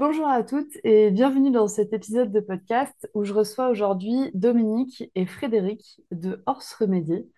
Bonjour 0.00 0.28
à 0.28 0.42
toutes 0.42 0.78
et 0.82 1.10
bienvenue 1.10 1.50
dans 1.50 1.68
cet 1.68 1.92
épisode 1.92 2.32
de 2.32 2.40
podcast 2.40 3.10
où 3.12 3.22
je 3.22 3.34
reçois 3.34 3.68
aujourd'hui 3.68 4.30
Dominique 4.32 5.04
et 5.14 5.26
Frédéric 5.26 6.00
de 6.10 6.42
Horse 6.46 6.72
Remedy. 6.72 7.28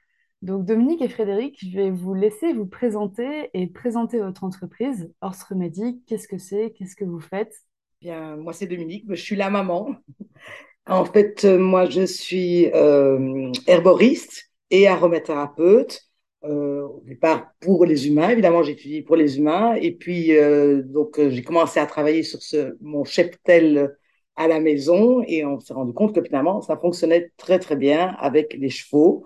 Donc 0.43 0.65
Dominique 0.65 1.03
et 1.03 1.09
Frédéric, 1.09 1.59
je 1.61 1.77
vais 1.77 1.91
vous 1.91 2.15
laisser 2.15 2.53
vous 2.53 2.67
présenter 2.67 3.51
et 3.53 3.67
présenter 3.67 4.21
votre 4.21 4.45
entreprise, 4.45 5.13
Horse 5.23 5.43
Remedy. 5.43 6.05
Qu'est-ce 6.07 6.29
que 6.29 6.39
c'est? 6.39 6.73
Qu'est-ce 6.79 6.95
que 6.95 7.05
vous 7.05 7.19
faites? 7.19 7.53
Bien, 8.01 8.37
moi 8.37 8.53
c'est 8.53 8.69
Dominique, 8.69 9.07
je 9.09 9.15
suis 9.17 9.35
la 9.35 9.51
maman. 9.51 9.97
En 10.87 11.05
fait, 11.05 11.45
euh, 11.45 11.59
moi 11.59 11.87
je 11.87 12.07
suis 12.07 12.71
euh, 12.75 13.51
herboriste 13.67 14.53
et 14.71 14.87
aromathérapeute. 14.87 16.12
Euh, 16.45 16.83
au 16.83 17.03
départ 17.07 17.53
pour 17.61 17.85
les 17.85 18.09
humains, 18.09 18.31
évidemment 18.31 18.65
j'étudie 18.65 19.03
pour 19.03 19.17
les 19.17 19.39
humains. 19.39 19.75
Et 19.77 19.93
puis 19.93 20.37
euh, 20.37 20.83
donc 20.83 21.19
euh, 21.21 21.31
j'ai 21.31 21.43
commencé 21.43 21.79
à 21.79 21.87
travailler 21.87 22.25
sur 22.25 22.43
ce, 22.43 22.77
mon 22.81 23.05
cheptel 23.05 23.97
à 24.35 24.49
la 24.49 24.59
maison 24.61 25.23
et 25.27 25.45
on 25.45 25.61
s'est 25.61 25.75
rendu 25.75 25.93
compte 25.93 26.15
que 26.15 26.23
finalement 26.23 26.61
ça 26.61 26.77
fonctionnait 26.77 27.31
très 27.37 27.59
très 27.61 27.77
bien 27.77 28.17
avec 28.19 28.55
les 28.55 28.71
chevaux. 28.71 29.25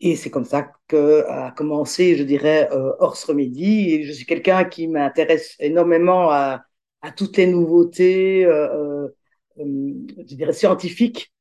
Et 0.00 0.16
c'est 0.16 0.30
comme 0.30 0.44
ça 0.44 0.70
que 0.88 1.24
a 1.28 1.50
commencé, 1.52 2.16
je 2.16 2.24
dirais, 2.24 2.68
euh, 2.72 2.92
Horse 2.98 3.24
Remedy. 3.24 3.90
Et 3.94 4.02
je 4.04 4.12
suis 4.12 4.26
quelqu'un 4.26 4.64
qui 4.64 4.86
m'intéresse 4.88 5.56
énormément 5.60 6.30
à, 6.30 6.62
à, 7.02 7.10
toutes 7.12 7.36
les 7.36 7.46
nouveautés, 7.46 8.44
euh, 8.44 9.08
euh, 9.58 9.94
je 10.18 10.34
dirais, 10.34 10.52
scientifiques 10.52 11.32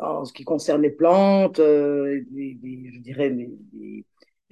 en 0.00 0.24
ce 0.24 0.32
qui 0.32 0.44
concerne 0.44 0.82
les 0.82 0.90
plantes, 0.90 1.58
les, 1.58 2.26
je 2.94 3.00
dirais, 3.00 3.28
les, 3.30 3.50
les 3.72 4.04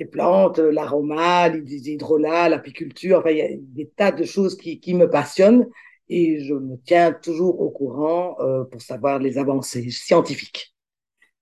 plantes, 0.04 0.58
l'aroma, 0.58 1.48
les 1.48 1.90
hydrolats, 1.90 2.48
l'apiculture. 2.48 3.18
Enfin, 3.18 3.30
il 3.30 3.38
y 3.38 3.42
a 3.42 3.48
des 3.56 3.88
tas 3.88 4.12
de 4.12 4.24
choses 4.24 4.56
qui, 4.56 4.78
qui 4.78 4.94
me 4.94 5.08
passionnent 5.08 5.66
et 6.08 6.40
je 6.40 6.54
me 6.54 6.76
tiens 6.84 7.12
toujours 7.12 7.60
au 7.60 7.70
courant 7.70 8.36
euh, 8.40 8.64
pour 8.64 8.80
savoir 8.80 9.18
les 9.18 9.38
avancées 9.38 9.90
scientifiques. 9.90 10.74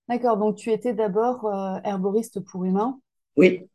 D'accord, 0.07 0.37
donc 0.37 0.55
tu 0.55 0.71
étais 0.71 0.93
d'abord 0.93 1.45
euh, 1.45 1.79
herboriste 1.83 2.39
pour 2.39 2.63
humains. 2.63 2.99
Oui. 3.37 3.67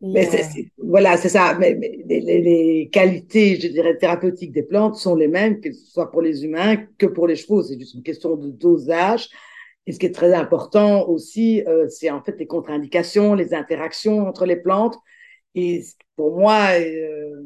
mais 0.00 0.28
euh... 0.34 0.62
voilà, 0.78 1.16
c'est 1.16 1.28
ça. 1.28 1.56
Mais, 1.58 1.74
mais 1.74 2.02
les, 2.06 2.20
les, 2.20 2.88
qualités, 2.90 3.60
je 3.60 3.68
dirais, 3.68 3.96
thérapeutiques 3.96 4.52
des 4.52 4.62
plantes 4.62 4.96
sont 4.96 5.14
les 5.14 5.28
mêmes, 5.28 5.60
que 5.60 5.72
ce 5.72 5.90
soit 5.90 6.10
pour 6.10 6.22
les 6.22 6.44
humains 6.44 6.76
que 6.98 7.06
pour 7.06 7.26
les 7.26 7.36
chevaux. 7.36 7.62
C'est 7.62 7.78
juste 7.78 7.94
une 7.94 8.02
question 8.02 8.36
de 8.36 8.50
dosage. 8.50 9.28
Et 9.86 9.92
ce 9.92 9.98
qui 9.98 10.06
est 10.06 10.14
très 10.14 10.32
important 10.32 11.06
aussi, 11.08 11.62
euh, 11.66 11.88
c'est 11.88 12.10
en 12.10 12.22
fait 12.22 12.38
les 12.38 12.46
contre-indications, 12.46 13.34
les 13.34 13.52
interactions 13.52 14.26
entre 14.26 14.46
les 14.46 14.56
plantes. 14.56 14.96
Et 15.54 15.82
pour 16.16 16.36
moi, 16.38 16.68
euh, 16.78 17.42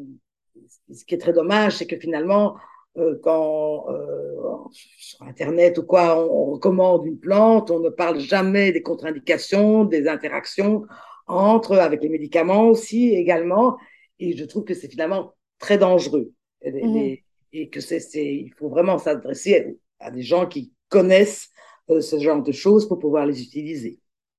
ce 0.92 1.04
qui 1.04 1.14
est 1.14 1.18
très 1.18 1.32
dommage, 1.32 1.76
c'est 1.76 1.86
que 1.86 1.98
finalement, 1.98 2.56
euh, 2.96 3.18
quand 3.22 3.86
euh, 3.90 4.68
sur 4.70 5.22
Internet 5.22 5.78
ou 5.78 5.82
quoi, 5.84 6.18
on, 6.18 6.30
on, 6.30 6.44
recommande 6.52 7.06
une 7.06 7.18
plante, 7.18 7.70
on 7.70 7.80
ne 7.80 7.90
parle 7.90 8.18
jamais 8.18 8.72
des 8.72 8.82
contre-indications, 8.82 9.84
des 9.84 10.08
interactions 10.08 10.84
entre, 11.26 11.76
avec 11.76 12.02
les 12.02 12.08
médicaments 12.08 12.68
aussi 12.68 13.14
également. 13.14 13.76
Et 14.18 14.36
je 14.36 14.44
trouve 14.44 14.64
que 14.64 14.74
c'est 14.74 14.88
finalement 14.88 15.34
très 15.58 15.78
dangereux. 15.78 16.32
Et, 16.62 16.70
mmh. 16.72 16.96
et, 16.96 17.24
et 17.52 17.68
que 17.68 17.80
c'est, 17.80 18.00
il 18.14 18.52
faut 18.56 18.68
vraiment 18.68 18.98
s'adresser 18.98 19.78
à 20.00 20.10
des 20.10 20.22
gens 20.22 20.46
qui 20.46 20.72
connaissent 20.88 21.50
ce 21.88 22.18
genre 22.18 22.42
de 22.42 22.52
choses 22.52 22.86
pour 22.86 22.98
pouvoir 22.98 23.26
les 23.26 23.42
utiliser. 23.42 23.98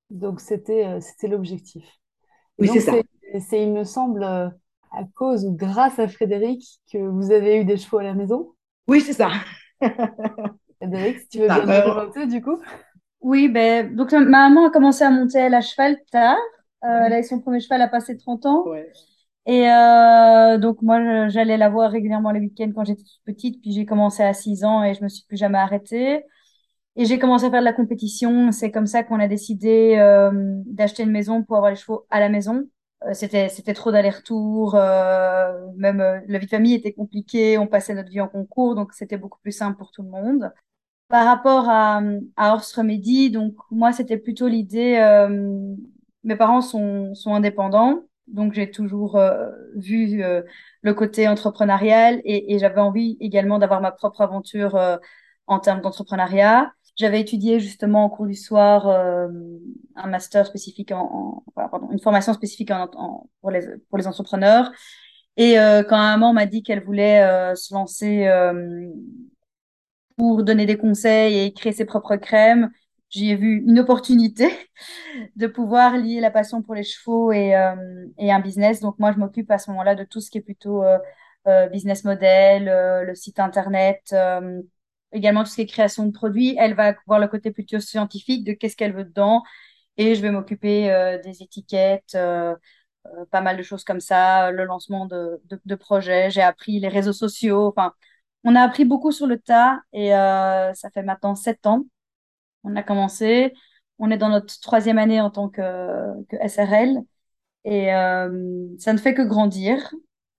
Donc 0.09 0.39
c'était, 0.39 0.85
euh, 0.85 0.99
c'était 0.99 1.27
l'objectif. 1.27 1.85
Oui, 2.57 2.69
c'est 2.71 2.79
ça. 2.79 2.93
C'est, 3.47 3.61
il 3.61 3.71
me 3.71 3.83
semble, 3.83 4.23
euh, 4.23 4.49
à 4.91 5.03
cause 5.15 5.45
ou 5.45 5.55
grâce 5.55 5.99
à 5.99 6.07
Frédéric 6.07 6.63
que 6.91 6.97
vous 6.97 7.31
avez 7.31 7.61
eu 7.61 7.65
des 7.65 7.77
chevaux 7.77 7.99
à 7.99 8.03
la 8.03 8.13
maison 8.13 8.53
Oui, 8.87 9.01
c'est 9.01 9.13
ça. 9.13 9.29
Frédéric, 10.77 11.19
si 11.19 11.27
tu 11.29 11.39
veux 11.39 11.47
bien 11.47 11.65
me 11.65 11.81
présenter 11.81 12.27
du 12.27 12.41
coup 12.41 12.57
Oui, 13.21 13.49
ben, 13.49 13.95
donc 13.95 14.11
ma 14.13 14.49
maman 14.49 14.67
a 14.67 14.69
commencé 14.71 15.03
à 15.03 15.11
monter 15.11 15.39
à 15.39 15.49
la 15.49 15.61
cheval 15.61 15.97
tard. 16.11 16.37
Euh, 16.83 16.87
mmh. 16.87 17.03
Elle 17.05 17.13
a 17.13 17.19
eu 17.19 17.23
son 17.23 17.39
premier 17.39 17.59
cheval 17.59 17.81
à 17.81 17.87
passer 17.87 18.17
30 18.17 18.45
ans. 18.45 18.67
Ouais. 18.67 18.91
Et 19.45 19.69
euh, 19.69 20.57
donc 20.57 20.81
moi, 20.81 21.27
j'allais 21.29 21.57
la 21.57 21.69
voir 21.69 21.91
régulièrement 21.91 22.31
les 22.31 22.39
week-ends 22.39 22.71
quand 22.73 22.85
j'étais 22.85 23.03
toute 23.03 23.23
petite. 23.25 23.61
Puis 23.61 23.71
j'ai 23.71 23.85
commencé 23.85 24.23
à 24.23 24.33
6 24.33 24.63
ans 24.63 24.83
et 24.83 24.93
je 24.93 25.03
me 25.03 25.09
suis 25.09 25.25
plus 25.25 25.37
jamais 25.37 25.57
arrêtée. 25.57 26.23
Et 26.99 27.05
j'ai 27.05 27.17
commencé 27.17 27.45
à 27.45 27.49
faire 27.49 27.61
de 27.61 27.65
la 27.65 27.73
compétition. 27.73 28.51
C'est 28.51 28.71
comme 28.71 28.85
ça 28.85 29.03
qu'on 29.03 29.21
a 29.21 29.27
décidé 29.29 29.95
euh, 29.97 30.31
d'acheter 30.65 31.03
une 31.03 31.11
maison 31.11 31.43
pour 31.43 31.55
avoir 31.55 31.71
les 31.71 31.77
chevaux 31.77 32.05
à 32.09 32.19
la 32.19 32.27
maison. 32.27 32.67
Euh, 33.05 33.13
c'était 33.13 33.47
c'était 33.47 33.73
trop 33.73 33.91
d'aller-retour. 33.93 34.75
Euh, 34.75 35.53
même 35.77 36.01
euh, 36.01 36.19
la 36.27 36.39
vie 36.39 36.45
de 36.45 36.51
famille 36.51 36.73
était 36.73 36.91
compliquée. 36.91 37.57
On 37.57 37.67
passait 37.67 37.93
notre 37.93 38.09
vie 38.09 38.19
en 38.19 38.27
concours, 38.27 38.75
donc 38.75 38.91
c'était 38.93 39.17
beaucoup 39.17 39.39
plus 39.41 39.53
simple 39.53 39.77
pour 39.77 39.91
tout 39.91 40.03
le 40.03 40.09
monde. 40.09 40.51
Par 41.07 41.25
rapport 41.25 41.69
à, 41.69 42.01
à 42.35 42.53
Horse 42.53 42.75
Remedy, 42.75 43.31
donc 43.31 43.55
moi 43.71 43.93
c'était 43.93 44.17
plutôt 44.17 44.49
l'idée. 44.49 44.97
Euh, 44.97 45.75
mes 46.25 46.35
parents 46.35 46.61
sont 46.61 47.15
sont 47.15 47.33
indépendants, 47.33 48.03
donc 48.27 48.53
j'ai 48.53 48.71
toujours 48.71 49.15
euh, 49.15 49.49
vu 49.75 50.21
le 50.81 50.93
côté 50.93 51.29
entrepreneurial 51.29 52.21
et, 52.25 52.53
et 52.53 52.59
j'avais 52.59 52.81
envie 52.81 53.17
également 53.21 53.59
d'avoir 53.59 53.81
ma 53.81 53.91
propre 53.91 54.21
aventure 54.21 54.77
en 55.47 55.59
termes 55.59 55.81
d'entrepreneuriat. 55.81 56.73
J'avais 56.99 57.21
étudié 57.21 57.61
justement 57.61 58.05
au 58.05 58.09
cours 58.09 58.27
du 58.27 58.35
soir 58.35 58.89
euh, 58.89 59.29
un 59.95 60.07
master 60.07 60.45
spécifique 60.45 60.91
en, 60.91 61.43
pardon, 61.55 61.87
une 61.91 61.99
formation 61.99 62.33
spécifique 62.33 62.73
pour 63.39 63.51
les 63.51 63.61
pour 63.87 63.97
les 63.97 64.05
entrepreneurs. 64.05 64.69
Et 65.37 65.57
euh, 65.57 65.81
quand 65.81 65.95
un 65.95 66.17
maman 66.17 66.33
m'a 66.33 66.45
dit 66.45 66.61
qu'elle 66.61 66.83
voulait 66.83 67.21
euh, 67.23 67.55
se 67.55 67.73
lancer 67.73 68.27
pour 70.17 70.43
donner 70.43 70.65
des 70.65 70.77
conseils 70.77 71.39
et 71.39 71.53
créer 71.53 71.71
ses 71.71 71.85
propres 71.85 72.17
crèmes, 72.17 72.69
j'y 73.09 73.29
ai 73.31 73.35
vu 73.37 73.63
une 73.65 73.79
opportunité 73.79 74.49
de 75.37 75.47
pouvoir 75.47 75.95
lier 75.95 76.19
la 76.19 76.31
passion 76.31 76.61
pour 76.61 76.75
les 76.75 76.83
chevaux 76.83 77.31
et, 77.31 77.53
et 78.17 78.29
un 78.29 78.39
business. 78.41 78.81
Donc 78.81 78.99
moi, 78.99 79.13
je 79.13 79.19
m'occupe 79.19 79.49
à 79.51 79.57
ce 79.57 79.71
moment-là 79.71 79.95
de 79.95 80.03
tout 80.03 80.19
ce 80.19 80.29
qui 80.29 80.39
est 80.39 80.41
plutôt 80.41 80.83
business 81.71 82.03
model, 82.03 82.65
le 83.07 83.15
site 83.15 83.39
internet 83.39 84.13
également 85.13 85.43
tout 85.43 85.49
ce 85.49 85.55
qui 85.55 85.61
est 85.61 85.65
création 85.65 86.05
de 86.05 86.11
produits. 86.11 86.55
Elle 86.57 86.75
va 86.75 86.93
voir 87.07 87.19
le 87.19 87.27
côté 87.27 87.51
plutôt 87.51 87.79
scientifique 87.79 88.43
de 88.45 88.53
qu'est-ce 88.53 88.75
qu'elle 88.75 88.93
veut 88.93 89.05
dedans. 89.05 89.43
Et 89.97 90.15
je 90.15 90.21
vais 90.21 90.31
m'occuper 90.31 90.91
euh, 90.91 91.17
des 91.21 91.43
étiquettes, 91.43 92.15
euh, 92.15 92.55
euh, 93.07 93.25
pas 93.31 93.41
mal 93.41 93.57
de 93.57 93.63
choses 93.63 93.83
comme 93.83 93.99
ça, 93.99 94.51
le 94.51 94.65
lancement 94.65 95.05
de, 95.05 95.41
de, 95.45 95.59
de 95.65 95.75
projets. 95.75 96.29
J'ai 96.31 96.41
appris 96.41 96.79
les 96.79 96.87
réseaux 96.87 97.13
sociaux. 97.13 97.67
Enfin, 97.67 97.93
on 98.43 98.55
a 98.55 98.61
appris 98.61 98.85
beaucoup 98.85 99.11
sur 99.11 99.27
le 99.27 99.39
tas 99.39 99.81
et 99.93 100.09
ça 100.11 100.89
fait 100.93 101.03
maintenant 101.03 101.35
sept 101.35 101.65
ans. 101.67 101.85
On 102.63 102.75
a 102.75 102.83
commencé. 102.83 103.53
On 103.99 104.11
est 104.11 104.17
dans 104.17 104.29
notre 104.29 104.59
troisième 104.61 104.97
année 104.97 105.21
en 105.21 105.29
tant 105.29 105.49
que, 105.49 105.61
que 106.29 106.37
SRL 106.47 106.99
et 107.65 107.87
ça 108.79 108.93
ne 108.93 108.97
fait 108.97 109.13
que 109.13 109.21
grandir. 109.23 109.93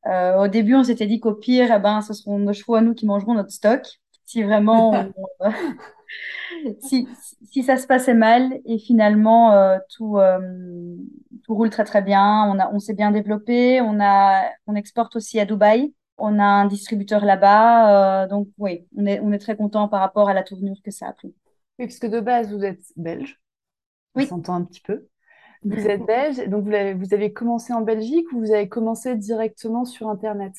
Au 0.06 0.48
début, 0.48 0.74
on 0.74 0.84
s'était 0.84 1.06
dit 1.06 1.20
qu'au 1.20 1.34
pire, 1.34 1.70
eh 1.74 1.78
ben, 1.78 2.00
ce 2.00 2.14
seront 2.14 2.38
nos 2.38 2.54
chevaux 2.54 2.74
à 2.76 2.80
nous 2.80 2.94
qui 2.94 3.06
mangeront 3.06 3.34
notre 3.34 3.50
stock 3.50 3.82
si 4.30 4.44
vraiment 4.44 4.92
on, 5.40 5.50
si, 6.80 7.08
si 7.50 7.64
ça 7.64 7.76
se 7.76 7.86
passait 7.88 8.14
mal 8.14 8.60
et 8.64 8.78
finalement 8.78 9.54
euh, 9.54 9.78
tout 9.96 10.18
euh, 10.18 10.38
tout 11.44 11.54
roule 11.54 11.70
très 11.70 11.84
très 11.84 12.00
bien 12.00 12.44
on 12.44 12.60
a 12.60 12.70
on 12.72 12.78
s'est 12.78 12.94
bien 12.94 13.10
développé 13.10 13.80
on 13.80 13.98
a 14.00 14.44
on 14.68 14.76
exporte 14.76 15.16
aussi 15.16 15.40
à 15.40 15.46
Dubaï 15.46 15.92
on 16.16 16.38
a 16.38 16.44
un 16.44 16.66
distributeur 16.66 17.24
là-bas 17.24 18.22
euh, 18.22 18.28
donc 18.28 18.46
oui 18.58 18.86
on 18.96 19.04
est 19.04 19.18
on 19.18 19.32
est 19.32 19.38
très 19.38 19.56
content 19.56 19.88
par 19.88 19.98
rapport 19.98 20.28
à 20.28 20.34
la 20.34 20.44
tournure 20.44 20.76
que 20.84 20.92
ça 20.92 21.08
a 21.08 21.12
pris. 21.12 21.34
Oui 21.80 21.86
parce 21.86 21.98
que 21.98 22.06
de 22.06 22.20
base 22.20 22.52
vous 22.52 22.64
êtes 22.64 22.84
belge 22.96 23.40
oui. 24.14 24.24
on 24.26 24.36
s'entend 24.36 24.54
un 24.54 24.64
petit 24.64 24.82
peu. 24.82 25.08
Vous 25.64 25.86
êtes 25.88 26.06
belge 26.06 26.48
donc 26.48 26.64
vous 26.64 26.72
avez, 26.72 26.94
vous 26.94 27.14
avez 27.14 27.32
commencé 27.32 27.72
en 27.72 27.80
Belgique 27.80 28.30
ou 28.32 28.38
vous 28.38 28.52
avez 28.52 28.68
commencé 28.68 29.16
directement 29.16 29.84
sur 29.84 30.08
internet? 30.08 30.52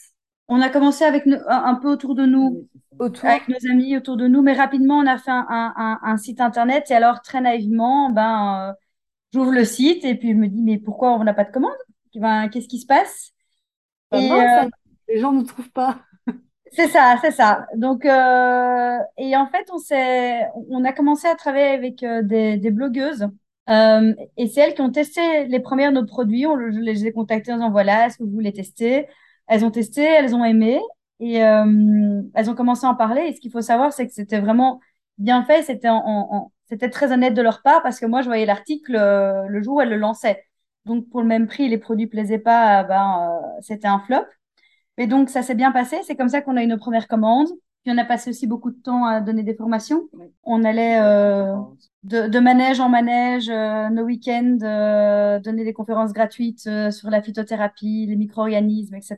On 0.51 0.61
a 0.61 0.69
commencé 0.69 1.03
avec 1.05 1.25
un, 1.27 1.41
un 1.47 1.75
peu 1.75 1.89
autour 1.89 2.15
de 2.15 2.25
nous, 2.25 2.67
autour. 2.99 3.29
avec 3.29 3.47
nos 3.47 3.71
amis 3.71 3.97
autour 3.97 4.17
de 4.17 4.27
nous, 4.27 4.41
mais 4.41 4.53
rapidement 4.53 4.97
on 4.99 5.07
a 5.07 5.17
fait 5.17 5.31
un, 5.31 5.45
un, 5.49 5.99
un 6.03 6.17
site 6.17 6.41
internet 6.41 6.91
et 6.91 6.95
alors 6.95 7.21
très 7.21 7.41
naïvement, 7.41 8.11
ben 8.11 8.71
euh, 8.71 8.73
j'ouvre 9.33 9.51
le 9.53 9.65
site 9.65 10.05
et 10.05 10.15
puis 10.15 10.31
je 10.31 10.37
me 10.37 10.47
dis 10.47 10.61
mais 10.61 10.77
pourquoi 10.79 11.13
on 11.15 11.23
n'a 11.23 11.33
pas 11.33 11.45
de 11.45 11.51
commande? 11.51 11.71
Ben, 12.15 12.49
Qu'est-ce 12.49 12.67
qui 12.67 12.79
se 12.79 12.87
passe? 12.87 13.33
Et, 14.13 14.31
euh, 14.31 14.69
Les 15.07 15.19
gens 15.19 15.31
ne 15.31 15.43
trouvent 15.43 15.71
pas. 15.71 16.01
C'est 16.73 16.87
ça, 16.87 17.17
c'est 17.21 17.31
ça. 17.31 17.67
Donc, 17.75 18.05
euh, 18.05 18.97
et 19.17 19.35
en 19.35 19.45
fait, 19.47 19.67
on 19.73 19.77
s'est, 19.77 20.47
on 20.69 20.85
a 20.85 20.93
commencé 20.93 21.27
à 21.27 21.35
travailler 21.35 21.65
avec 21.75 22.01
euh, 22.03 22.21
des, 22.23 22.57
des 22.57 22.71
blogueuses. 22.71 23.27
Euh, 23.69 24.13
et 24.37 24.47
c'est 24.47 24.61
elles 24.61 24.73
qui 24.73 24.81
ont 24.81 24.91
testé 24.91 25.45
les 25.47 25.59
premières 25.59 25.91
de 25.91 25.99
nos 25.99 26.05
produits. 26.05 26.45
On, 26.47 26.57
je 26.57 26.79
les 26.79 27.05
ai 27.05 27.11
contactées 27.11 27.51
en 27.51 27.57
disant 27.57 27.71
voilà, 27.71 28.07
est-ce 28.07 28.17
que 28.17 28.23
vous 28.23 28.31
voulez 28.31 28.53
tester? 28.53 29.07
Elles 29.51 29.65
ont 29.65 29.71
testé, 29.71 30.01
elles 30.01 30.33
ont 30.33 30.45
aimé 30.45 30.79
et 31.19 31.43
euh, 31.43 32.21
elles 32.33 32.49
ont 32.49 32.55
commencé 32.55 32.85
à 32.85 32.89
en 32.89 32.95
parler. 32.95 33.23
Et 33.23 33.33
ce 33.33 33.41
qu'il 33.41 33.51
faut 33.51 33.61
savoir, 33.61 33.91
c'est 33.91 34.07
que 34.07 34.13
c'était 34.13 34.39
vraiment 34.39 34.79
bien 35.17 35.43
fait. 35.43 35.61
C'était 35.63 36.89
très 36.89 37.11
honnête 37.11 37.33
de 37.33 37.41
leur 37.41 37.61
part 37.61 37.83
parce 37.83 37.99
que 37.99 38.05
moi, 38.05 38.21
je 38.21 38.27
voyais 38.27 38.45
l'article 38.45 38.95
euh, 38.95 39.45
le 39.47 39.61
jour 39.61 39.75
où 39.75 39.81
elles 39.81 39.89
le 39.89 39.97
lançaient. 39.97 40.45
Donc, 40.85 41.09
pour 41.09 41.21
le 41.21 41.27
même 41.27 41.47
prix, 41.47 41.67
les 41.67 41.77
produits 41.77 42.07
plaisaient 42.07 42.39
pas, 42.39 42.83
ben, 42.85 43.41
euh, 43.43 43.59
c'était 43.61 43.89
un 43.89 43.99
flop. 43.99 44.25
Et 44.97 45.07
donc, 45.07 45.29
ça 45.29 45.43
s'est 45.43 45.55
bien 45.55 45.73
passé. 45.73 45.99
C'est 46.03 46.15
comme 46.15 46.29
ça 46.29 46.41
qu'on 46.41 46.55
a 46.57 46.63
eu 46.63 46.67
nos 46.67 46.77
premières 46.77 47.09
commandes. 47.09 47.49
Puis 47.83 47.91
on 47.91 47.97
a 47.97 48.05
passé 48.05 48.29
aussi 48.29 48.45
beaucoup 48.45 48.69
de 48.69 48.75
temps 48.75 49.05
à 49.05 49.21
donner 49.21 49.41
des 49.41 49.55
formations. 49.55 50.07
On 50.43 50.63
allait 50.63 50.99
euh, 51.01 51.55
de, 52.03 52.27
de, 52.27 52.39
manège 52.39 52.79
en 52.79 52.89
manège, 52.89 53.49
euh, 53.49 53.89
nos 53.89 54.03
week-ends, 54.03 54.59
euh, 54.61 55.39
donner 55.39 55.63
des 55.63 55.73
conférences 55.73 56.13
gratuites 56.13 56.67
euh, 56.67 56.91
sur 56.91 57.09
la 57.09 57.23
phytothérapie, 57.23 58.05
les 58.07 58.15
micro-organismes, 58.15 58.95
etc. 58.95 59.17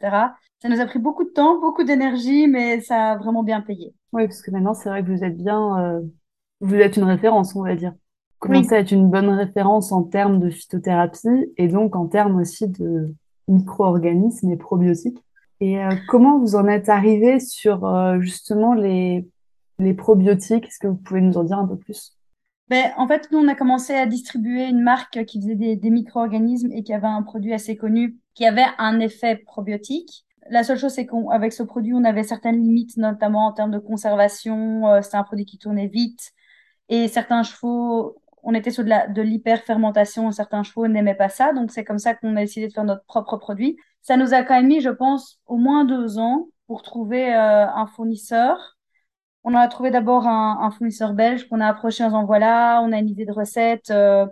Ça 0.62 0.70
nous 0.70 0.80
a 0.80 0.86
pris 0.86 1.00
beaucoup 1.00 1.26
de 1.26 1.30
temps, 1.30 1.60
beaucoup 1.60 1.84
d'énergie, 1.84 2.48
mais 2.48 2.80
ça 2.80 3.12
a 3.12 3.18
vraiment 3.18 3.44
bien 3.44 3.60
payé. 3.60 3.94
Oui, 4.14 4.28
parce 4.28 4.42
que 4.42 4.50
maintenant, 4.52 4.74
c'est 4.74 4.88
vrai 4.88 5.04
que 5.04 5.12
vous 5.12 5.26
êtes 5.26 5.36
bien, 5.36 5.80
euh, 5.80 6.02
vous 6.62 6.76
êtes 6.76 6.96
une 6.96 7.04
référence, 7.04 7.54
on 7.58 7.64
va 7.64 7.76
dire. 7.76 7.92
Vous 7.92 8.48
commencez 8.48 8.70
oui. 8.70 8.76
à 8.76 8.80
être 8.80 8.92
une 8.92 9.10
bonne 9.10 9.30
référence 9.30 9.92
en 9.92 10.04
termes 10.04 10.40
de 10.40 10.50
phytothérapie 10.50 11.52
et 11.58 11.68
donc 11.68 11.98
en 11.98 12.08
termes 12.08 12.40
aussi 12.40 12.70
de 12.70 13.14
micro-organismes 13.50 14.52
et 14.52 14.58
probiotiques. 14.58 15.22
Et 15.64 15.82
euh, 15.82 15.96
comment 16.10 16.40
vous 16.40 16.58
en 16.58 16.68
êtes 16.68 16.90
arrivé 16.90 17.40
sur 17.40 17.86
euh, 17.86 18.20
justement 18.20 18.74
les, 18.74 19.26
probiotiques? 19.98 20.66
Est-ce 20.66 20.78
que 20.78 20.88
vous 20.88 20.98
pouvez 20.98 21.22
nous 21.22 21.38
en 21.38 21.46
dire 21.46 21.58
un 21.58 21.66
peu 21.66 21.78
plus? 21.78 22.18
Ben, 22.68 22.92
En 22.98 23.08
fait, 23.08 23.30
nous, 23.32 23.38
on 23.38 23.48
a 23.48 23.56
commencé 23.56 23.94
à 23.94 24.06
distribuer 24.06 24.66
une 24.66 24.82
marque 24.82 25.24
qui 25.24 25.40
faisait 25.40 25.56
des, 25.56 25.90
micro-organismes 25.90 26.74
et 26.74 26.84
qui 26.84 26.94
avait 26.94 27.08
un 27.08 27.22
produit 27.22 27.54
assez 27.54 27.78
connu 27.78 28.18
qui 28.34 28.46
avait 28.46 28.66
un 28.78 29.00
effet 29.00 29.38
probiotique. 29.38 30.26
La 30.50 30.66
seule 30.66 30.78
chose, 30.78 30.92
c'est 30.92 31.06
qu'avec 31.06 31.54
ce 31.54 31.64
produit, 31.64 31.94
on 31.94 32.04
avait 32.04 32.24
certaines 32.24 32.62
limites, 32.62 32.98
notamment 32.98 33.46
en 33.48 33.54
termes 33.54 33.72
de 33.72 33.80
conservation. 33.80 34.90
Euh, 34.90 35.02
C'était 35.02 35.16
un 35.16 35.24
produit 35.24 35.46
qui 35.46 35.60
tournait 35.60 35.88
vite. 35.88 36.34
Et 36.90 37.08
certains 37.08 37.44
chevaux, 37.44 38.18
on 38.42 38.54
était 38.54 38.72
sur 38.72 38.84
de 38.84 39.22
l'hyperfermentation. 39.22 40.30
Certains 40.34 40.64
chevaux 40.64 40.90
n'aimaient 40.90 41.16
pas 41.16 41.30
ça. 41.30 41.54
Donc, 41.54 41.72
c'est 41.72 41.86
comme 41.86 42.00
ça 42.00 42.16
qu'on 42.16 42.36
a 42.36 42.42
décidé 42.42 42.68
de 42.68 42.74
faire 42.74 42.84
notre 42.84 43.06
propre 43.06 43.38
produit. 43.38 43.78
Ça 44.04 44.18
nous 44.18 44.34
a 44.34 44.44
quand 44.44 44.56
même 44.56 44.68
mis, 44.68 44.82
je 44.82 44.90
pense, 44.90 45.40
au 45.48 45.58
moins 45.58 45.86
deux 45.86 46.20
ans 46.20 46.48
pour 46.68 46.84
trouver 46.84 47.34
euh, 47.34 47.68
un 47.68 47.88
fournisseur. 47.88 48.78
On 49.44 49.56
a 49.56 49.68
trouvé 49.68 49.92
d'abord 49.92 50.28
un, 50.28 50.60
un, 50.62 50.72
fournisseur 50.72 51.14
belge 51.14 51.48
qu'on 51.50 51.60
a 51.62 51.68
approché 51.68 52.04
en 52.04 52.08
disant 52.08 52.26
voilà, 52.26 52.82
on 52.84 52.92
a 52.92 53.00
une 53.00 53.10
idée 53.10 53.26
de 53.26 53.32
recette, 53.32 53.92
euh, 53.92 54.26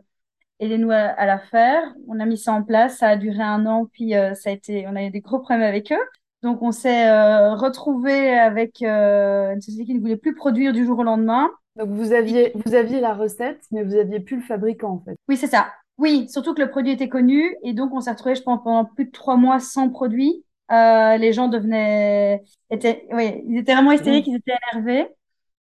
aidez-nous 0.60 0.92
à, 0.92 0.96
à, 0.96 1.26
la 1.26 1.40
faire. 1.40 1.84
On 2.08 2.20
a 2.20 2.26
mis 2.26 2.38
ça 2.38 2.54
en 2.54 2.64
place, 2.64 2.98
ça 2.98 3.10
a 3.10 3.18
duré 3.18 3.42
un 3.42 3.66
an, 3.66 3.88
puis 3.92 4.16
euh, 4.16 4.34
ça 4.36 4.50
a 4.50 4.54
été, 4.54 4.86
on 4.88 4.96
a 4.96 5.04
eu 5.04 5.10
des 5.12 5.22
gros 5.22 5.40
problèmes 5.40 5.68
avec 5.68 5.92
eux. 5.92 6.06
Donc 6.44 6.62
on 6.62 6.72
s'est 6.72 7.10
euh, 7.10 7.56
retrouvé 7.56 8.38
avec 8.38 8.82
une 8.82 9.62
société 9.62 9.86
qui 9.86 9.96
ne 9.96 10.00
voulait 10.00 10.18
plus 10.18 10.34
produire 10.36 10.74
du 10.74 10.86
jour 10.86 11.00
au 11.00 11.04
lendemain. 11.04 11.50
Donc 11.76 11.90
vous 11.90 12.14
aviez, 12.14 12.52
vous 12.66 12.74
aviez 12.74 13.00
la 13.00 13.14
recette, 13.14 13.62
mais 13.72 13.84
vous 13.84 13.96
aviez 13.96 14.20
plus 14.20 14.38
le 14.38 14.42
fabricant 14.44 14.92
en 14.92 15.00
fait. 15.00 15.18
Oui, 15.30 15.38
c'est 15.38 15.48
ça. 15.48 15.68
Oui, 16.02 16.28
surtout 16.30 16.56
que 16.56 16.62
le 16.62 16.72
produit 16.72 16.94
était 16.94 17.10
connu 17.10 17.56
et 17.62 17.74
donc 17.74 17.94
on 17.94 18.02
s'est 18.02 18.10
retrouvé, 18.10 18.34
je 18.34 18.42
pense, 18.42 18.64
pendant 18.64 18.86
plus 18.86 19.06
de 19.06 19.12
trois 19.12 19.38
mois 19.38 19.60
sans 19.60 19.88
produit. 19.88 20.44
Euh, 20.72 21.16
les 21.18 21.32
gens 21.32 21.48
devenaient, 21.48 22.42
étaient, 22.72 23.08
oui, 23.12 23.44
ils 23.48 23.60
étaient 23.60 23.76
vraiment 23.76 23.92
hystériques, 23.92 24.26
ils 24.26 24.38
étaient 24.38 24.58
énervés. 24.74 25.08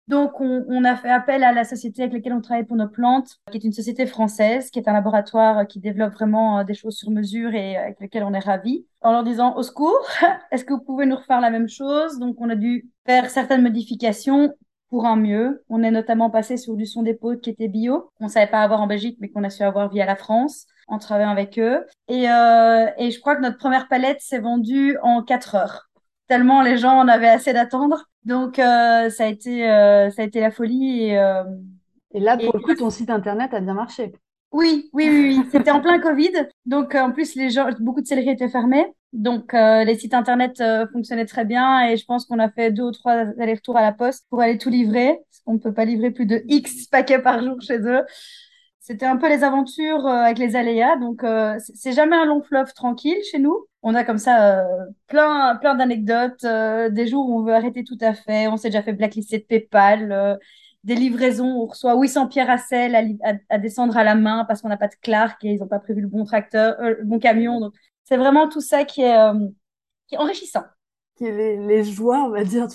Donc 0.09 0.41
on, 0.41 0.65
on, 0.67 0.83
a 0.85 0.97
fait 0.97 1.11
appel 1.11 1.45
à 1.45 1.53
la 1.53 1.65
société 1.65 2.03
avec 2.03 2.15
laquelle 2.15 2.33
on 2.33 2.41
travaille 2.41 2.65
pour 2.65 2.77
nos 2.77 2.89
plantes, 2.89 3.37
qui 3.51 3.59
est 3.59 3.65
une 3.65 3.73
société 3.75 4.07
française, 4.07 4.71
qui 4.71 4.79
est 4.79 4.89
un 4.89 4.95
laboratoire 4.95 5.67
qui 5.67 5.79
développe 5.79 6.15
vraiment 6.15 6.61
euh, 6.61 6.65
des 6.65 6.75
choses 6.75 6.97
sur 6.97 7.11
mesure 7.11 7.55
et 7.55 7.77
avec 7.77 8.01
lequel 8.01 8.23
on 8.23 8.33
est 8.33 8.39
ravis, 8.39 8.87
en 9.03 9.13
leur 9.13 9.25
disant 9.25 9.55
au 9.57 9.63
secours, 9.63 10.07
est-ce 10.53 10.65
que 10.65 10.73
vous 10.73 10.81
pouvez 10.81 11.05
nous 11.05 11.17
refaire 11.17 11.43
la 11.43 11.51
même 11.51 11.69
chose? 11.69 12.19
Donc 12.19 12.37
on 12.39 12.49
a 12.49 12.55
dû 12.55 12.89
faire 13.05 13.29
certaines 13.29 13.63
modifications 13.63 14.55
pour 14.95 15.07
un 15.07 15.17
mieux. 15.17 15.65
On 15.69 15.83
est 15.83 15.91
notamment 15.91 16.31
passé 16.31 16.57
sur 16.57 16.77
du 16.77 16.87
son 16.87 17.03
d'épaule 17.03 17.41
qui 17.41 17.51
était 17.51 17.67
bio, 17.67 18.13
qu'on 18.21 18.29
savait 18.29 18.47
pas 18.47 18.61
avoir 18.61 18.81
en 18.81 18.87
Belgique, 18.87 19.19
mais 19.19 19.29
qu'on 19.29 19.43
a 19.43 19.51
su 19.51 19.65
avoir 19.65 19.91
via 19.91 20.07
la 20.07 20.15
France 20.15 20.69
en 20.87 20.99
travaillant 20.99 21.31
avec 21.31 21.59
eux. 21.59 21.85
Et, 22.07 22.31
euh, 22.31 22.87
et 22.97 23.11
je 23.11 23.19
crois 23.19 23.35
que 23.35 23.41
notre 23.41 23.59
première 23.59 23.89
palette 23.89 24.21
s'est 24.21 24.39
vendue 24.39 24.97
en 25.03 25.25
quatre 25.25 25.57
heures. 25.57 25.91
Tellement 26.29 26.63
les 26.63 26.77
gens 26.77 26.97
en 26.97 27.09
avaient 27.09 27.27
assez 27.29 27.53
d'attendre. 27.53 28.05
Donc 28.25 28.61
euh, 28.61 29.11
ça 29.11 29.25
a 29.25 29.27
été 29.27 29.69
euh, 29.69 30.11
ça 30.11 30.23
a 30.23 30.25
été 30.27 30.39
la 30.39 30.53
folie. 30.53 31.07
Et, 31.07 31.21
et 32.13 32.21
là, 32.21 32.37
pour 32.37 32.55
et... 32.55 32.59
le 32.59 32.63
coup, 32.63 32.75
ton 32.77 32.91
site 32.91 33.11
internet 33.11 33.53
a 33.53 33.59
bien 33.59 33.75
marché. 33.75 34.13
Oui, 34.55 34.89
oui, 34.93 35.09
oui, 35.11 35.37
oui. 35.37 35.49
C'était 35.51 35.73
en 35.73 35.81
plein 35.81 35.99
Covid. 35.99 36.31
Donc, 36.65 36.95
en 36.95 37.11
plus, 37.11 37.35
les 37.35 37.51
gens, 37.51 37.69
beaucoup 37.81 38.01
de 38.01 38.07
selleries 38.07 38.31
étaient 38.31 38.49
fermés. 38.49 38.87
Donc, 39.13 39.53
euh, 39.53 39.83
les 39.83 39.99
sites 39.99 40.15
internet 40.15 40.61
euh, 40.61 40.87
fonctionnaient 40.93 41.27
très 41.27 41.45
bien. 41.45 41.89
Et 41.89 41.97
je 41.97 42.05
pense 42.05 42.25
qu'on 42.25 42.39
a 42.39 42.49
fait 42.49 42.71
deux 42.71 42.85
ou 42.85 42.93
trois 42.93 43.15
allers-retours 43.41 43.77
à 43.77 43.83
la 43.83 43.91
poste 43.91 44.27
pour 44.31 44.41
aller 44.41 44.57
tout 44.57 44.71
livrer. 44.71 45.19
Qu'on 45.45 45.55
ne 45.55 45.59
peut 45.59 45.75
pas 45.75 45.85
livrer 45.85 46.13
plus 46.13 46.27
de 46.27 46.45
X 46.47 46.87
paquets 46.87 47.19
par 47.19 47.43
jour 47.43 47.61
chez 47.63 47.81
eux. 47.81 48.03
C'était 48.79 49.07
un 49.07 49.17
peu 49.17 49.29
les 49.29 49.43
aventures 49.43 50.07
euh, 50.07 50.23
avec 50.23 50.39
les 50.39 50.55
aléas. 50.55 50.99
Donc, 50.99 51.25
c'est 51.59 51.93
jamais 51.93 52.15
un 52.15 52.25
long 52.25 52.41
fleuve 52.41 52.73
tranquille 52.75 53.19
chez 53.29 53.41
nous. 53.41 53.67
On 53.83 53.97
a 53.97 54.05
comme 54.05 54.19
ça 54.19 54.65
plein, 55.09 55.57
plein 55.57 55.75
d'anecdotes. 55.75 56.47
des 56.93 57.07
jours 57.09 57.29
où 57.29 57.41
on 57.41 57.43
veut 57.43 57.55
arrêter 57.55 57.83
tout 57.83 57.99
à 58.01 58.15
fait. 58.15 58.47
On 58.47 58.57
s'est 58.57 58.69
déjà 58.69 58.83
fait 58.85 58.93
blacklister 58.93 59.39
de 59.39 59.45
PayPal 59.45 60.39
des 60.85 60.95
livraisons, 60.95 61.63
on 61.63 61.67
reçoit 61.67 61.99
800 61.99 62.29
pierres 62.29 62.51
à 62.51 62.59
sel 62.59 62.95
à, 62.95 63.03
à, 63.29 63.35
à 63.49 63.59
descendre 63.59 63.97
à 63.97 64.05
la 64.05 64.15
main 64.15 64.45
parce 64.45 64.63
qu'on 64.63 64.69
n'a 64.69 64.77
pas 64.77 64.89
de 64.89 64.95
Clark 65.01 65.43
et 65.45 65.53
ils 65.53 65.61
n'ont 65.61 65.67
pas 65.67 65.79
prévu 65.79 66.03
le 66.03 66.09
bon 66.09 66.25
tracteur, 66.25 66.77
euh, 66.81 66.95
le 66.99 67.05
bon 67.05 67.19
camion. 67.19 67.59
Donc, 67.59 67.75
c'est 68.05 68.19
vraiment 68.19 68.49
tout 68.49 68.61
ça 68.61 68.85
qui 68.85 69.01
est, 69.01 69.17
euh, 69.17 69.49
qui 70.07 70.15
est 70.15 70.19
enrichissant. 70.19 70.65
Qui 71.17 71.25
est 71.27 71.33
les, 71.33 71.57
les 71.57 71.85
joies, 71.85 72.25
on 72.25 72.31
va 72.31 72.45
dire, 72.45 72.69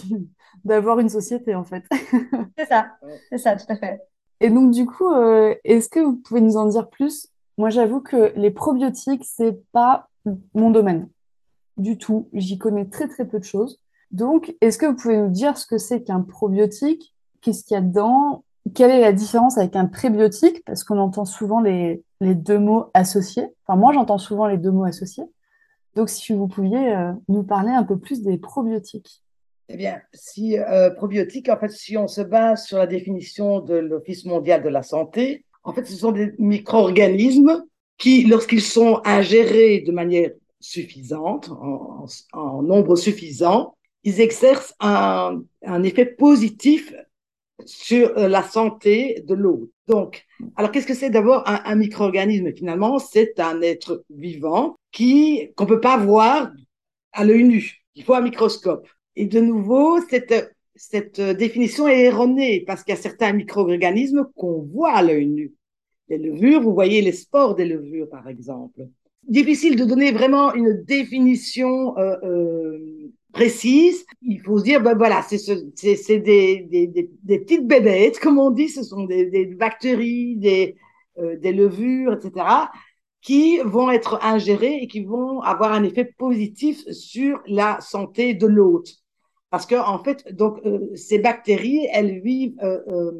d'avoir 0.65 0.99
une 0.99 1.09
société, 1.09 1.53
en 1.53 1.63
fait. 1.63 1.83
c'est 2.57 2.65
ça, 2.65 2.97
c'est 3.29 3.37
ça, 3.37 3.55
tout 3.55 3.71
à 3.71 3.75
fait. 3.75 4.01
Et 4.41 4.49
donc, 4.49 4.71
du 4.71 4.85
coup, 4.85 5.09
euh, 5.13 5.53
est-ce 5.63 5.87
que 5.87 5.99
vous 5.99 6.15
pouvez 6.15 6.41
nous 6.41 6.57
en 6.57 6.65
dire 6.65 6.89
plus? 6.89 7.27
Moi, 7.57 7.69
j'avoue 7.69 8.01
que 8.01 8.33
les 8.35 8.51
probiotiques, 8.51 9.25
c'est 9.25 9.61
pas 9.71 10.09
mon 10.53 10.71
domaine 10.71 11.09
du 11.77 11.97
tout. 11.97 12.29
J'y 12.33 12.57
connais 12.57 12.85
très, 12.85 13.07
très 13.07 13.27
peu 13.27 13.37
de 13.37 13.43
choses. 13.43 13.79
Donc, 14.11 14.55
est-ce 14.61 14.77
que 14.77 14.87
vous 14.87 14.95
pouvez 14.95 15.17
nous 15.17 15.29
dire 15.29 15.57
ce 15.57 15.67
que 15.67 15.77
c'est 15.77 16.01
qu'un 16.01 16.21
probiotique? 16.21 17.13
Qu'est-ce 17.41 17.63
qu'il 17.63 17.75
y 17.75 17.77
a 17.77 17.81
dedans, 17.81 18.43
quelle 18.73 18.91
est 18.91 19.01
la 19.01 19.13
différence 19.13 19.57
avec 19.57 19.75
un 19.75 19.85
prébiotique, 19.85 20.63
parce 20.65 20.83
qu'on 20.83 20.99
entend 20.99 21.25
souvent 21.25 21.61
les, 21.61 22.03
les, 22.21 22.35
deux 22.35 22.59
mots 22.59 22.89
associés. 22.93 23.47
Enfin, 23.65 23.79
moi, 23.79 23.93
j'entends 23.93 24.17
souvent 24.17 24.47
les 24.47 24.57
deux 24.57 24.71
mots 24.71 24.85
associés. 24.85 25.25
Donc, 25.95 26.09
si 26.09 26.33
vous 26.33 26.47
pouviez 26.47 26.95
euh, 26.95 27.11
nous 27.27 27.43
parler 27.43 27.71
un 27.71 27.83
peu 27.83 27.97
plus 27.97 28.21
des 28.21 28.37
probiotiques. 28.37 29.23
Eh 29.69 29.77
bien, 29.77 30.01
si 30.13 30.57
euh, 30.57 30.89
probiotiques, 30.89 31.49
en 31.49 31.57
fait, 31.57 31.69
si 31.69 31.97
on 31.97 32.07
se 32.07 32.21
base 32.21 32.65
sur 32.65 32.77
la 32.77 32.87
définition 32.87 33.59
de 33.59 33.75
l'Office 33.75 34.25
mondial 34.25 34.63
de 34.63 34.69
la 34.69 34.83
santé, 34.83 35.45
en 35.63 35.73
fait, 35.73 35.85
ce 35.85 35.95
sont 35.95 36.11
des 36.11 36.33
micro-organismes 36.39 37.63
qui, 37.97 38.23
lorsqu'ils 38.23 38.61
sont 38.61 39.01
ingérés 39.03 39.81
de 39.81 39.91
manière 39.91 40.31
suffisante, 40.59 41.49
en, 41.51 42.61
nombre 42.63 42.95
suffisant, 42.95 43.75
ils 44.03 44.21
exercent 44.21 44.73
un 44.79 45.43
effet 45.83 46.05
positif 46.05 46.93
sur 47.65 48.13
la 48.15 48.43
santé 48.43 49.23
de 49.27 49.35
l'autre. 49.35 49.67
Donc, 49.87 50.25
alors 50.55 50.71
qu'est-ce 50.71 50.87
que 50.87 50.93
c'est 50.93 51.09
d'abord 51.09 51.43
un, 51.47 51.61
un 51.65 51.75
micro-organisme? 51.75 52.53
Finalement, 52.53 52.99
c'est 52.99 53.39
un 53.39 53.61
être 53.61 54.03
vivant 54.09 54.75
qui 54.91 55.51
qu'on 55.55 55.65
peut 55.65 55.81
pas 55.81 55.97
voir 55.97 56.51
à 57.11 57.25
l'œil 57.25 57.43
nu. 57.43 57.83
Il 57.95 58.03
faut 58.03 58.13
un 58.13 58.21
microscope. 58.21 58.87
Et 59.15 59.25
de 59.25 59.41
nouveau, 59.41 59.99
cette, 60.09 60.55
cette 60.75 61.19
définition 61.19 61.87
est 61.87 62.03
erronée 62.03 62.63
parce 62.65 62.83
qu'il 62.83 62.93
y 62.95 62.97
a 62.97 63.01
certains 63.01 63.33
micro-organismes 63.33 64.27
qu'on 64.35 64.61
voit 64.61 64.93
à 64.93 65.01
l'œil 65.03 65.27
nu. 65.27 65.53
Les 66.07 66.17
levures, 66.17 66.61
vous 66.61 66.73
voyez 66.73 67.01
les 67.01 67.11
spores 67.11 67.55
des 67.55 67.65
levures, 67.65 68.09
par 68.09 68.27
exemple. 68.27 68.81
Difficile 69.27 69.75
de 69.75 69.85
donner 69.85 70.11
vraiment 70.11 70.53
une 70.53 70.83
définition 70.83 71.97
euh, 71.97 72.15
euh, 72.23 73.11
précise, 73.31 74.05
il 74.21 74.39
faut 74.41 74.57
se 74.57 74.63
dire, 74.63 74.81
ben 74.81 74.97
voilà, 74.97 75.21
c'est 75.21 75.37
ce, 75.37 75.53
des, 75.53 76.19
des, 76.19 76.87
des, 76.87 77.09
des, 77.23 77.39
petites 77.39 77.67
bébêtes, 77.67 78.19
comme 78.19 78.39
on 78.39 78.51
dit, 78.51 78.69
ce 78.69 78.83
sont 78.83 79.03
des, 79.03 79.45
bactéries, 79.45 80.35
des, 80.37 80.75
euh, 81.19 81.37
des 81.37 81.53
levures, 81.53 82.13
etc., 82.13 82.45
qui 83.21 83.59
vont 83.59 83.91
être 83.91 84.23
ingérées 84.23 84.79
et 84.81 84.87
qui 84.87 85.03
vont 85.03 85.41
avoir 85.41 85.73
un 85.73 85.83
effet 85.83 86.05
positif 86.17 86.89
sur 86.91 87.41
la 87.47 87.79
santé 87.81 88.33
de 88.33 88.47
l'hôte. 88.47 88.95
Parce 89.49 89.65
que 89.65 89.75
en 89.75 90.01
fait, 90.03 90.33
donc 90.33 90.59
euh, 90.65 90.95
ces 90.95 91.19
bactéries, 91.19 91.87
elles 91.91 92.21
vivent, 92.21 92.55
euh, 92.63 93.11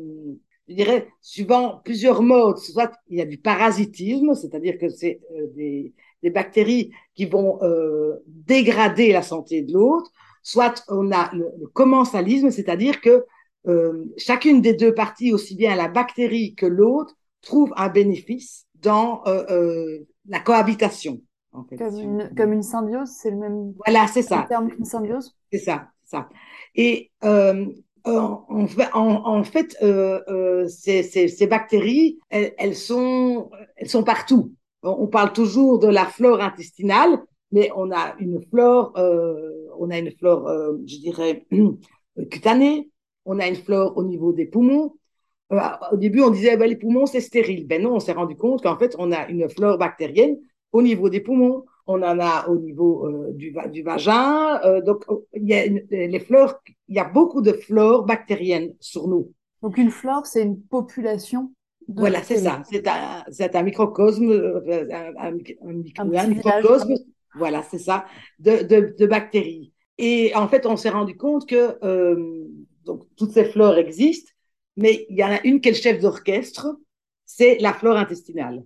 je 0.70 0.76
dirais, 0.76 1.10
suivant 1.22 1.82
plusieurs 1.84 2.22
modes. 2.22 2.58
Soit 2.60 2.94
il 3.10 3.18
y 3.18 3.22
a 3.22 3.26
du 3.26 3.40
parasitisme, 3.40 4.34
c'est-à-dire 4.36 4.78
que 4.78 4.88
c'est 4.90 5.20
des, 5.56 5.94
des 6.24 6.30
bactéries 6.30 6.92
qui 7.16 7.26
vont 7.26 7.60
euh, 7.62 8.24
dégrader 8.28 9.12
la 9.12 9.22
santé 9.22 9.62
de 9.62 9.74
l'autre, 9.74 10.12
soit 10.44 10.84
on 10.88 11.12
a 11.12 11.30
le, 11.34 11.50
commensalisme, 11.74 12.52
c'est-à-dire 12.52 13.02
que 13.02 13.26
euh, 13.68 14.06
chacune 14.18 14.62
des 14.62 14.74
deux 14.74 14.94
parties, 14.94 15.34
aussi 15.34 15.56
bien 15.56 15.76
la 15.76 15.88
bactérie 15.88 16.56
que 16.56 16.66
l'autre, 16.66 17.16
trouve 17.42 17.74
un 17.76 17.90
bénéfice 17.90 18.66
dans 18.76 19.22
euh, 19.28 19.46
euh, 19.50 20.08
la 20.28 20.40
cohabitation. 20.40 21.22
En 21.52 21.64
fait. 21.64 21.78
comme, 21.78 21.98
une, 21.98 22.32
comme, 22.38 22.54
une, 22.54 22.64
symbiose, 22.64 23.10
c'est 23.10 23.32
le 23.32 23.38
même 23.38 23.74
voilà, 23.84 24.06
c'est 24.08 24.22
ça. 24.22 24.46
terme 24.48 24.70
qu'une 24.70 24.86
symbiose? 24.86 25.36
C'est 25.52 25.58
ça, 25.60 25.88
ça. 26.06 26.30
Et 26.76 27.12
euh, 27.24 27.66
en, 28.06 28.46
en, 28.94 29.44
fait, 29.44 29.76
euh, 29.82 30.22
euh, 30.28 30.68
ces, 30.68 31.04
ces, 31.04 31.28
ces, 31.28 31.48
bactéries, 31.48 32.20
elles, 32.30 32.54
elles, 32.58 32.76
sont, 32.76 33.50
elles 33.76 33.90
sont 33.90 34.04
partout. 34.04 34.54
On 34.84 35.08
parle 35.08 35.34
toujours 35.34 35.80
de 35.80 35.88
la 35.88 36.06
flore 36.06 36.42
intestinale, 36.42 37.22
mais 37.52 37.70
on 37.76 37.92
a 37.92 38.16
une 38.20 38.42
flore, 38.50 38.94
euh, 38.98 39.68
on 39.78 39.90
a 39.90 39.98
une 39.98 40.12
flore, 40.12 40.48
euh, 40.48 40.78
je 40.86 40.98
dirais, 40.98 41.46
cutanée. 42.32 42.90
On 43.26 43.40
a 43.40 43.48
une 43.48 43.56
flore 43.56 43.98
au 43.98 44.04
niveau 44.04 44.32
des 44.32 44.46
poumons. 44.46 44.96
Euh, 45.52 45.60
au 45.92 45.98
début, 45.98 46.22
on 46.22 46.30
disait 46.30 46.58
ben, 46.58 46.70
les 46.70 46.76
poumons 46.78 47.06
c'est 47.06 47.22
stérile. 47.22 47.68
Ben 47.68 47.82
non, 47.82 47.96
on 47.96 48.00
s'est 48.00 48.14
rendu 48.14 48.36
compte 48.36 48.64
qu'en 48.64 48.78
fait, 48.78 48.96
on 49.00 49.12
a 49.12 49.28
une 49.28 49.50
flore 49.50 49.78
bactérienne 49.78 50.38
au 50.72 50.82
niveau 50.82 51.10
des 51.10 51.20
poumons. 51.20 51.66
On 51.88 52.02
en 52.04 52.20
a 52.20 52.48
au 52.48 52.58
niveau 52.58 53.10
du, 53.32 53.52
vagin. 53.82 54.60
Donc, 54.82 55.06
il 55.34 55.48
y 55.48 55.56
a 55.56 55.66
les 55.66 56.20
fleurs, 56.20 56.62
il 56.88 56.96
y 56.96 57.00
a 57.00 57.04
beaucoup 57.04 57.42
de 57.42 57.52
flore 57.52 58.06
bactériennes 58.06 58.76
sur 58.80 59.08
nous. 59.08 59.34
Donc, 59.64 59.78
une 59.78 59.90
flore, 59.90 60.28
c'est 60.28 60.44
une 60.44 60.62
population 60.62 61.52
voilà, 61.96 62.24
c'est 62.24 62.38
ça. 62.38 62.62
C'est 62.70 62.88
un, 62.88 63.24
c'est 63.32 63.56
un 63.56 63.64
microcosme, 63.64 64.32
un, 64.32 65.14
un, 65.18 65.38
un 66.18 66.28
microcosme, 66.28 66.96
voilà, 67.36 67.64
c'est 67.64 67.80
ça, 67.80 68.06
de, 68.40 68.64
de, 68.64 68.96
de, 68.98 69.06
bactéries. 69.06 69.74
Et 69.98 70.34
en 70.36 70.48
fait, 70.48 70.66
on 70.66 70.78
s'est 70.78 70.90
rendu 70.90 71.18
compte 71.18 71.48
que 71.48 71.78
euh, 71.84 72.46
donc, 72.86 73.04
toutes 73.18 73.32
ces 73.32 73.46
flores 73.46 73.78
existent, 73.78 74.32
mais 74.78 75.06
il 75.10 75.18
y 75.18 75.24
en 75.24 75.32
a 75.32 75.42
une 75.44 75.62
qui 75.62 75.70
est 75.70 75.74
le 75.74 75.78
chef 75.78 76.00
d'orchestre, 76.00 76.68
c'est 77.26 77.58
la 77.60 77.74
flore 77.74 77.98
intestinale. 77.98 78.64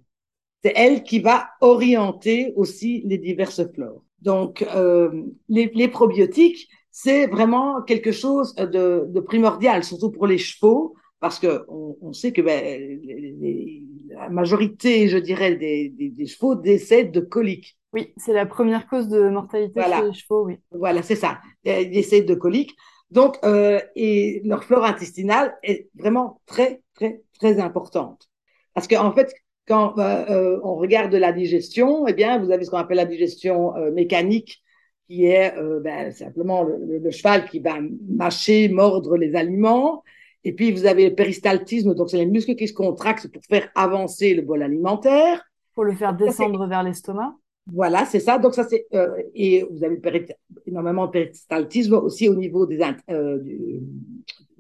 C'est 0.64 0.74
elle 0.76 1.04
qui 1.04 1.20
va 1.20 1.50
orienter 1.60 2.54
aussi 2.56 3.02
les 3.06 3.18
diverses 3.18 3.64
flores. 3.74 4.04
Donc, 4.22 4.62
euh, 4.76 5.24
les, 5.50 5.70
les, 5.74 5.90
probiotiques, 5.90 6.70
c'est 6.90 7.28
vraiment 7.28 7.82
quelque 7.82 8.14
chose 8.14 8.56
de, 8.56 9.06
de, 9.10 9.20
primordial, 9.20 9.84
surtout 9.84 10.12
pour 10.12 10.28
les 10.28 10.38
chevaux, 10.38 10.96
parce 11.24 11.40
que 11.40 11.64
on, 11.70 12.12
sait 12.12 12.34
que 12.34 12.42
ben, 12.42 12.62
les, 12.62 13.34
les, 13.40 13.84
la 14.10 14.28
majorité, 14.28 15.08
je 15.08 15.18
dirais, 15.18 15.56
des, 15.56 15.88
des, 15.88 16.10
des 16.10 16.26
chevaux 16.26 16.54
décèdent 16.54 17.14
de 17.14 17.22
coliques. 17.22 17.78
Oui, 17.94 18.14
c'est 18.18 18.34
la 18.34 18.46
première 18.46 18.88
cause 18.88 19.08
de 19.08 19.30
mortalité 19.30 19.82
chez 19.82 20.06
les 20.06 20.14
chevaux, 20.14 20.44
oui. 20.48 20.58
Voilà, 20.72 21.02
c'est 21.02 21.16
ça. 21.16 21.40
Ils 21.64 21.90
décèdent 21.90 22.26
de 22.26 22.36
coliques. 22.36 22.76
Donc, 23.10 23.38
euh, 23.46 23.80
et 23.96 24.42
leur 24.44 24.66
flore 24.66 24.84
intestinale 24.84 25.56
est 25.64 25.88
vraiment 25.96 26.42
très, 26.46 26.82
très, 26.94 27.22
très 27.40 27.62
importante. 27.62 28.28
Parce 28.74 28.90
qu'en 28.90 29.06
en 29.06 29.14
fait, 29.14 29.34
quand 29.66 29.98
euh, 30.00 30.26
euh, 30.30 30.60
on 30.62 30.76
regarde 30.76 31.16
la 31.16 31.32
digestion, 31.32 32.06
eh 32.06 32.12
bien, 32.12 32.38
vous 32.38 32.52
avez 32.52 32.66
ce 32.66 32.70
qu'on 32.70 32.80
appelle 32.80 32.98
la 32.98 33.06
digestion 33.06 33.72
mécanique, 33.94 34.62
qui 35.08 35.24
est 35.24 35.56
ben, 35.86 36.12
simplement 36.12 36.64
le, 36.64 37.00
le, 37.00 37.12
cheval 37.12 37.48
qui 37.48 37.60
va 37.60 37.78
mâcher, 38.10 38.68
mordre 38.68 39.16
les 39.16 39.36
aliments. 39.36 40.04
Et 40.46 40.54
puis, 40.54 40.72
vous 40.72 40.86
avez 40.86 41.10
le 41.10 41.16
péristaltisme, 41.16 41.94
donc 41.96 42.10
c'est 42.10 42.18
les 42.18 42.26
muscles 42.26 42.56
qui 42.56 42.68
se 42.68 42.74
contractent 42.74 43.28
pour 43.30 43.44
faire 43.44 43.70
avancer 43.76 44.34
le 44.34 44.42
bol 44.42 44.62
alimentaire. 44.62 45.44
Pour 45.74 45.86
le 45.86 45.94
faire 45.94 46.14
descendre 46.14 46.68
vers 46.68 46.84
l'estomac. 46.84 47.36
Voilà, 47.72 48.06
c'est 48.06 48.20
ça. 48.20 48.38
Donc 48.40 48.54
ça 48.54 48.66
c'est 48.66 48.86
euh, 48.94 49.10
et 49.34 49.64
vous 49.72 49.84
avez 49.84 50.00
énormément 50.66 51.06
de 51.06 51.12
péristaltisme 51.12 51.94
aussi 51.94 52.28
au 52.28 52.36
niveau 52.36 52.66
des 52.66 52.80
euh, 53.10 53.40
du, 53.40 53.80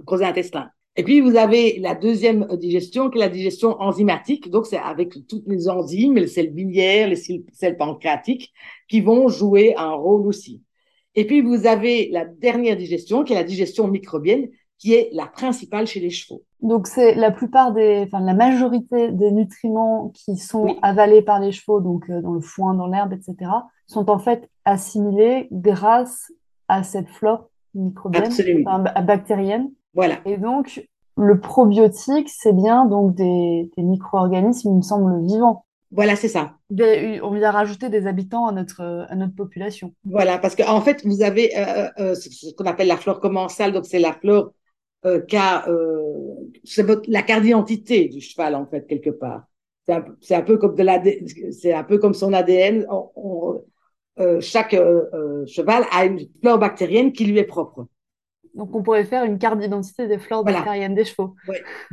gros 0.05 0.21
intestin. 0.23 0.69
Et 0.95 1.03
puis 1.03 1.19
vous 1.19 1.35
avez 1.35 1.79
la 1.79 1.95
deuxième 1.95 2.47
digestion 2.57 3.09
qui 3.09 3.17
est 3.17 3.21
la 3.21 3.29
digestion 3.29 3.81
enzymatique. 3.81 4.49
Donc 4.49 4.67
c'est 4.67 4.77
avec 4.77 5.15
toutes 5.27 5.47
les 5.47 5.67
enzymes, 5.67 6.15
les 6.15 6.27
sels 6.27 6.53
biliaires, 6.53 7.09
les 7.09 7.15
sels 7.15 7.77
pancréatiques 7.77 8.53
qui 8.87 9.01
vont 9.01 9.27
jouer 9.27 9.75
un 9.75 9.91
rôle 9.91 10.25
aussi. 10.27 10.61
Et 11.15 11.25
puis 11.25 11.41
vous 11.41 11.67
avez 11.67 12.09
la 12.09 12.25
dernière 12.25 12.77
digestion 12.77 13.23
qui 13.23 13.33
est 13.33 13.35
la 13.35 13.43
digestion 13.43 13.87
microbienne 13.87 14.49
qui 14.83 14.93
est 14.95 15.09
la 15.13 15.27
principale 15.27 15.87
chez 15.87 16.01
les 16.01 16.09
chevaux. 16.09 16.41
Donc 16.59 16.87
c'est 16.87 17.15
la 17.15 17.31
plupart 17.31 17.71
des, 17.71 18.03
enfin 18.05 18.19
la 18.19 18.33
majorité 18.33 19.11
des 19.13 19.31
nutriments 19.31 20.11
qui 20.13 20.35
sont 20.35 20.75
avalés 20.81 21.21
par 21.21 21.39
les 21.39 21.53
chevaux, 21.53 21.79
donc 21.79 22.09
euh, 22.09 22.21
dans 22.21 22.33
le 22.33 22.41
foin, 22.41 22.73
dans 22.73 22.87
l'herbe, 22.87 23.13
etc., 23.13 23.49
sont 23.87 24.09
en 24.09 24.19
fait 24.19 24.49
assimilés 24.65 25.47
grâce 25.53 26.33
à 26.67 26.83
cette 26.83 27.07
flore 27.07 27.49
microbienne, 27.73 28.29
enfin, 28.67 28.79
bactérienne. 29.03 29.71
Voilà. 29.93 30.15
Et 30.25 30.35
donc 30.35 30.85
le 31.15 31.39
probiotique, 31.39 32.27
c'est 32.27 32.53
bien 32.53 32.85
donc 32.85 33.15
des, 33.15 33.71
des 33.77 33.83
micro-organismes, 33.83 34.69
il 34.69 34.77
me 34.77 34.81
semble, 34.81 35.25
vivants. 35.25 35.63
Voilà, 35.91 36.17
c'est 36.17 36.27
ça. 36.27 36.55
on 36.71 37.31
vient 37.31 37.51
rajouter 37.51 37.87
des 37.87 38.05
habitants 38.05 38.47
à 38.47 38.51
notre, 38.51 39.05
à 39.07 39.15
notre 39.15 39.35
population. 39.35 39.93
Voilà, 40.03 40.39
parce 40.39 40.55
qu'en 40.57 40.75
en 40.75 40.81
fait, 40.81 41.05
vous 41.05 41.21
avez 41.21 41.55
euh, 41.55 41.87
euh, 41.99 42.15
ce 42.15 42.53
qu'on 42.55 42.65
appelle 42.65 42.87
la 42.87 42.97
flore 42.97 43.21
commensale, 43.21 43.71
donc 43.71 43.85
c'est 43.85 43.99
la 43.99 44.11
flore 44.11 44.51
euh, 45.05 45.21
euh, 45.67 46.03
c'est 46.63 46.85
la 47.07 47.21
carte 47.21 47.43
d'identité 47.43 48.07
du 48.07 48.21
cheval 48.21 48.55
en 48.55 48.65
fait 48.65 48.87
quelque 48.87 49.09
part. 49.09 49.43
C'est 50.21 50.35
un, 50.35 50.41
peu 50.41 50.57
comme 50.57 50.75
de 50.75 50.83
la, 50.83 51.03
c'est 51.51 51.73
un 51.73 51.83
peu 51.83 51.97
comme 51.97 52.13
son 52.13 52.31
ADN. 52.31 52.85
On, 52.89 53.61
euh, 54.19 54.39
chaque 54.41 54.75
euh, 54.75 55.05
euh, 55.13 55.45
cheval 55.47 55.85
a 55.91 56.05
une 56.05 56.19
flore 56.39 56.59
bactérienne 56.59 57.11
qui 57.11 57.25
lui 57.25 57.39
est 57.39 57.45
propre. 57.45 57.87
Donc 58.53 58.75
on 58.75 58.83
pourrait 58.83 59.05
faire 59.05 59.23
une 59.23 59.39
carte 59.39 59.59
d'identité 59.59 60.07
des 60.07 60.19
flores 60.19 60.43
bactériennes 60.43 60.93
des 60.93 61.05
chevaux. 61.05 61.33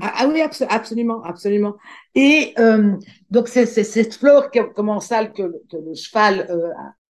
Ah, 0.02 0.12
ah, 0.18 0.28
oui, 0.28 0.42
absolument, 0.42 1.22
absolument. 1.24 1.76
Et 2.14 2.52
euh, 2.58 2.96
donc 3.30 3.48
c'est, 3.48 3.64
c'est 3.64 3.84
cette 3.84 4.14
flore 4.14 4.50
commensale 4.74 5.32
que, 5.32 5.42
que 5.70 5.78
le 5.78 5.94
cheval 5.94 6.46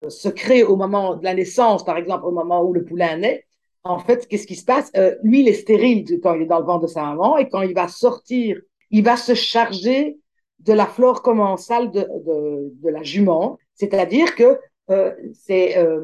se 0.09 0.29
crée 0.29 0.63
au 0.63 0.77
moment 0.77 1.17
de 1.17 1.25
la 1.25 1.35
naissance, 1.35 1.85
par 1.85 1.97
exemple 1.97 2.25
au 2.27 2.31
moment 2.31 2.63
où 2.63 2.73
le 2.73 2.85
poulain 2.85 3.17
naît 3.17 3.45
en 3.85 3.99
fait, 3.99 4.27
qu'est-ce 4.29 4.47
qui 4.47 4.57
se 4.57 4.65
passe? 4.65 4.91
Euh, 4.97 5.17
Lui, 5.23 5.41
il 5.41 5.49
est 5.49 5.55
stérile 5.55 6.05
quand 6.23 6.35
il 6.35 6.43
est 6.43 6.47
dans 6.47 6.61
le 6.61 6.65
ventre 6.67 6.83
de 6.83 6.87
sa 6.87 7.03
maman 7.03 7.37
et 7.39 7.49
quand 7.49 7.63
il 7.63 7.75
va 7.75 7.89
sortir, 7.89 8.61
il 8.91 9.05
va 9.05 9.17
se 9.17 9.35
charger 9.35 10.19
de 10.61 10.73
la 10.73 10.87
flore 10.87 11.23
commensale 11.23 11.91
de, 11.91 12.01
de, 12.01 12.73
de 12.83 12.89
la 12.89 13.03
jument, 13.03 13.59
c'est-à-dire 13.75 14.37
que 14.37 14.59
euh, 14.91 15.13
c'est 15.35 15.77
euh, 15.79 16.01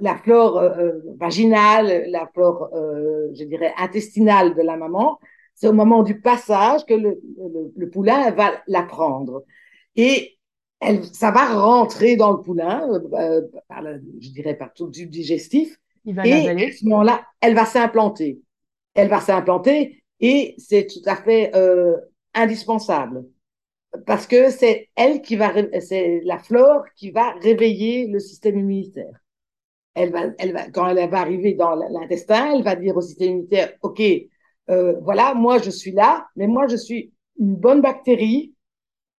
la 0.00 0.16
flore 0.16 0.58
euh, 0.58 0.92
vaginale, 1.18 2.04
la 2.08 2.26
flore, 2.34 2.70
euh, 2.74 3.28
je 3.34 3.44
dirais, 3.44 3.72
intestinale 3.78 4.54
de 4.54 4.62
la 4.62 4.76
maman. 4.76 5.18
C'est 5.54 5.68
au 5.68 5.72
moment 5.72 6.02
du 6.02 6.20
passage 6.20 6.84
que 6.86 6.94
le, 6.94 7.20
le, 7.76 7.88
poulain 7.90 8.30
va 8.32 8.52
la 8.66 8.82
prendre. 8.82 9.42
Et 9.96 10.38
elle, 10.80 11.04
ça 11.04 11.30
va 11.30 11.46
rentrer 11.46 12.16
dans 12.16 12.32
le 12.32 12.42
poulain, 12.42 12.86
euh, 13.14 13.42
par 13.68 13.82
je 14.20 14.30
dirais 14.30 14.54
par 14.54 14.72
tout 14.74 14.88
du 14.88 15.06
digestif, 15.06 15.78
et 16.06 16.48
à 16.48 16.72
ce 16.72 16.84
moment-là, 16.84 17.24
elle 17.40 17.54
va 17.54 17.64
s'implanter. 17.64 18.40
Elle 18.94 19.08
va 19.08 19.20
s'implanter 19.20 20.02
et 20.20 20.54
c'est 20.58 20.86
tout 20.86 21.02
à 21.08 21.16
fait 21.16 21.54
euh, 21.54 21.96
indispensable 22.34 23.24
parce 24.06 24.26
que 24.26 24.50
c'est 24.50 24.88
elle 24.94 25.22
qui 25.22 25.36
va, 25.36 25.52
c'est 25.80 26.20
la 26.24 26.38
flore 26.38 26.84
qui 26.96 27.10
va 27.10 27.32
réveiller 27.42 28.06
le 28.08 28.18
système 28.18 28.58
immunitaire. 28.58 29.20
Elle 29.94 30.12
va, 30.12 30.24
elle 30.38 30.52
va, 30.52 30.68
quand 30.70 30.88
elle 30.88 31.08
va 31.08 31.20
arriver 31.20 31.54
dans 31.54 31.74
l'intestin, 31.74 32.54
elle 32.54 32.62
va 32.62 32.76
dire 32.76 32.96
au 32.96 33.00
système 33.00 33.30
immunitaire, 33.30 33.72
OK, 33.82 34.02
euh, 34.68 34.94
voilà, 35.00 35.34
moi 35.34 35.58
je 35.58 35.70
suis 35.70 35.92
là, 35.92 36.26
mais 36.36 36.46
moi 36.46 36.66
je 36.66 36.76
suis 36.76 37.12
une 37.38 37.56
bonne 37.56 37.80
bactérie. 37.80 38.52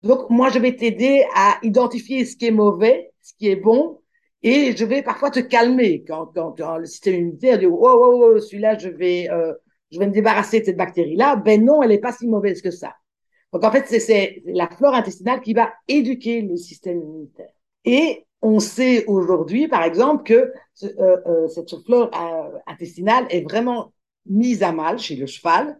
Donc 0.04 0.30
moi 0.30 0.50
je 0.50 0.60
vais 0.60 0.76
t'aider 0.76 1.26
à 1.36 1.58
identifier 1.64 2.26
ce 2.26 2.36
qui 2.36 2.48
est 2.48 2.52
mauvais, 2.52 3.12
ce 3.22 3.34
qui 3.34 3.48
est 3.48 3.56
bon, 3.56 4.00
et 4.48 4.78
je 4.78 4.86
vais 4.86 5.02
parfois 5.02 5.30
te 5.30 5.42
calmer 5.42 6.06
quand, 6.08 6.32
le 6.78 6.86
système 6.86 7.16
immunitaire 7.16 7.60
dit 7.60 7.66
oh, 7.66 7.78
oh, 7.82 8.32
oh 8.36 8.40
celui-là 8.40 8.78
je 8.78 8.88
vais 8.88 9.30
euh, 9.30 9.54
je 9.92 10.00
vais 10.00 10.08
me 10.08 10.14
débarrasser 10.14 10.62
de 10.62 10.66
cette 10.66 10.78
bactérie-là. 10.78 11.36
Ben 11.36 11.64
non, 11.64 11.84
elle 11.84 11.90
n'est 11.90 12.00
pas 12.00 12.14
si 12.14 12.28
mauvaise 12.28 12.62
que 12.62 12.72
ça. 12.72 12.96
Donc 13.52 13.66
en 13.66 13.72
fait 13.72 13.88
c'est 13.88 14.42
la 14.46 14.70
flore 14.70 14.94
intestinale 14.94 15.42
qui 15.42 15.54
va 15.54 15.74
éduquer 15.90 16.42
le 16.44 16.56
système 16.56 17.02
immunitaire. 17.02 17.52
Et 17.84 18.26
on 18.42 18.60
sait 18.60 19.04
aujourd'hui, 19.08 19.68
par 19.68 19.84
exemple, 19.84 20.24
que 20.24 20.54
euh, 20.84 21.18
euh, 21.26 21.48
cette 21.50 21.76
flore 21.86 22.10
intestinale 22.68 23.26
est 23.30 23.42
vraiment 23.42 23.92
mise 24.26 24.64
à 24.64 24.72
mal 24.72 24.98
chez 24.98 25.18
le 25.18 25.26
cheval. 25.26 25.78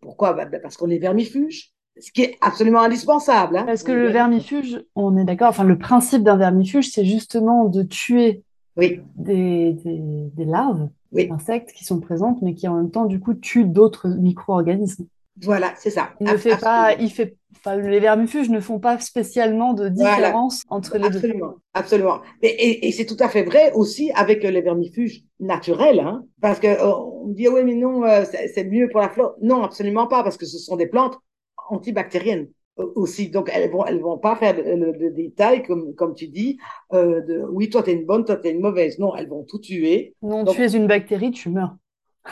Pourquoi? 0.00 0.34
Ben, 0.34 0.60
Parce 0.62 0.76
qu'on 0.76 0.90
est 0.90 0.98
vermifuge 0.98 1.73
ce 2.00 2.10
qui 2.10 2.22
est 2.22 2.36
absolument 2.40 2.80
indispensable. 2.80 3.56
Hein. 3.56 3.64
Parce 3.64 3.82
que 3.82 3.92
le 3.92 4.08
vermifuge, 4.08 4.84
on 4.94 5.16
est 5.16 5.24
d'accord, 5.24 5.48
enfin 5.48 5.64
le 5.64 5.78
principe 5.78 6.22
d'un 6.22 6.36
vermifuge, 6.36 6.90
c'est 6.90 7.04
justement 7.04 7.66
de 7.66 7.82
tuer 7.82 8.42
oui. 8.76 9.00
des, 9.16 9.72
des, 9.84 10.00
des, 10.34 10.44
larves 10.44 10.88
oui. 11.12 11.28
d'insectes 11.28 11.72
qui 11.72 11.84
sont 11.84 12.00
présentes, 12.00 12.42
mais 12.42 12.54
qui 12.54 12.66
en 12.68 12.74
même 12.74 12.90
temps, 12.90 13.04
du 13.04 13.20
coup, 13.20 13.34
tuent 13.34 13.66
d'autres 13.66 14.08
micro-organismes. 14.08 15.06
Voilà, 15.42 15.72
c'est 15.76 15.90
ça. 15.90 16.10
Il 16.20 16.28
ne 16.28 16.36
fait 16.36 16.56
pas, 16.56 16.94
il 16.94 17.10
fait, 17.10 17.36
les 17.66 17.98
vermifuges 17.98 18.50
ne 18.50 18.60
font 18.60 18.78
pas 18.78 18.98
spécialement 19.00 19.74
de 19.74 19.88
différence 19.88 20.62
entre 20.68 20.96
les 20.96 21.06
absolument, 21.06 21.48
deux. 21.48 21.54
Absolument. 21.74 22.20
Et, 22.42 22.86
et, 22.86 22.92
c'est 22.92 23.04
tout 23.04 23.16
à 23.18 23.28
fait 23.28 23.42
vrai 23.42 23.72
aussi 23.72 24.12
avec 24.14 24.44
les 24.44 24.60
vermifuges 24.60 25.24
naturels. 25.40 25.98
Hein, 25.98 26.24
parce 26.40 26.60
qu'on 26.60 26.68
euh, 26.68 27.28
me 27.28 27.34
dit, 27.34 27.48
oui, 27.48 27.64
mais 27.64 27.74
non, 27.74 28.04
euh, 28.04 28.24
c'est 28.54 28.64
mieux 28.64 28.88
pour 28.88 29.00
la 29.00 29.08
flore. 29.08 29.34
Non, 29.42 29.64
absolument 29.64 30.06
pas, 30.06 30.22
parce 30.22 30.36
que 30.36 30.46
ce 30.46 30.58
sont 30.58 30.76
des 30.76 30.86
plantes 30.86 31.18
antibactériennes 31.68 32.48
aussi. 32.76 33.30
Donc, 33.30 33.50
elles 33.52 33.70
vont, 33.70 33.84
elles 33.84 34.00
vont 34.00 34.18
pas 34.18 34.36
faire 34.36 34.54
le, 34.56 35.10
détail, 35.10 35.62
comme, 35.62 35.94
comme 35.94 36.14
tu 36.14 36.28
dis, 36.28 36.58
euh, 36.92 37.20
de 37.20 37.42
oui, 37.50 37.70
toi, 37.70 37.82
tu 37.82 37.90
es 37.90 37.92
une 37.94 38.04
bonne, 38.04 38.24
toi, 38.24 38.36
tu 38.36 38.48
es 38.48 38.52
une 38.52 38.60
mauvaise. 38.60 38.98
Non, 38.98 39.14
elles 39.14 39.28
vont 39.28 39.44
tout 39.44 39.58
tuer. 39.58 40.14
Non, 40.22 40.44
tu 40.44 40.62
es 40.62 40.72
une 40.72 40.86
bactérie, 40.86 41.30
tu 41.30 41.50
meurs. 41.50 41.76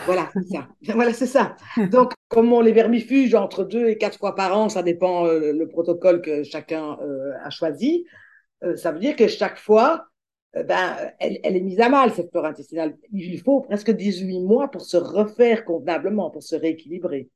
Voilà, 0.06 0.30
c'est 0.32 0.48
ça. 0.48 0.68
voilà, 0.94 1.12
c'est 1.12 1.26
ça. 1.26 1.56
Donc, 1.90 2.12
comme 2.28 2.52
on 2.52 2.60
les 2.60 2.72
vermifuge 2.72 3.34
entre 3.34 3.64
deux 3.64 3.88
et 3.88 3.98
quatre 3.98 4.18
fois 4.18 4.34
par 4.34 4.56
an, 4.56 4.68
ça 4.68 4.82
dépend 4.82 5.26
euh, 5.26 5.52
le 5.52 5.68
protocole 5.68 6.22
que 6.22 6.42
chacun 6.44 6.98
euh, 7.02 7.32
a 7.42 7.50
choisi. 7.50 8.06
Euh, 8.64 8.76
ça 8.76 8.92
veut 8.92 9.00
dire 9.00 9.16
que 9.16 9.28
chaque 9.28 9.58
fois, 9.58 10.06
ben, 10.54 10.96
elle, 11.18 11.38
elle, 11.44 11.56
est 11.56 11.60
mise 11.60 11.80
à 11.80 11.88
mal, 11.88 12.12
cette 12.12 12.30
flore 12.30 12.44
intestinale. 12.44 12.96
Il 13.12 13.40
faut 13.40 13.60
presque 13.60 13.90
18 13.90 14.40
mois 14.40 14.68
pour 14.70 14.82
se 14.82 14.96
refaire 14.96 15.64
convenablement, 15.64 16.30
pour 16.30 16.42
se 16.42 16.56
rééquilibrer. 16.56 17.28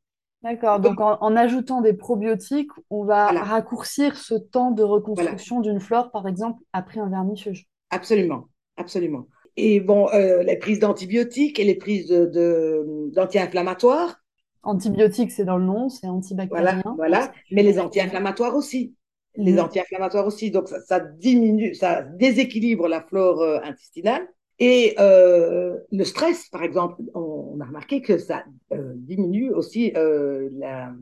D'accord. 0.46 0.78
Donc, 0.78 1.00
en, 1.00 1.34
ajoutant 1.34 1.80
des 1.80 1.92
probiotiques, 1.92 2.70
on 2.88 3.04
va 3.04 3.32
raccourcir 3.32 4.16
ce 4.16 4.34
temps 4.34 4.70
de 4.70 4.84
reconstruction 4.84 5.60
d'une 5.60 5.80
flore, 5.80 6.12
par 6.12 6.28
exemple, 6.28 6.62
après 6.72 7.00
un 7.00 7.08
vermifuge. 7.08 7.66
Absolument, 7.90 8.44
absolument. 8.76 9.26
Et 9.56 9.80
bon, 9.80 10.08
euh, 10.14 10.44
les 10.44 10.56
prises 10.56 10.78
d'antibiotiques 10.78 11.58
et 11.58 11.64
les 11.64 11.74
prises 11.74 12.06
d'anti-inflammatoires. 12.08 14.10
De, 14.10 14.14
antibiotiques, 14.62 15.32
c'est 15.32 15.44
dans 15.44 15.56
le 15.56 15.64
nom, 15.64 15.88
c'est 15.88 16.06
antibactérien. 16.06 16.80
Voilà, 16.84 16.94
voilà. 16.96 17.32
mais 17.50 17.64
les 17.64 17.80
anti-inflammatoires 17.80 18.54
aussi. 18.54 18.94
Les 19.34 19.54
mhm. 19.54 19.60
anti-inflammatoires 19.60 20.28
aussi. 20.28 20.52
Donc, 20.52 20.68
ça, 20.68 20.80
ça, 20.80 21.00
diminue, 21.00 21.74
ça 21.74 22.02
déséquilibre 22.02 22.86
la 22.86 23.00
flore 23.00 23.42
euh, 23.42 23.58
intestinale. 23.64 24.28
Et 24.58 24.94
euh, 24.98 25.76
le 25.92 26.04
stress, 26.04 26.48
par 26.48 26.62
exemple, 26.62 27.02
on, 27.14 27.58
a 27.60 27.64
remarqué 27.66 28.00
que 28.00 28.16
ça 28.16 28.44
euh, 28.72 28.92
diminue 28.96 29.50
aussi 29.50 29.92
euh, 29.96 30.48
la, 30.54 30.92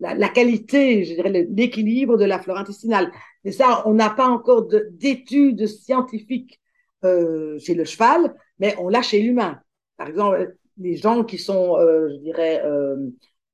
la, 0.00 0.14
la, 0.14 0.28
qualité, 0.28 1.04
je 1.04 1.14
dirais, 1.14 1.46
l'équilibre 1.48 2.16
de 2.18 2.24
la 2.24 2.38
flore 2.38 2.58
intestinale. 2.58 3.10
Et 3.44 3.52
ça, 3.52 3.82
on 3.86 3.94
n'a 3.94 4.10
pas 4.10 4.28
encore 4.28 4.68
d'études 4.90 5.66
scientifiques 5.66 6.60
euh, 7.04 7.58
chez 7.58 7.74
le 7.74 7.84
cheval, 7.84 8.34
mais 8.58 8.74
on 8.78 8.88
l'a 8.88 9.02
chez 9.02 9.20
l'humain. 9.20 9.60
Par 9.96 10.08
exemple, 10.08 10.56
les 10.78 10.96
gens 10.96 11.24
qui 11.24 11.38
sont, 11.38 11.76
euh, 11.76 12.08
je 12.10 12.16
dirais, 12.16 12.62
euh, 12.64 12.96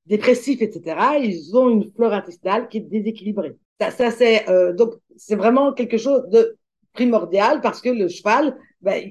dépressifs, 0.05 0.61
etc., 0.61 0.97
ils 1.23 1.55
ont 1.55 1.69
une 1.69 1.91
flore 1.91 2.13
intestinale 2.13 2.67
qui 2.67 2.77
est 2.77 2.81
déséquilibrée. 2.81 3.55
Ça, 3.79 3.91
ça 3.91 4.11
c'est 4.11 4.45
donc 4.75 4.93
c'est 5.17 5.35
vraiment 5.35 5.73
quelque 5.73 5.97
chose 5.97 6.27
de 6.29 6.57
primordial 6.93 7.61
parce 7.61 7.81
que 7.81 7.89
le 7.89 8.07
cheval, 8.07 8.55
ben, 8.85 9.03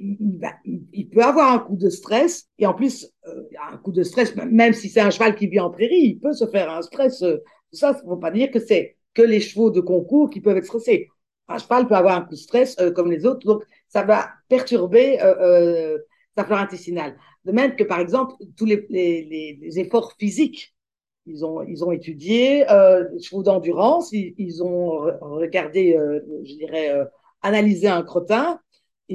il, 0.64 0.86
il, 0.92 1.08
peut 1.10 1.22
avoir 1.22 1.52
un 1.52 1.58
coup 1.58 1.76
de 1.76 1.90
stress 1.90 2.48
et 2.58 2.66
en 2.66 2.74
plus, 2.74 3.10
euh, 3.26 3.42
un 3.72 3.76
coup 3.78 3.92
de 3.92 4.02
stress, 4.02 4.34
même 4.36 4.72
si 4.72 4.88
c'est 4.88 5.00
un 5.00 5.10
cheval 5.10 5.34
qui 5.34 5.48
vit 5.48 5.60
en 5.60 5.70
prairie, 5.70 6.00
il 6.00 6.20
peut 6.20 6.32
se 6.32 6.46
faire 6.46 6.70
un 6.70 6.82
stress. 6.82 7.22
Euh, 7.22 7.38
ça, 7.72 7.92
ne 7.92 7.98
faut 7.98 8.16
pas 8.16 8.30
dire 8.30 8.50
que 8.50 8.60
c'est 8.60 8.96
que 9.14 9.22
les 9.22 9.40
chevaux 9.40 9.70
de 9.70 9.80
concours 9.80 10.30
qui 10.30 10.40
peuvent 10.40 10.56
être 10.56 10.64
stressés. 10.64 11.08
Un 11.48 11.58
cheval 11.58 11.86
peut 11.88 11.96
avoir 11.96 12.16
un 12.16 12.22
coup 12.22 12.34
de 12.34 12.36
stress 12.36 12.76
euh, 12.80 12.90
comme 12.92 13.10
les 13.10 13.26
autres, 13.26 13.46
donc 13.46 13.62
ça 13.88 14.02
va 14.02 14.30
perturber 14.48 15.20
euh, 15.20 15.98
sa 16.36 16.44
flore 16.44 16.60
intestinale. 16.60 17.16
De 17.44 17.52
même 17.52 17.76
que, 17.76 17.84
par 17.84 18.00
exemple, 18.00 18.34
tous 18.56 18.64
les, 18.64 18.86
les, 18.88 19.58
les 19.60 19.78
efforts 19.78 20.14
physiques 20.18 20.74
ils 21.26 21.44
ont, 21.44 21.62
ils 21.62 21.84
ont 21.84 21.92
étudié 21.92 22.70
euh, 22.70 23.08
les 23.12 23.22
chevaux 23.22 23.42
d'endurance, 23.42 24.12
ils, 24.12 24.34
ils, 24.38 24.62
ont 24.62 25.06
regardé, 25.20 25.96
euh, 25.96 26.20
je 26.44 26.54
dirais, 26.54 26.90
euh, 26.90 27.04
analysé 27.42 27.88
un 27.88 28.02
crottin, 28.02 28.60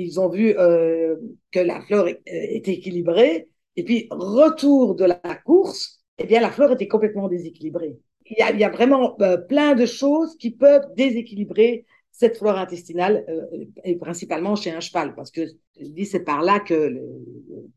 ils 0.01 0.19
ont 0.19 0.29
vu 0.29 0.55
euh, 0.57 1.15
que 1.51 1.59
la 1.59 1.81
flore 1.81 2.07
était 2.25 2.73
équilibrée, 2.73 3.49
et 3.75 3.83
puis 3.83 4.07
retour 4.11 4.95
de 4.95 5.05
la 5.05 5.35
course, 5.45 6.03
eh 6.17 6.25
bien 6.25 6.41
la 6.41 6.51
flore 6.51 6.73
était 6.73 6.87
complètement 6.87 7.27
déséquilibrée. 7.27 7.97
Il 8.25 8.37
y 8.37 8.63
a, 8.63 8.69
vraiment 8.69 9.19
euh, 9.21 9.37
plein 9.37 9.73
de 9.73 9.85
choses 9.85 10.37
qui 10.37 10.51
peuvent 10.51 10.85
déséquilibrer 10.95 11.85
cette 12.11 12.37
flore 12.37 12.57
intestinale, 12.57 13.25
euh, 13.29 13.65
et 13.83 13.95
principalement 13.95 14.55
chez 14.55 14.71
un 14.71 14.81
cheval, 14.81 15.15
parce 15.15 15.31
que 15.31 15.45
je 15.79 15.87
dis 15.87 16.05
c'est 16.05 16.23
par 16.23 16.43
là 16.43 16.59
que 16.59 16.93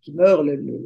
qui 0.02 0.12
meurt 0.12 0.44
le, 0.44 0.56
le, 0.56 0.78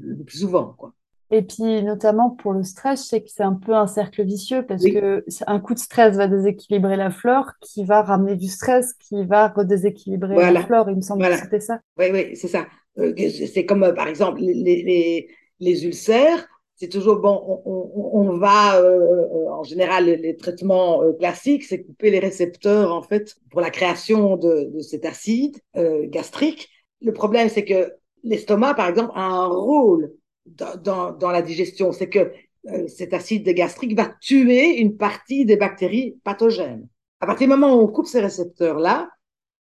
le 0.00 0.24
plus 0.24 0.38
souvent, 0.38 0.74
quoi. 0.78 0.95
Et 1.30 1.42
puis, 1.42 1.82
notamment 1.82 2.30
pour 2.30 2.52
le 2.52 2.62
stress, 2.62 3.02
je 3.02 3.08
sais 3.08 3.20
que 3.20 3.28
c'est 3.28 3.42
un 3.42 3.54
peu 3.54 3.74
un 3.74 3.88
cercle 3.88 4.24
vicieux 4.24 4.64
parce 4.64 4.84
que 4.84 5.24
un 5.46 5.58
coup 5.58 5.74
de 5.74 5.78
stress 5.78 6.16
va 6.16 6.28
déséquilibrer 6.28 6.96
la 6.96 7.10
flore, 7.10 7.52
qui 7.60 7.84
va 7.84 8.02
ramener 8.02 8.36
du 8.36 8.48
stress, 8.48 8.92
qui 8.94 9.24
va 9.24 9.48
redéséquilibrer 9.48 10.52
la 10.52 10.62
flore. 10.62 10.88
Il 10.88 10.96
me 10.96 11.00
semble 11.00 11.26
que 11.26 11.36
c'était 11.36 11.60
ça. 11.60 11.80
Oui, 11.98 12.06
oui, 12.12 12.36
c'est 12.36 12.48
ça. 12.48 12.66
Euh, 12.98 13.12
c'est 13.52 13.66
comme, 13.66 13.82
euh, 13.82 13.92
par 13.92 14.08
exemple, 14.08 14.40
les, 14.40 14.54
les, 14.54 15.28
les 15.60 15.84
ulcères. 15.84 16.46
C'est 16.76 16.88
toujours 16.88 17.20
bon, 17.20 17.62
on, 17.64 18.10
on, 18.12 18.36
va, 18.36 18.78
euh, 18.78 19.48
en 19.50 19.62
général, 19.62 20.04
les, 20.04 20.36
traitements 20.36 21.00
classiques, 21.18 21.64
c'est 21.64 21.82
couper 21.82 22.10
les 22.10 22.18
récepteurs, 22.18 22.92
en 22.92 23.02
fait, 23.02 23.34
pour 23.50 23.62
la 23.62 23.70
création 23.70 24.36
de, 24.36 24.70
de 24.74 24.80
cet 24.80 25.06
acide 25.06 25.56
gastrique. 25.74 26.68
Le 27.00 27.14
problème, 27.14 27.48
c'est 27.48 27.64
que 27.64 27.92
l'estomac, 28.24 28.74
par 28.74 28.88
exemple, 28.88 29.12
a 29.14 29.22
un 29.22 29.46
rôle 29.46 30.12
dans, 30.46 31.12
dans, 31.12 31.30
la 31.30 31.42
digestion, 31.42 31.92
c'est 31.92 32.08
que 32.08 32.32
euh, 32.68 32.88
cet 32.88 33.12
acide 33.14 33.48
gastrique 33.48 33.96
va 33.96 34.12
tuer 34.20 34.78
une 34.78 34.96
partie 34.96 35.44
des 35.44 35.56
bactéries 35.56 36.18
pathogènes. 36.24 36.88
À 37.20 37.26
partir 37.26 37.46
du 37.46 37.54
moment 37.54 37.74
où 37.74 37.80
on 37.82 37.88
coupe 37.88 38.06
ces 38.06 38.20
récepteurs-là, 38.20 39.08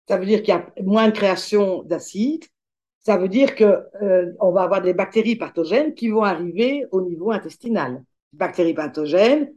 ça 0.07 0.17
veut 0.17 0.25
dire 0.25 0.41
qu'il 0.41 0.53
y 0.53 0.57
a 0.57 0.65
moins 0.83 1.07
de 1.07 1.13
création 1.13 1.83
d'acide. 1.83 2.45
Ça 2.99 3.17
veut 3.17 3.29
dire 3.29 3.55
que 3.55 3.83
euh, 4.01 4.33
on 4.39 4.51
va 4.51 4.63
avoir 4.63 4.81
des 4.81 4.93
bactéries 4.93 5.35
pathogènes 5.35 5.93
qui 5.93 6.09
vont 6.09 6.23
arriver 6.23 6.85
au 6.91 7.01
niveau 7.01 7.31
intestinal. 7.31 8.03
Bactéries 8.33 8.73
pathogènes, 8.73 9.53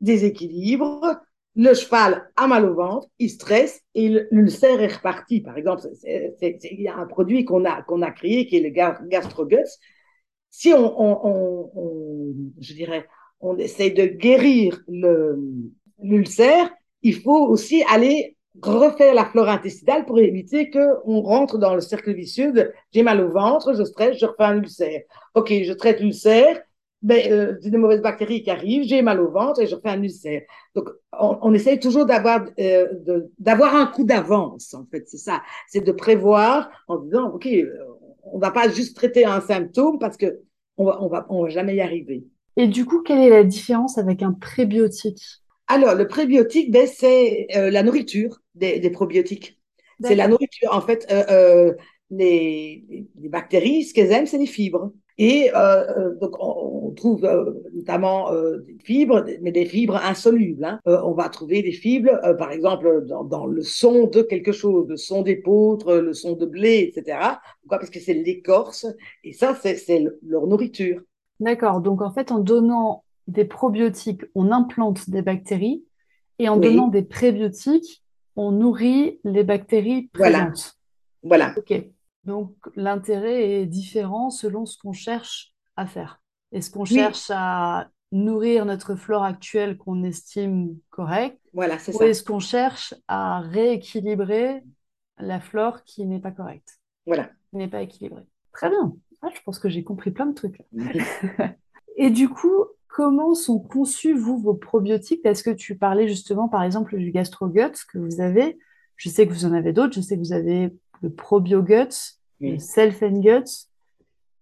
déséquilibre, 0.00 1.20
le 1.56 1.72
cheval 1.74 2.28
a 2.36 2.46
mal 2.46 2.64
au 2.64 2.74
ventre, 2.74 3.08
il 3.18 3.30
stresse 3.30 3.82
et 3.94 4.26
l'ulcère 4.30 4.80
est 4.80 4.96
reparti. 4.96 5.40
Par 5.40 5.56
exemple, 5.56 5.82
il 6.02 6.80
y 6.80 6.88
a 6.88 6.96
un 6.96 7.06
produit 7.06 7.44
qu'on 7.44 7.64
a 7.64 7.82
qu'on 7.82 8.02
a 8.02 8.10
créé 8.10 8.46
qui 8.46 8.56
est 8.56 8.60
le 8.60 9.08
gastroguts 9.08 9.78
si 10.56 10.72
on, 10.72 10.86
on, 11.00 11.70
on, 11.74 12.34
je 12.60 12.74
dirais, 12.74 13.06
on 13.40 13.56
essaye 13.58 13.92
de 13.92 14.04
guérir 14.06 14.80
l'ulcère, 16.02 16.70
il 17.02 17.14
faut 17.20 17.46
aussi 17.48 17.82
aller 17.90 18.36
refaire 18.62 19.14
la 19.14 19.24
flore 19.24 19.48
intestinale 19.48 20.06
pour 20.06 20.20
éviter 20.20 20.70
qu'on 20.70 21.20
rentre 21.22 21.58
dans 21.58 21.74
le 21.74 21.80
cercle 21.80 22.14
vicieux 22.14 22.52
de 22.52 22.72
j'ai 22.92 23.02
mal 23.02 23.20
au 23.20 23.30
ventre, 23.32 23.74
je 23.74 23.82
stresse, 23.82 24.16
je 24.18 24.26
refais 24.26 24.44
un 24.44 24.58
ulcère. 24.58 25.00
Ok, 25.34 25.48
je 25.64 25.72
traite 25.72 26.00
l'ulcère, 26.00 26.60
mais 27.02 27.32
euh, 27.32 27.58
des 27.60 27.76
mauvaises 27.76 28.00
bactéries 28.00 28.42
qui 28.44 28.50
arrivent, 28.50 28.84
j'ai 28.84 29.02
mal 29.02 29.20
au 29.20 29.28
ventre 29.30 29.60
et 29.60 29.66
je 29.66 29.74
refais 29.74 29.88
un 29.88 30.02
ulcère. 30.02 30.42
Donc, 30.76 30.88
on, 31.18 31.36
on 31.42 31.52
essaye 31.52 31.80
toujours 31.80 32.06
d'avoir 32.06 32.44
euh, 32.60 32.86
d'avoir 33.40 33.74
un 33.74 33.86
coup 33.86 34.04
d'avance, 34.04 34.72
en 34.72 34.86
fait, 34.86 35.02
c'est 35.08 35.18
ça. 35.18 35.42
C'est 35.68 35.84
de 35.84 35.92
prévoir 35.92 36.70
en 36.86 36.98
disant, 36.98 37.30
ok, 37.34 37.48
on 38.32 38.38
va 38.38 38.50
pas 38.50 38.68
juste 38.68 38.96
traiter 38.96 39.24
un 39.24 39.40
symptôme 39.40 39.98
parce 39.98 40.16
que 40.16 40.40
on 40.76 40.84
va, 40.84 41.02
on 41.02 41.08
va, 41.08 41.26
on 41.28 41.42
va 41.44 41.48
jamais 41.48 41.76
y 41.76 41.80
arriver. 41.80 42.24
Et 42.56 42.68
du 42.68 42.84
coup, 42.84 43.02
quelle 43.02 43.18
est 43.18 43.30
la 43.30 43.44
différence 43.44 43.98
avec 43.98 44.22
un 44.22 44.32
prébiotique? 44.32 45.22
Alors, 45.66 45.94
le 45.94 46.06
prébiotique, 46.06 46.70
ben, 46.70 46.86
c'est 46.86 47.46
euh, 47.56 47.70
la 47.70 47.82
nourriture 47.82 48.40
des, 48.54 48.78
des 48.78 48.90
probiotiques. 48.90 49.58
C'est 50.02 50.14
la 50.14 50.28
nourriture. 50.28 50.72
En 50.72 50.80
fait, 50.80 51.06
euh, 51.10 51.24
euh, 51.30 51.74
les, 52.10 53.06
les, 53.16 53.28
bactéries, 53.28 53.84
ce 53.84 53.94
qu'elles 53.94 54.12
aiment, 54.12 54.26
c'est 54.26 54.38
les 54.38 54.46
fibres. 54.46 54.92
Et 55.16 55.50
euh, 55.54 55.86
euh, 55.96 56.14
donc, 56.16 56.34
on, 56.40 56.90
trouve 56.96 57.24
euh, 57.24 57.52
notamment 57.72 58.32
des 58.32 58.76
fibres, 58.84 59.24
mais 59.42 59.52
des 59.52 59.64
fibres 59.64 59.96
insolubles. 59.96 60.64
Hein. 60.64 60.80
on 60.84 61.12
va 61.12 61.28
trouver 61.28 61.62
des 61.62 61.72
fibres, 61.72 62.20
par 62.38 62.52
exemple, 62.52 63.04
dans, 63.06 63.24
dans, 63.24 63.46
le 63.46 63.62
son 63.62 64.06
de 64.06 64.22
quelque 64.22 64.52
chose, 64.52 64.86
le 64.88 64.96
son 64.96 65.22
d'épeautre, 65.22 65.94
le 65.96 66.12
son 66.12 66.34
de 66.34 66.46
blé, 66.46 66.88
etc. 66.88 67.18
Pourquoi? 67.60 67.78
Parce 67.78 67.90
que 67.90 68.00
c'est 68.00 68.14
l'écorce, 68.14 68.86
et 69.24 69.32
ça, 69.32 69.54
c'est 69.54 70.04
leur 70.24 70.46
nourriture. 70.46 71.00
D'accord. 71.40 71.80
Donc, 71.80 72.00
en 72.00 72.12
fait, 72.12 72.30
en 72.30 72.38
donnant 72.38 73.04
des 73.26 73.44
probiotiques, 73.44 74.22
on 74.34 74.52
implante 74.52 75.10
des 75.10 75.22
bactéries, 75.22 75.84
et 76.38 76.48
en 76.48 76.56
donnant 76.56 76.88
des 76.88 77.02
prébiotiques, 77.02 78.02
on 78.36 78.50
nourrit 78.50 79.20
les 79.24 79.44
bactéries 79.44 80.08
présentes. 80.12 80.76
Voilà. 81.22 81.52
voilà. 81.52 81.54
Ok. 81.56 81.93
Donc 82.24 82.54
l'intérêt 82.76 83.50
est 83.50 83.66
différent 83.66 84.30
selon 84.30 84.66
ce 84.66 84.78
qu'on 84.78 84.92
cherche 84.92 85.52
à 85.76 85.86
faire. 85.86 86.20
Est-ce 86.52 86.70
qu'on 86.70 86.84
cherche 86.84 87.30
à 87.30 87.88
nourrir 88.12 88.64
notre 88.64 88.94
flore 88.94 89.24
actuelle 89.24 89.76
qu'on 89.76 90.04
estime 90.04 90.76
correcte 90.90 91.40
Voilà, 91.52 91.78
c'est 91.78 91.94
Ou 91.94 92.02
est-ce 92.02 92.22
qu'on 92.22 92.38
cherche 92.38 92.94
à 93.08 93.40
rééquilibrer 93.40 94.62
la 95.18 95.40
flore 95.40 95.82
qui 95.84 96.06
n'est 96.06 96.20
pas 96.20 96.30
correcte 96.30 96.78
Voilà. 97.06 97.30
Qui 97.50 97.56
n'est 97.56 97.68
pas 97.68 97.82
équilibrée? 97.82 98.24
Très 98.52 98.70
bien. 98.70 98.94
Ah, 99.20 99.28
je 99.34 99.40
pense 99.44 99.58
que 99.58 99.68
j'ai 99.68 99.82
compris 99.82 100.10
plein 100.10 100.26
de 100.26 100.34
trucs. 100.34 100.62
Et 101.96 102.10
du 102.10 102.28
coup, 102.28 102.66
comment 102.88 103.34
sont 103.34 103.58
conçus, 103.58 104.14
vous, 104.14 104.38
vos 104.38 104.54
probiotiques? 104.54 105.22
Parce 105.22 105.42
que 105.42 105.50
tu 105.50 105.76
parlais 105.76 106.06
justement, 106.06 106.48
par 106.48 106.62
exemple, 106.62 106.96
du 106.96 107.10
GastroGuts 107.10 107.84
que 107.92 107.98
vous 107.98 108.20
avez? 108.20 108.58
Je 108.96 109.08
sais 109.08 109.26
que 109.26 109.32
vous 109.32 109.44
en 109.44 109.52
avez 109.52 109.72
d'autres. 109.72 109.94
Je 109.94 110.00
sais 110.00 110.14
que 110.14 110.20
vous 110.20 110.32
avez 110.32 110.72
le 111.04 111.10
ProbioGuts, 111.10 112.16
le 112.40 112.58
Self 112.58 113.02
and 113.02 113.20
Guts. 113.20 113.68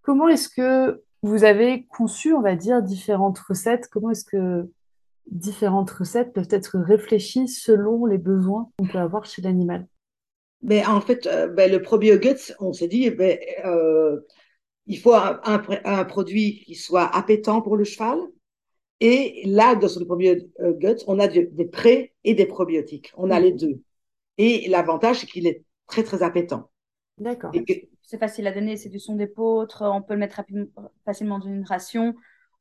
Comment 0.02 0.28
est-ce 0.28 0.48
que 0.48 1.02
vous 1.22 1.44
avez 1.44 1.86
conçu, 1.86 2.32
on 2.32 2.40
va 2.40 2.54
dire, 2.54 2.82
différentes 2.82 3.38
recettes? 3.38 3.88
Comment 3.88 4.10
est-ce 4.10 4.24
que 4.24 4.70
différentes 5.26 5.90
recettes 5.90 6.32
peuvent 6.32 6.48
être 6.50 6.78
réfléchies 6.78 7.48
selon 7.48 8.06
les 8.06 8.18
besoins 8.18 8.70
qu'on 8.78 8.86
peut 8.86 8.98
avoir 8.98 9.24
chez 9.24 9.42
l'animal? 9.42 9.86
Mais 10.62 10.86
en 10.86 11.00
fait, 11.00 11.26
euh, 11.26 11.48
ben, 11.48 11.70
le 11.70 11.82
probioguts, 11.82 12.54
on 12.60 12.72
s'est 12.72 12.88
dit, 12.88 13.10
ben, 13.10 13.38
euh, 13.64 14.20
il 14.86 14.98
faut 14.98 15.14
un, 15.14 15.40
un, 15.44 16.04
produit 16.04 16.62
qui 16.64 16.76
soit 16.76 17.06
appétant 17.14 17.60
pour 17.60 17.76
le 17.76 17.84
cheval. 17.84 18.18
Et 19.00 19.42
là, 19.46 19.74
dans 19.74 19.88
le 19.98 20.04
probioguts, 20.04 21.04
on 21.08 21.18
a 21.18 21.26
des 21.26 21.64
pré 21.64 22.14
et 22.22 22.34
des 22.34 22.46
probiotiques. 22.46 23.12
On 23.16 23.30
a 23.30 23.40
mm. 23.40 23.42
les 23.42 23.52
deux. 23.52 23.82
Et 24.38 24.68
l'avantage, 24.68 25.20
c'est 25.20 25.26
qu'il 25.26 25.48
est 25.48 25.64
très, 25.86 26.02
très 26.02 26.22
appétant. 26.22 26.70
D'accord. 27.18 27.52
C'est 28.02 28.18
facile 28.18 28.46
à 28.46 28.52
donner, 28.52 28.76
c'est 28.76 28.88
du 28.88 28.98
son 28.98 29.16
d'épeautre, 29.16 29.84
on 29.86 30.02
peut 30.02 30.14
le 30.14 30.20
mettre 30.20 30.40
facilement 31.04 31.38
dans 31.38 31.46
une 31.46 31.64
ration, 31.64 32.14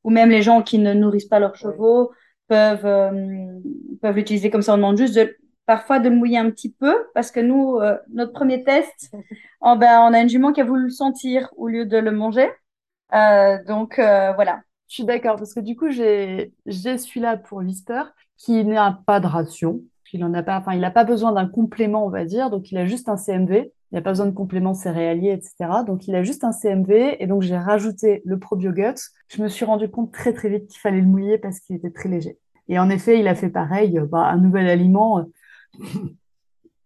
ou 0.04 0.10
même 0.10 0.30
les 0.30 0.42
gens 0.42 0.62
qui 0.62 0.78
ne 0.78 0.94
nourrissent 0.94 1.26
pas 1.26 1.40
leurs 1.40 1.56
chevaux 1.56 2.12
peuvent, 2.48 2.86
euh, 2.86 3.58
peuvent 4.00 4.16
l'utiliser 4.16 4.50
comme 4.50 4.62
ça. 4.62 4.74
On 4.74 4.76
demande 4.76 4.98
juste 4.98 5.14
de 5.14 5.36
parfois 5.66 5.98
de 6.00 6.08
le 6.08 6.16
mouiller 6.16 6.38
un 6.38 6.50
petit 6.50 6.72
peu 6.72 6.94
parce 7.14 7.30
que 7.30 7.40
nous, 7.40 7.76
euh, 7.76 7.96
notre 8.12 8.32
premier 8.32 8.64
test, 8.64 9.12
oh 9.60 9.74
ben, 9.78 10.00
on 10.00 10.12
a 10.12 10.20
une 10.20 10.28
jument 10.28 10.52
qui 10.52 10.60
a 10.60 10.64
voulu 10.64 10.84
le 10.84 10.90
sentir 10.90 11.48
au 11.56 11.68
lieu 11.68 11.86
de 11.86 11.96
le 11.96 12.10
manger. 12.10 12.50
Euh, 13.14 13.62
donc 13.64 13.98
euh, 13.98 14.32
voilà. 14.32 14.62
Je 14.88 14.96
suis 14.96 15.04
d'accord 15.04 15.36
parce 15.36 15.54
que 15.54 15.60
du 15.60 15.74
coup, 15.76 15.90
j'ai 15.90 16.52
celui-là 16.66 17.38
pour 17.38 17.58
Whisper 17.58 18.02
qui 18.36 18.62
n'a 18.64 19.00
pas 19.06 19.20
de 19.20 19.26
ration. 19.26 19.80
Il 20.12 20.24
en 20.24 20.34
a 20.34 20.42
pas, 20.42 20.58
enfin, 20.58 20.74
il 20.74 20.80
n'a 20.80 20.90
pas 20.90 21.04
besoin 21.04 21.32
d'un 21.32 21.46
complément, 21.46 22.06
on 22.06 22.10
va 22.10 22.24
dire. 22.24 22.50
Donc, 22.50 22.70
il 22.70 22.78
a 22.78 22.86
juste 22.86 23.08
un 23.08 23.16
CMV. 23.16 23.70
Il 23.90 23.94
n'a 23.96 24.02
pas 24.02 24.10
besoin 24.10 24.26
de 24.26 24.32
compléments 24.32 24.74
céréaliers, 24.74 25.32
etc. 25.32 25.84
Donc, 25.86 26.06
il 26.08 26.14
a 26.14 26.22
juste 26.22 26.44
un 26.44 26.52
CMV. 26.52 27.16
Et 27.18 27.26
donc, 27.26 27.42
j'ai 27.42 27.56
rajouté 27.56 28.22
le 28.24 28.38
probiogut. 28.38 28.94
Je 29.28 29.42
me 29.42 29.48
suis 29.48 29.64
rendu 29.64 29.88
compte 29.88 30.12
très, 30.12 30.32
très 30.32 30.48
vite 30.48 30.66
qu'il 30.66 30.80
fallait 30.80 31.00
le 31.00 31.06
mouiller 31.06 31.38
parce 31.38 31.60
qu'il 31.60 31.76
était 31.76 31.90
très 31.90 32.08
léger. 32.08 32.38
Et 32.68 32.78
en 32.78 32.90
effet, 32.90 33.18
il 33.20 33.28
a 33.28 33.34
fait 33.34 33.50
pareil. 33.50 34.00
Bah, 34.10 34.26
un 34.26 34.38
nouvel 34.38 34.68
aliment, 34.68 35.24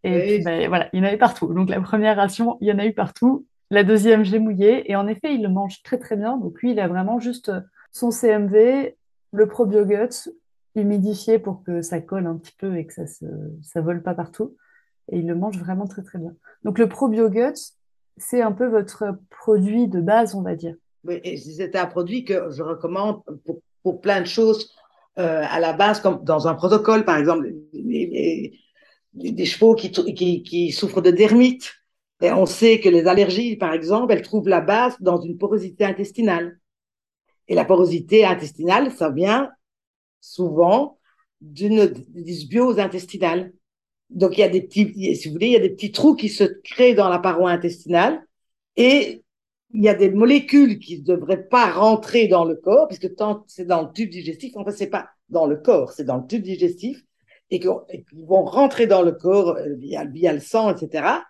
et 0.05 0.21
puis, 0.21 0.45
ben, 0.45 0.69
voilà, 0.69 0.89
il 0.93 1.01
y 1.01 1.03
en 1.03 1.05
avait 1.05 1.17
partout. 1.17 1.53
Donc, 1.53 1.69
la 1.69 1.81
première 1.81 2.17
ration, 2.17 2.59
il 2.61 2.69
y 2.69 2.73
en 2.73 2.79
a 2.79 2.87
eu 2.87 2.93
partout. 2.93 3.47
La 3.71 3.83
deuxième, 3.83 4.25
j'ai 4.25 4.39
mouillé. 4.39 4.91
Et 4.91 4.95
en 4.95 5.09
effet, 5.09 5.35
il 5.35 5.43
le 5.43 5.49
mange 5.49 5.83
très, 5.83 5.99
très 5.99 6.17
bien. 6.17 6.37
Donc, 6.37 6.61
lui, 6.61 6.73
il 6.73 6.81
a 6.81 6.87
vraiment 6.87 7.19
juste 7.19 7.49
euh, 7.49 7.61
son 7.91 8.11
CMV, 8.11 8.95
le 9.33 9.47
probiogut, 9.49 10.31
humidifié 10.81 11.39
pour 11.39 11.63
que 11.65 11.83
ça 11.83 12.01
colle 12.01 12.27
un 12.27 12.37
petit 12.37 12.55
peu 12.59 12.77
et 12.77 12.87
que 12.87 12.93
ça 12.93 13.07
se, 13.07 13.25
ça 13.63 13.81
vole 13.81 14.03
pas 14.03 14.15
partout. 14.15 14.57
Et 15.11 15.19
il 15.19 15.27
le 15.27 15.35
mange 15.35 15.59
vraiment 15.59 15.87
très, 15.87 16.03
très 16.03 16.19
bien. 16.19 16.35
Donc, 16.65 16.79
le 16.79 16.89
probiogut, 16.89 17.55
c'est 18.17 18.43
un 18.43 18.53
peu 18.53 18.67
votre 18.67 19.05
produit 19.31 19.89
de 19.89 20.01
base, 20.01 20.35
on 20.35 20.43
va 20.43 20.55
dire. 20.55 20.75
Oui, 21.05 21.21
c'est 21.39 21.77
un 21.77 21.87
produit 21.87 22.25
que 22.25 22.51
je 22.51 22.63
recommande 22.63 23.23
pour, 23.45 23.61
pour 23.83 24.01
plein 24.01 24.21
de 24.21 24.27
choses 24.27 24.75
euh, 25.19 25.45
à 25.49 25.61
la 25.61 25.73
base, 25.73 26.01
comme 26.01 26.25
dans 26.25 26.49
un 26.49 26.55
protocole, 26.55 27.05
par 27.05 27.17
exemple, 27.17 27.53
des 27.73 29.45
chevaux 29.45 29.75
qui, 29.75 29.91
qui, 29.91 30.43
qui, 30.43 30.73
souffrent 30.73 31.03
de 31.03 31.11
dermite. 31.11 31.73
Et 32.21 32.33
on 32.33 32.47
sait 32.47 32.81
que 32.81 32.89
les 32.89 33.07
allergies, 33.07 33.57
par 33.57 33.73
exemple, 33.73 34.13
elles 34.13 34.23
trouvent 34.23 34.49
la 34.49 34.61
base 34.61 34.97
dans 35.01 35.21
une 35.21 35.39
porosité 35.39 35.85
intestinale. 35.85 36.59
Et 37.49 37.55
la 37.55 37.65
porosité 37.65 38.25
intestinale, 38.25 38.91
ça 38.91 39.11
vient 39.11 39.51
souvent 40.27 40.99
d'une 41.41 41.87
dysbiose 42.09 42.79
intestinale. 42.79 43.53
Donc, 44.11 44.37
il 44.37 44.41
y 44.41 44.45
a 44.45 44.49
des 44.49 44.63
petits, 44.63 45.17
si 45.17 45.29
vous 45.29 45.35
voulez, 45.35 45.49
il 45.49 45.53
y 45.53 45.57
a 45.57 45.61
des 45.61 45.71
petits 45.71 45.93
trous 45.93 46.15
qui 46.15 46.29
se 46.29 46.45
créent 46.65 46.95
dans 46.95 47.09
la 47.09 47.19
paroi 47.19 47.51
intestinale 47.51 48.25
et 48.77 49.23
il 49.75 49.83
y 49.83 49.89
a 49.89 49.95
des 49.95 50.11
molécules 50.11 50.79
qui 50.79 51.01
ne 51.01 51.05
devraient 51.05 51.49
pas 51.49 51.71
rentrer 51.71 52.29
dans 52.29 52.45
le 52.45 52.55
corps, 52.57 52.87
puisque 52.89 53.15
tant 53.17 53.45
c'est 53.47 53.67
dans 53.67 53.83
le 53.83 53.93
tube 53.93 54.11
digestif, 54.11 54.57
en 54.57 54.65
fait, 54.65 54.73
c'est 54.73 54.87
pas 54.87 55.09
dans 55.29 55.47
le 55.47 55.57
corps, 55.57 55.93
c'est 55.93 56.05
dans 56.05 56.19
le 56.19 56.27
tube 56.27 56.43
digestif 56.43 57.03
et 57.51 57.61
qui 57.61 57.69
vont 58.27 58.45
rentrer 58.45 58.87
dans 58.87 59.03
le 59.03 59.13
corps 59.13 59.57
euh, 59.57 59.75
via, 59.75 60.05
via, 60.05 60.33
le 60.33 60.41
sang, 60.41 60.75
etc. 60.75 61.21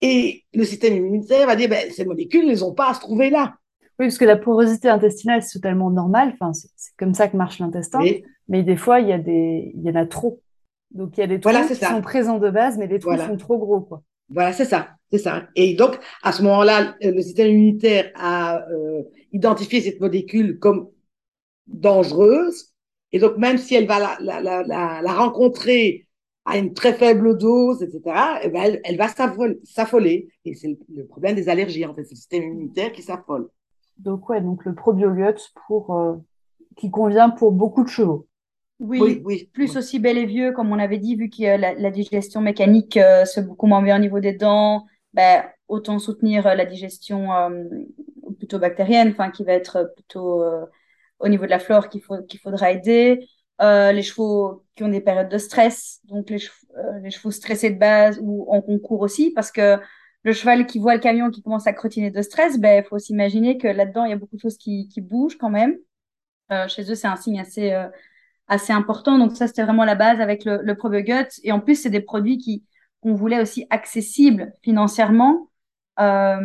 Et 0.00 0.44
le 0.52 0.64
système 0.64 0.96
immunitaire 0.96 1.46
va 1.46 1.54
dire, 1.54 1.68
ben, 1.68 1.90
ces 1.92 2.04
molécules, 2.04 2.48
elles 2.50 2.60
n'ont 2.60 2.74
pas 2.74 2.90
à 2.90 2.94
se 2.94 3.00
trouver 3.00 3.30
là. 3.30 3.54
Oui, 4.02 4.08
parce 4.08 4.18
que 4.18 4.24
la 4.24 4.36
porosité 4.36 4.88
intestinale, 4.88 5.44
c'est 5.44 5.60
totalement 5.60 5.88
normal. 5.88 6.34
Enfin, 6.34 6.52
c'est 6.52 6.96
comme 6.98 7.14
ça 7.14 7.28
que 7.28 7.36
marche 7.36 7.60
l'intestin. 7.60 8.00
Mais 8.48 8.64
des 8.64 8.76
fois, 8.76 8.98
il 8.98 9.06
y, 9.06 9.12
a 9.12 9.18
des, 9.18 9.70
il 9.76 9.82
y 9.82 9.90
en 9.90 9.94
a 9.94 10.06
trop. 10.06 10.42
Donc, 10.90 11.16
il 11.16 11.20
y 11.20 11.22
a 11.22 11.28
des 11.28 11.38
trous 11.38 11.52
qui 11.68 11.76
sont 11.76 12.02
présents 12.02 12.38
de 12.38 12.50
base, 12.50 12.78
mais 12.78 12.88
les 12.88 12.98
trous 12.98 13.16
sont 13.16 13.36
trop 13.36 13.58
gros. 13.58 13.80
Quoi. 13.80 14.02
Voilà, 14.28 14.52
c'est 14.52 14.64
ça. 14.64 14.88
C'est 15.12 15.18
ça. 15.18 15.44
Et 15.54 15.74
donc, 15.74 16.00
à 16.24 16.32
ce 16.32 16.42
moment-là, 16.42 16.96
le 17.00 17.22
système 17.22 17.50
immunitaire 17.50 18.10
a 18.16 18.66
euh, 18.72 19.02
identifié 19.30 19.80
cette 19.80 20.00
molécule 20.00 20.58
comme 20.58 20.88
dangereuse 21.68 22.72
et 23.12 23.18
donc, 23.18 23.36
même 23.36 23.58
si 23.58 23.74
elle 23.74 23.86
va 23.86 23.98
la, 23.98 24.16
la, 24.20 24.40
la, 24.64 25.00
la 25.02 25.12
rencontrer 25.12 26.08
à 26.44 26.58
une 26.58 26.74
très 26.74 26.94
faible 26.94 27.38
dose, 27.38 27.82
etc., 27.82 28.00
eh 28.42 28.48
ben, 28.48 28.62
elle, 28.62 28.80
elle 28.84 28.96
va 28.96 29.08
s'affoler. 29.08 30.28
Et 30.44 30.54
c'est 30.54 30.76
le 30.92 31.06
problème 31.06 31.36
des 31.36 31.48
allergies, 31.48 31.84
en 31.84 31.94
fait. 31.94 32.04
C'est 32.04 32.14
le 32.14 32.16
système 32.16 32.42
immunitaire 32.42 32.92
qui 32.92 33.02
s'affole. 33.02 33.48
Donc, 33.98 34.28
ouais, 34.28 34.40
donc 34.40 34.64
le 34.64 34.74
probiogut 34.74 35.38
pour, 35.66 35.96
euh, 35.96 36.16
qui 36.76 36.90
convient 36.90 37.30
pour 37.30 37.52
beaucoup 37.52 37.84
de 37.84 37.88
chevaux. 37.88 38.26
Oui, 38.80 39.22
oui, 39.24 39.48
plus 39.52 39.76
aussi 39.76 40.00
bel 40.00 40.18
et 40.18 40.26
vieux, 40.26 40.52
comme 40.52 40.72
on 40.72 40.78
avait 40.78 40.98
dit, 40.98 41.14
vu 41.14 41.30
que 41.30 41.56
la, 41.56 41.74
la 41.74 41.90
digestion 41.90 42.40
mécanique 42.40 42.96
euh, 42.96 43.24
se 43.24 43.40
beaucoup 43.40 43.66
moins 43.66 43.82
bien 43.82 43.96
au 43.96 44.00
niveau 44.00 44.18
des 44.18 44.32
dents, 44.32 44.86
ben, 45.14 45.44
autant 45.68 46.00
soutenir 46.00 46.46
euh, 46.46 46.54
la 46.54 46.64
digestion 46.64 47.28
plutôt 48.38 48.58
bactérienne, 48.58 49.10
enfin, 49.10 49.30
qui 49.30 49.44
va 49.44 49.52
être 49.52 49.92
plutôt 49.94 50.42
au 51.20 51.28
niveau 51.28 51.44
de 51.44 51.50
la 51.50 51.60
flore 51.60 51.88
qu'il 51.88 52.02
faut, 52.02 52.22
qu'il 52.22 52.40
faudra 52.40 52.72
aider. 52.72 53.24
Euh, 53.60 53.92
les 53.92 54.02
chevaux 54.02 54.64
qui 54.74 54.82
ont 54.82 54.88
des 54.88 55.00
périodes 55.00 55.28
de 55.28 55.38
stress, 55.38 56.00
donc 56.04 56.30
les 56.30 56.38
chevaux, 56.38 56.66
euh, 56.78 56.98
les 57.00 57.10
chevaux 57.10 57.30
stressés 57.30 57.70
de 57.70 57.78
base 57.78 58.18
ou 58.20 58.46
en 58.50 58.60
concours 58.60 59.02
aussi, 59.02 59.30
parce 59.30 59.52
que 59.52 59.78
le 60.24 60.32
cheval 60.32 60.66
qui 60.66 60.78
voit 60.78 60.94
le 60.94 61.00
camion 61.00 61.30
qui 61.30 61.42
commence 61.42 61.66
à 61.66 61.72
crotiner 61.72 62.10
de 62.10 62.22
stress, 62.22 62.58
ben 62.58 62.82
il 62.84 62.88
faut 62.88 62.98
s'imaginer 62.98 63.58
que 63.58 63.66
là-dedans 63.68 64.04
il 64.04 64.10
y 64.10 64.12
a 64.12 64.16
beaucoup 64.16 64.36
de 64.36 64.40
choses 64.40 64.58
qui, 64.58 64.88
qui 64.88 65.00
bougent 65.00 65.38
quand 65.38 65.50
même. 65.50 65.76
Euh, 66.50 66.68
chez 66.68 66.90
eux 66.90 66.94
c'est 66.94 67.06
un 67.08 67.16
signe 67.16 67.40
assez 67.40 67.72
euh, 67.72 67.88
assez 68.48 68.72
important, 68.72 69.18
donc 69.18 69.36
ça 69.36 69.46
c'était 69.46 69.62
vraiment 69.64 69.84
la 69.84 69.94
base 69.94 70.20
avec 70.20 70.44
le, 70.44 70.60
le 70.62 70.74
Probegut. 70.76 71.28
Et 71.42 71.52
en 71.52 71.60
plus 71.60 71.76
c'est 71.76 71.90
des 71.90 72.00
produits 72.00 72.38
qui 72.38 72.64
qu'on 73.00 73.14
voulait 73.14 73.40
aussi 73.40 73.66
accessibles 73.70 74.52
financièrement 74.62 75.50
euh, 75.98 76.38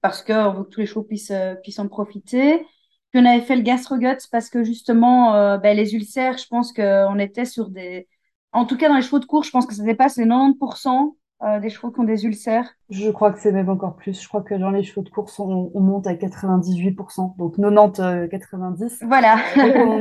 parce 0.00 0.22
que 0.22 0.56
veut 0.56 0.64
que 0.64 0.70
tous 0.70 0.80
les 0.80 0.86
chevaux 0.86 1.02
puissent 1.02 1.32
puissent 1.62 1.78
en 1.78 1.88
profiter. 1.88 2.64
Puis 3.10 3.20
on 3.22 3.24
avait 3.24 3.40
fait 3.40 3.56
le 3.56 3.62
gastrogut 3.62 4.18
parce 4.30 4.50
que 4.50 4.62
justement, 4.64 5.34
euh, 5.34 5.56
ben, 5.58 5.76
les 5.76 5.94
ulcères, 5.94 6.36
je 6.38 6.46
pense 6.46 6.72
qu'on 6.72 7.18
était 7.18 7.46
sur 7.46 7.70
des... 7.70 8.06
En 8.52 8.66
tout 8.66 8.76
cas, 8.76 8.88
dans 8.88 8.96
les 8.96 9.02
chevaux 9.02 9.18
de 9.18 9.24
course, 9.24 9.46
je 9.46 9.52
pense 9.52 9.66
que 9.66 9.74
ça 9.74 9.82
dépasse 9.82 10.16
les 10.18 10.26
90% 10.26 11.16
euh, 11.40 11.60
des 11.60 11.70
chevaux 11.70 11.92
qui 11.92 12.00
ont 12.00 12.04
des 12.04 12.24
ulcères. 12.24 12.68
Je 12.90 13.10
crois 13.10 13.30
que 13.30 13.38
c'est 13.38 13.52
même 13.52 13.68
encore 13.68 13.94
plus. 13.94 14.20
Je 14.20 14.26
crois 14.26 14.42
que 14.42 14.54
dans 14.54 14.70
les 14.70 14.82
chevaux 14.82 15.02
de 15.02 15.08
course, 15.08 15.38
on, 15.38 15.70
monte 15.74 16.08
à 16.08 16.14
98%. 16.14 17.36
Donc 17.36 17.58
90-90. 17.58 18.02
Euh, 18.02 19.06
voilà. 19.06 19.36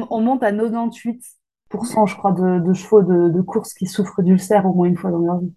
on, 0.09 0.19
monte 0.21 0.41
à 0.41 0.51
98%, 0.51 1.19
je 2.07 2.15
crois, 2.15 2.31
de, 2.31 2.59
de 2.59 2.73
chevaux 2.73 3.03
de, 3.03 3.29
de 3.29 3.41
course 3.41 3.75
qui 3.75 3.85
souffrent 3.85 4.23
d'ulcères 4.23 4.65
au 4.65 4.73
moins 4.73 4.87
une 4.87 4.97
fois 4.97 5.11
dans 5.11 5.19
leur 5.19 5.37
vie. 5.39 5.53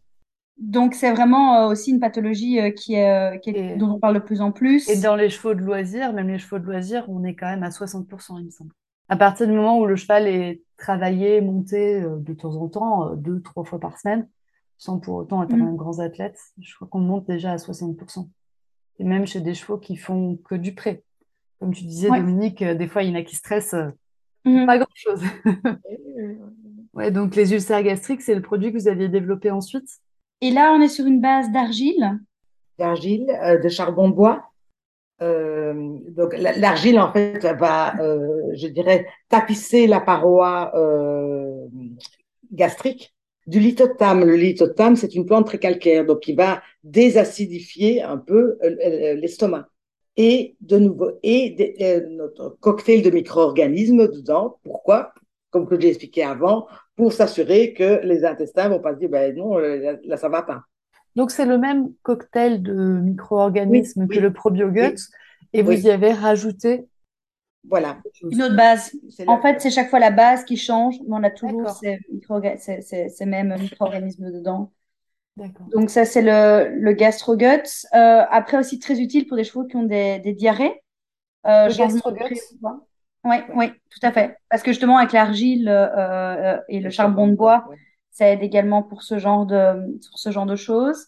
Donc 0.58 0.92
c'est 0.92 1.12
vraiment 1.12 1.56
euh, 1.56 1.68
aussi 1.70 1.92
une 1.92 2.00
pathologie 2.00 2.58
qui 2.74 2.96
est, 2.96 3.76
dont 3.78 3.92
on 3.92 3.98
parle 3.98 4.16
de 4.16 4.20
plus 4.20 4.42
en 4.42 4.52
plus. 4.52 4.86
Et 4.90 5.00
dans 5.00 5.16
les 5.16 5.30
chevaux 5.30 5.54
de 5.54 5.62
loisirs, 5.62 6.12
même 6.12 6.28
les 6.28 6.38
chevaux 6.38 6.58
de 6.58 6.66
loisirs, 6.66 7.06
on 7.08 7.24
est 7.24 7.34
quand 7.34 7.48
même 7.48 7.62
à 7.62 7.70
60%, 7.70 8.38
il 8.38 8.44
me 8.44 8.50
semble. 8.50 8.72
À 9.08 9.16
partir 9.16 9.46
du 9.46 9.54
moment 9.54 9.78
où 9.78 9.86
le 9.86 9.96
cheval 9.96 10.28
est 10.28 10.60
travaillé, 10.76 11.40
monté 11.40 12.02
de 12.02 12.34
temps 12.34 12.56
en 12.56 12.68
temps, 12.68 13.14
deux, 13.16 13.40
trois 13.40 13.64
fois 13.64 13.80
par 13.80 13.98
semaine, 13.98 14.28
sans 14.80 14.98
pour 14.98 15.16
autant 15.16 15.42
être 15.42 15.54
mm. 15.54 15.62
un 15.62 15.74
grand 15.74 16.00
athlète, 16.00 16.38
je 16.58 16.74
crois 16.74 16.88
qu'on 16.88 17.00
monte 17.00 17.26
déjà 17.26 17.52
à 17.52 17.56
60%. 17.56 18.28
Et 18.98 19.04
même 19.04 19.26
chez 19.26 19.40
des 19.40 19.54
chevaux 19.54 19.78
qui 19.78 19.96
font 19.96 20.38
que 20.44 20.54
du 20.54 20.74
pré. 20.74 21.04
Comme 21.60 21.74
tu 21.74 21.84
disais, 21.84 22.08
Dominique, 22.08 22.64
des 22.64 22.88
fois, 22.88 23.02
il 23.02 23.10
y 23.10 23.12
en 23.12 23.20
a 23.20 23.22
qui 23.22 23.36
stressent 23.36 23.76
mm. 24.46 24.66
pas 24.66 24.78
grand-chose. 24.78 25.22
ouais, 26.94 27.10
donc 27.10 27.36
les 27.36 27.52
ulcères 27.52 27.82
gastriques, 27.82 28.22
c'est 28.22 28.34
le 28.34 28.40
produit 28.40 28.72
que 28.72 28.78
vous 28.78 28.88
aviez 28.88 29.10
développé 29.10 29.50
ensuite? 29.50 29.88
Et 30.40 30.50
là, 30.50 30.72
on 30.74 30.80
est 30.80 30.88
sur 30.88 31.04
une 31.04 31.20
base 31.20 31.52
d'argile. 31.52 32.18
D'argile, 32.78 33.30
euh, 33.42 33.58
de 33.58 33.68
charbon 33.68 34.08
de 34.08 34.14
bois. 34.14 34.46
Euh, 35.20 35.98
donc 36.08 36.34
l'argile, 36.38 36.98
en 36.98 37.12
fait, 37.12 37.44
va, 37.44 38.00
euh, 38.00 38.50
je 38.54 38.66
dirais, 38.66 39.06
tapisser 39.28 39.86
la 39.86 40.00
paroi 40.00 40.72
euh, 40.74 41.66
gastrique 42.50 43.14
du 43.46 43.58
lithotame. 43.58 44.24
Le 44.24 44.36
lithotame, 44.36 44.96
c'est 44.96 45.14
une 45.14 45.26
plante 45.26 45.46
très 45.46 45.58
calcaire, 45.58 46.04
donc 46.04 46.20
qui 46.20 46.34
va 46.34 46.62
désacidifier 46.84 48.02
un 48.02 48.16
peu 48.16 48.58
euh, 48.62 49.14
l'estomac. 49.14 49.68
et 50.16 50.56
de 50.60 50.78
nouveau, 50.78 51.12
et 51.22 51.74
euh, 51.80 52.06
notre 52.10 52.56
cocktail 52.60 53.02
de 53.02 53.10
micro-organismes 53.10 54.08
dedans. 54.08 54.58
Pourquoi? 54.64 55.12
Comme 55.50 55.66
que 55.66 55.80
j'ai 55.80 55.88
expliqué 55.88 56.22
avant, 56.22 56.66
pour 56.96 57.12
s'assurer 57.12 57.72
que 57.72 58.04
les 58.04 58.24
intestins 58.24 58.68
vont 58.68 58.80
pas 58.80 58.94
se 58.94 58.98
dire, 58.98 59.08
ben 59.08 59.34
non, 59.34 59.58
euh, 59.58 59.96
là, 60.04 60.16
ça 60.16 60.28
va 60.28 60.42
pas. 60.42 60.62
Donc, 61.16 61.30
c'est 61.30 61.46
le 61.46 61.58
même 61.58 61.92
cocktail 62.02 62.62
de 62.62 62.72
micro-organismes 62.72 64.06
que 64.06 64.20
le 64.20 64.32
probiogut, 64.32 64.96
et 65.52 65.62
vous 65.62 65.86
y 65.86 65.90
avez 65.90 66.12
rajouté 66.12 66.84
voilà. 67.68 67.98
Une 68.22 68.42
autre 68.42 68.56
base. 68.56 68.92
En 69.26 69.40
fait, 69.40 69.60
c'est 69.60 69.70
chaque 69.70 69.90
fois 69.90 69.98
la 69.98 70.10
base 70.10 70.44
qui 70.44 70.56
change, 70.56 70.96
mais 71.06 71.16
on 71.16 71.22
a 71.22 71.30
toujours 71.30 71.70
ces, 71.70 71.98
ces, 73.08 73.26
mêmes 73.26 73.54
micro-organismes 73.58 74.32
dedans. 74.32 74.72
Donc 75.72 75.90
ça, 75.90 76.04
c'est 76.04 76.22
le, 76.22 76.74
le 76.74 76.92
gastrogut. 76.92 77.86
Euh, 77.94 78.22
après 78.30 78.58
aussi 78.58 78.78
très 78.78 79.00
utile 79.00 79.26
pour 79.26 79.36
des 79.36 79.44
chevaux 79.44 79.64
qui 79.64 79.76
ont 79.76 79.84
des, 79.84 80.18
des 80.18 80.32
diarrhées. 80.32 80.82
Euh, 81.46 81.68
le 81.68 81.76
gastrogut 81.76 82.34
Oui, 83.24 83.36
oui, 83.54 83.72
tout 83.90 84.00
à 84.06 84.12
fait. 84.12 84.36
Parce 84.48 84.62
que 84.62 84.72
justement, 84.72 84.98
avec 84.98 85.12
l'argile 85.12 85.68
euh, 85.68 86.58
et 86.68 86.80
le 86.80 86.90
charbon 86.90 87.28
de 87.28 87.34
bois, 87.34 87.68
ça 88.10 88.28
aide 88.28 88.42
également 88.42 88.82
pour 88.82 89.02
ce 89.02 89.18
genre 89.18 89.46
de, 89.46 89.74
pour 90.08 90.18
ce 90.18 90.30
genre 90.30 90.46
de 90.46 90.56
choses. 90.56 91.06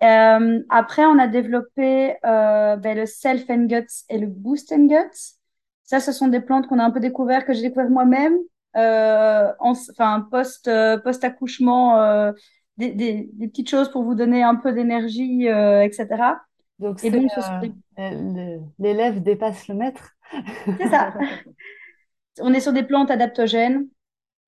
après, 0.00 1.04
on 1.04 1.18
a 1.18 1.26
développé 1.26 2.14
ben, 2.22 2.94
le 2.94 3.06
Self 3.06 3.48
and 3.50 3.64
Guts 3.64 4.04
et 4.08 4.18
le 4.18 4.26
Boost 4.26 4.72
and 4.72 4.86
Guts. 4.86 5.41
Ça, 5.92 6.00
ce 6.00 6.12
sont 6.12 6.28
des 6.28 6.40
plantes 6.40 6.66
qu'on 6.68 6.78
a 6.78 6.84
un 6.84 6.90
peu 6.90 7.00
découvert, 7.00 7.44
que 7.44 7.52
j'ai 7.52 7.62
découvert 7.62 7.90
moi-même, 7.90 8.34
enfin, 8.74 10.26
post, 10.30 10.70
post-accouchement 11.04 12.32
des, 12.90 13.30
petites 13.40 13.68
choses 13.68 13.90
pour 13.90 14.02
vous 14.02 14.14
donner 14.14 14.42
un 14.42 14.54
peu 14.54 14.72
d'énergie, 14.72 15.48
euh, 15.48 15.82
etc. 15.82 16.08
Donc, 16.78 17.04
et 17.04 17.10
donc 17.10 17.30
euh, 17.98 18.58
l'élève 18.78 19.22
dépasse 19.22 19.68
le 19.68 19.74
maître. 19.74 20.16
C'est 20.78 20.88
ça. 20.88 21.14
On 22.40 22.52
est 22.54 22.60
sur 22.60 22.72
des 22.72 22.82
plantes 22.82 23.10
adaptogènes. 23.10 23.86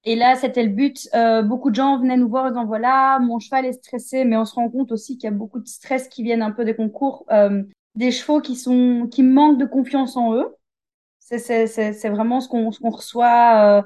Et 0.07 0.17
là, 0.17 0.35
c'était 0.35 0.63
le 0.63 0.71
but. 0.71 1.09
Euh, 1.15 1.43
beaucoup 1.43 1.71
de 1.71 1.77
gens 1.77 1.99
venaient 1.99 2.17
nous 2.17 2.29
voir 2.29 2.47
en 2.47 2.49
disant 2.49 2.67
voilà, 2.67 3.19
mon 3.21 3.39
cheval 3.39 3.67
est 3.67 3.73
stressé, 3.73 4.25
mais 4.25 4.37
on 4.37 4.45
se 4.45 4.55
rend 4.55 4.69
compte 4.69 4.93
aussi 4.93 5.17
qu'il 5.17 5.31
y 5.31 5.33
a 5.33 5.37
beaucoup 5.37 5.61
de 5.61 5.67
stress 5.67 6.09
qui 6.09 6.23
viennent 6.23 6.43
un 6.43 6.51
peu 6.51 6.65
des 6.65 6.75
concours, 6.75 7.27
des 7.95 8.11
chevaux 8.11 8.41
qui 8.41 8.57
sont 8.57 9.09
qui 9.11 9.23
manquent 9.23 9.59
de 9.59 9.65
confiance 9.65 10.17
en 10.17 10.35
eux. 10.35 10.55
C'est 11.25 12.09
vraiment 12.11 12.41
ce 12.41 12.49
qu'on 12.49 12.91
reçoit 12.91 13.85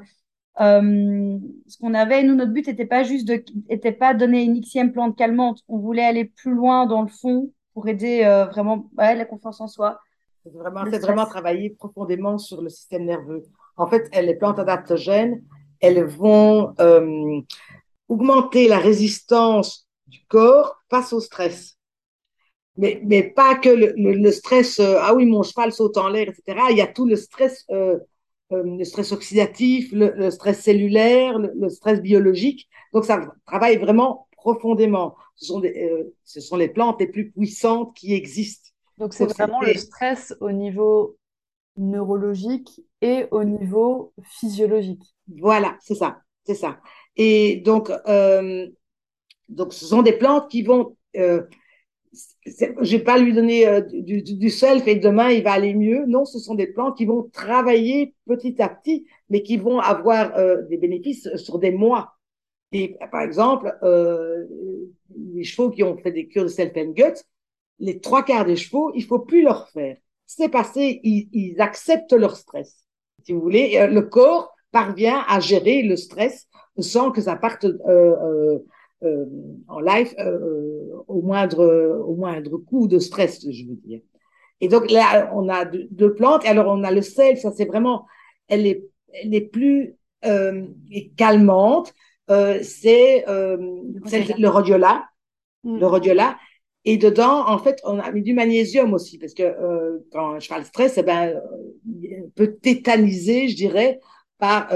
euh, 0.60 1.38
ce 1.68 1.78
qu'on 1.78 1.94
avait, 1.94 2.24
nous, 2.24 2.34
notre 2.34 2.52
but 2.52 2.66
n'était 2.66 2.86
pas 2.86 3.04
juste 3.04 3.28
de, 3.28 3.44
était 3.68 3.92
pas 3.92 4.12
donner 4.14 4.42
une 4.42 4.60
xème 4.60 4.92
plante 4.92 5.16
calmante. 5.16 5.62
On 5.68 5.78
voulait 5.78 6.04
aller 6.04 6.24
plus 6.24 6.52
loin 6.52 6.86
dans 6.86 7.02
le 7.02 7.08
fond 7.08 7.52
pour 7.74 7.86
aider 7.86 8.22
euh, 8.24 8.46
vraiment 8.46 8.90
la 8.96 9.24
confiance 9.24 9.60
en 9.60 9.68
soi. 9.68 10.00
C'est 10.44 10.52
vraiment, 10.52 10.84
vraiment 10.84 11.26
travailler 11.26 11.70
profondément 11.70 12.38
sur 12.38 12.60
le 12.60 12.70
système 12.70 13.04
nerveux. 13.04 13.44
En 13.76 13.86
fait, 13.86 14.08
les 14.20 14.34
plantes 14.34 14.58
adaptogènes, 14.58 15.44
elles 15.80 16.04
vont 16.04 16.74
euh, 16.80 17.40
augmenter 18.08 18.66
la 18.66 18.78
résistance 18.78 19.86
du 20.08 20.20
corps 20.26 20.82
face 20.90 21.12
au 21.12 21.20
stress. 21.20 21.77
Mais, 22.78 23.00
mais 23.04 23.24
pas 23.24 23.56
que 23.56 23.68
le, 23.68 23.92
le, 23.96 24.32
stress, 24.32 24.80
ah 24.80 25.12
oui, 25.14 25.26
mon 25.26 25.42
cheval 25.42 25.72
saute 25.72 25.96
en 25.98 26.08
l'air, 26.08 26.28
etc. 26.28 26.58
Il 26.70 26.76
y 26.76 26.80
a 26.80 26.86
tout 26.86 27.06
le 27.06 27.16
stress 27.16 27.66
euh, 28.50 28.62
le 28.64 28.84
stress 28.84 29.12
oxydatif, 29.12 29.90
le, 29.92 30.30
stress 30.30 30.62
cellulaire, 30.62 31.38
le, 31.38 31.68
stress 31.68 32.00
biologique. 32.00 32.68
Donc, 32.92 33.04
ça 33.04 33.20
travaille 33.46 33.76
vraiment 33.76 34.26
profondément. 34.32 35.16
Ce 35.36 35.46
sont, 35.46 35.60
des, 35.60 35.74
euh, 35.84 36.14
ce 36.24 36.40
sont 36.40 36.56
les 36.56 36.68
plantes 36.68 37.00
les 37.00 37.06
plus 37.06 37.30
puissantes 37.30 37.94
qui 37.94 38.14
existent. 38.14 38.70
Donc, 38.96 39.12
c'est 39.12 39.26
vraiment 39.26 39.60
le 39.60 39.74
stress 39.74 40.34
au 40.40 40.50
niveau 40.50 41.16
neurologique 41.76 42.80
et 43.02 43.26
au 43.30 43.44
niveau 43.44 44.12
physiologique. 44.22 45.14
Voilà, 45.40 45.76
c'est 45.80 45.94
ça, 45.94 46.22
c'est 46.44 46.54
ça. 46.54 46.80
Et 47.16 47.56
donc, 47.56 47.90
euh, 48.08 48.66
donc, 49.48 49.72
ce 49.72 49.84
sont 49.84 50.02
des 50.02 50.12
plantes 50.12 50.50
qui 50.50 50.62
vont 50.62 50.96
euh, 51.16 51.42
je 52.46 52.96
vais 52.96 53.02
pas 53.02 53.18
lui 53.18 53.32
donner 53.32 53.66
euh, 53.66 53.80
du, 53.80 54.50
self 54.50 54.86
et 54.86 54.96
demain 54.96 55.30
il 55.30 55.42
va 55.42 55.52
aller 55.52 55.74
mieux. 55.74 56.04
Non, 56.06 56.24
ce 56.24 56.38
sont 56.38 56.54
des 56.54 56.66
plantes 56.66 56.96
qui 56.96 57.04
vont 57.04 57.28
travailler 57.32 58.14
petit 58.26 58.60
à 58.60 58.68
petit, 58.68 59.06
mais 59.30 59.42
qui 59.42 59.56
vont 59.56 59.78
avoir 59.78 60.36
euh, 60.36 60.62
des 60.62 60.76
bénéfices 60.76 61.28
sur 61.36 61.58
des 61.58 61.70
mois. 61.70 62.14
Et 62.72 62.96
par 63.10 63.22
exemple, 63.22 63.76
euh, 63.82 64.44
les 65.34 65.44
chevaux 65.44 65.70
qui 65.70 65.82
ont 65.82 65.96
fait 65.96 66.12
des 66.12 66.28
cures 66.28 66.44
de 66.44 66.48
self 66.48 66.72
and 66.76 66.92
gut, 66.92 67.24
les 67.78 68.00
trois 68.00 68.22
quarts 68.22 68.44
des 68.44 68.56
chevaux, 68.56 68.92
il 68.94 69.04
faut 69.04 69.20
plus 69.20 69.42
leur 69.42 69.68
faire. 69.68 69.96
C'est 70.26 70.50
passé, 70.50 71.00
ils, 71.02 71.60
acceptent 71.60 72.12
leur 72.12 72.36
stress. 72.36 72.84
Si 73.24 73.32
vous 73.32 73.40
voulez, 73.40 73.86
le 73.88 74.02
corps 74.02 74.54
parvient 74.72 75.24
à 75.26 75.40
gérer 75.40 75.80
le 75.82 75.96
stress 75.96 76.46
sans 76.78 77.10
que 77.10 77.22
ça 77.22 77.36
parte 77.36 77.66
euh, 79.02 79.06
euh, 79.08 79.26
en 79.68 79.80
live 79.80 80.14
euh, 80.18 81.02
au 81.06 81.22
moindre 81.22 82.02
au 82.06 82.14
moindre 82.14 82.58
coup 82.58 82.88
de 82.88 82.98
stress, 82.98 83.40
je 83.48 83.64
veux 83.66 83.76
dire. 83.76 84.00
Et 84.60 84.68
donc 84.68 84.90
là, 84.90 85.30
on 85.34 85.48
a 85.48 85.64
deux, 85.64 86.14
plantes. 86.14 86.44
Et 86.44 86.48
alors 86.48 86.66
on 86.68 86.82
a 86.82 86.90
le 86.90 87.02
sel, 87.02 87.38
ça 87.38 87.52
c'est 87.52 87.64
vraiment, 87.64 88.06
elle 88.48 88.66
est, 88.66 88.84
elle 89.12 89.34
est 89.34 89.40
plus 89.40 89.94
euh, 90.24 90.66
calmante. 91.16 91.94
Euh, 92.30 92.58
c'est 92.62 93.26
euh, 93.28 93.56
le 93.56 94.48
rhodiola, 94.48 95.04
mm. 95.64 95.78
le 95.78 95.86
rhodiola. 95.86 96.36
Et 96.84 96.96
dedans, 96.96 97.46
en 97.48 97.58
fait, 97.58 97.80
on 97.84 97.98
a 97.98 98.10
mis 98.12 98.22
du 98.22 98.34
magnésium 98.34 98.94
aussi, 98.94 99.18
parce 99.18 99.34
que 99.34 99.42
euh, 99.42 99.98
quand 100.12 100.34
un 100.34 100.40
cheval 100.40 100.64
stress, 100.64 100.96
eh 100.96 101.02
ben, 101.02 101.40
il 101.86 102.30
peut 102.34 102.56
tétaniser, 102.56 103.48
je 103.48 103.56
dirais, 103.56 104.00
par 104.38 104.72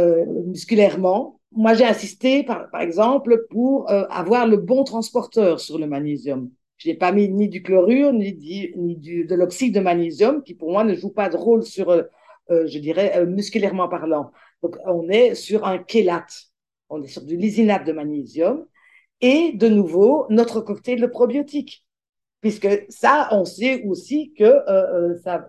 musculairement 0.47 1.41
moi, 1.55 1.75
j'ai 1.75 1.85
insisté, 1.85 2.45
par, 2.45 2.69
exemple, 2.81 3.47
pour 3.51 3.91
euh, 3.91 4.05
avoir 4.09 4.47
le 4.47 4.57
bon 4.57 4.85
transporteur 4.85 5.61
sur 5.61 5.79
le 5.79 5.87
magnésium. 5.87 6.51
Je 6.79 6.89
n'ai 6.89 6.95
pas 6.97 7.13
mis 7.13 7.29
ni 7.29 7.49
du 7.49 7.63
chlorure, 7.63 8.13
ni, 8.13 8.35
ni 8.77 8.97
du, 8.97 9.25
de 9.25 9.35
l'oxyde 9.35 9.75
de 9.75 9.81
magnésium, 9.81 10.43
qui 10.43 10.55
pour 10.55 10.73
moi 10.73 10.85
ne 10.85 10.95
joue 10.95 11.11
pas 11.11 11.29
de 11.29 11.37
rôle 11.37 11.63
sur, 11.63 11.91
euh, 11.91 12.03
euh 12.51 12.67
je 12.67 12.79
dirais, 12.79 13.13
euh, 13.17 13.27
musculairement 13.27 13.89
parlant. 13.89 14.33
Donc, 14.63 14.77
on 14.87 15.09
est 15.09 15.35
sur 15.35 15.67
un 15.67 15.83
chélate. 15.87 16.33
On 16.89 17.03
est 17.03 17.09
sur 17.09 17.23
du 17.23 17.37
lysinate 17.37 17.87
de 17.87 17.93
magnésium. 17.93 18.67
Et 19.21 19.53
de 19.53 19.69
nouveau, 19.69 20.27
notre 20.31 20.61
cocktail 20.61 21.01
de 21.01 21.07
probiotiques. 21.07 21.85
Puisque 22.43 22.69
ça, 22.91 23.29
on 23.31 23.45
sait 23.47 23.85
aussi 23.85 24.35
que 24.37 24.45
euh, 24.45 25.17
ça, 25.25 25.47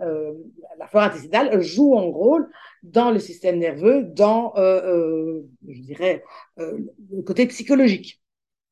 la 0.79 0.87
flore 0.87 1.03
intestinale 1.03 1.61
joue 1.61 1.97
un 1.97 2.03
rôle 2.03 2.49
dans 2.83 3.11
le 3.11 3.19
système 3.19 3.59
nerveux, 3.59 4.03
dans, 4.03 4.53
euh, 4.57 4.81
euh, 4.83 5.49
je 5.67 5.81
dirais, 5.81 6.23
euh, 6.59 6.77
le 7.11 7.21
côté 7.21 7.47
psychologique. 7.47 8.21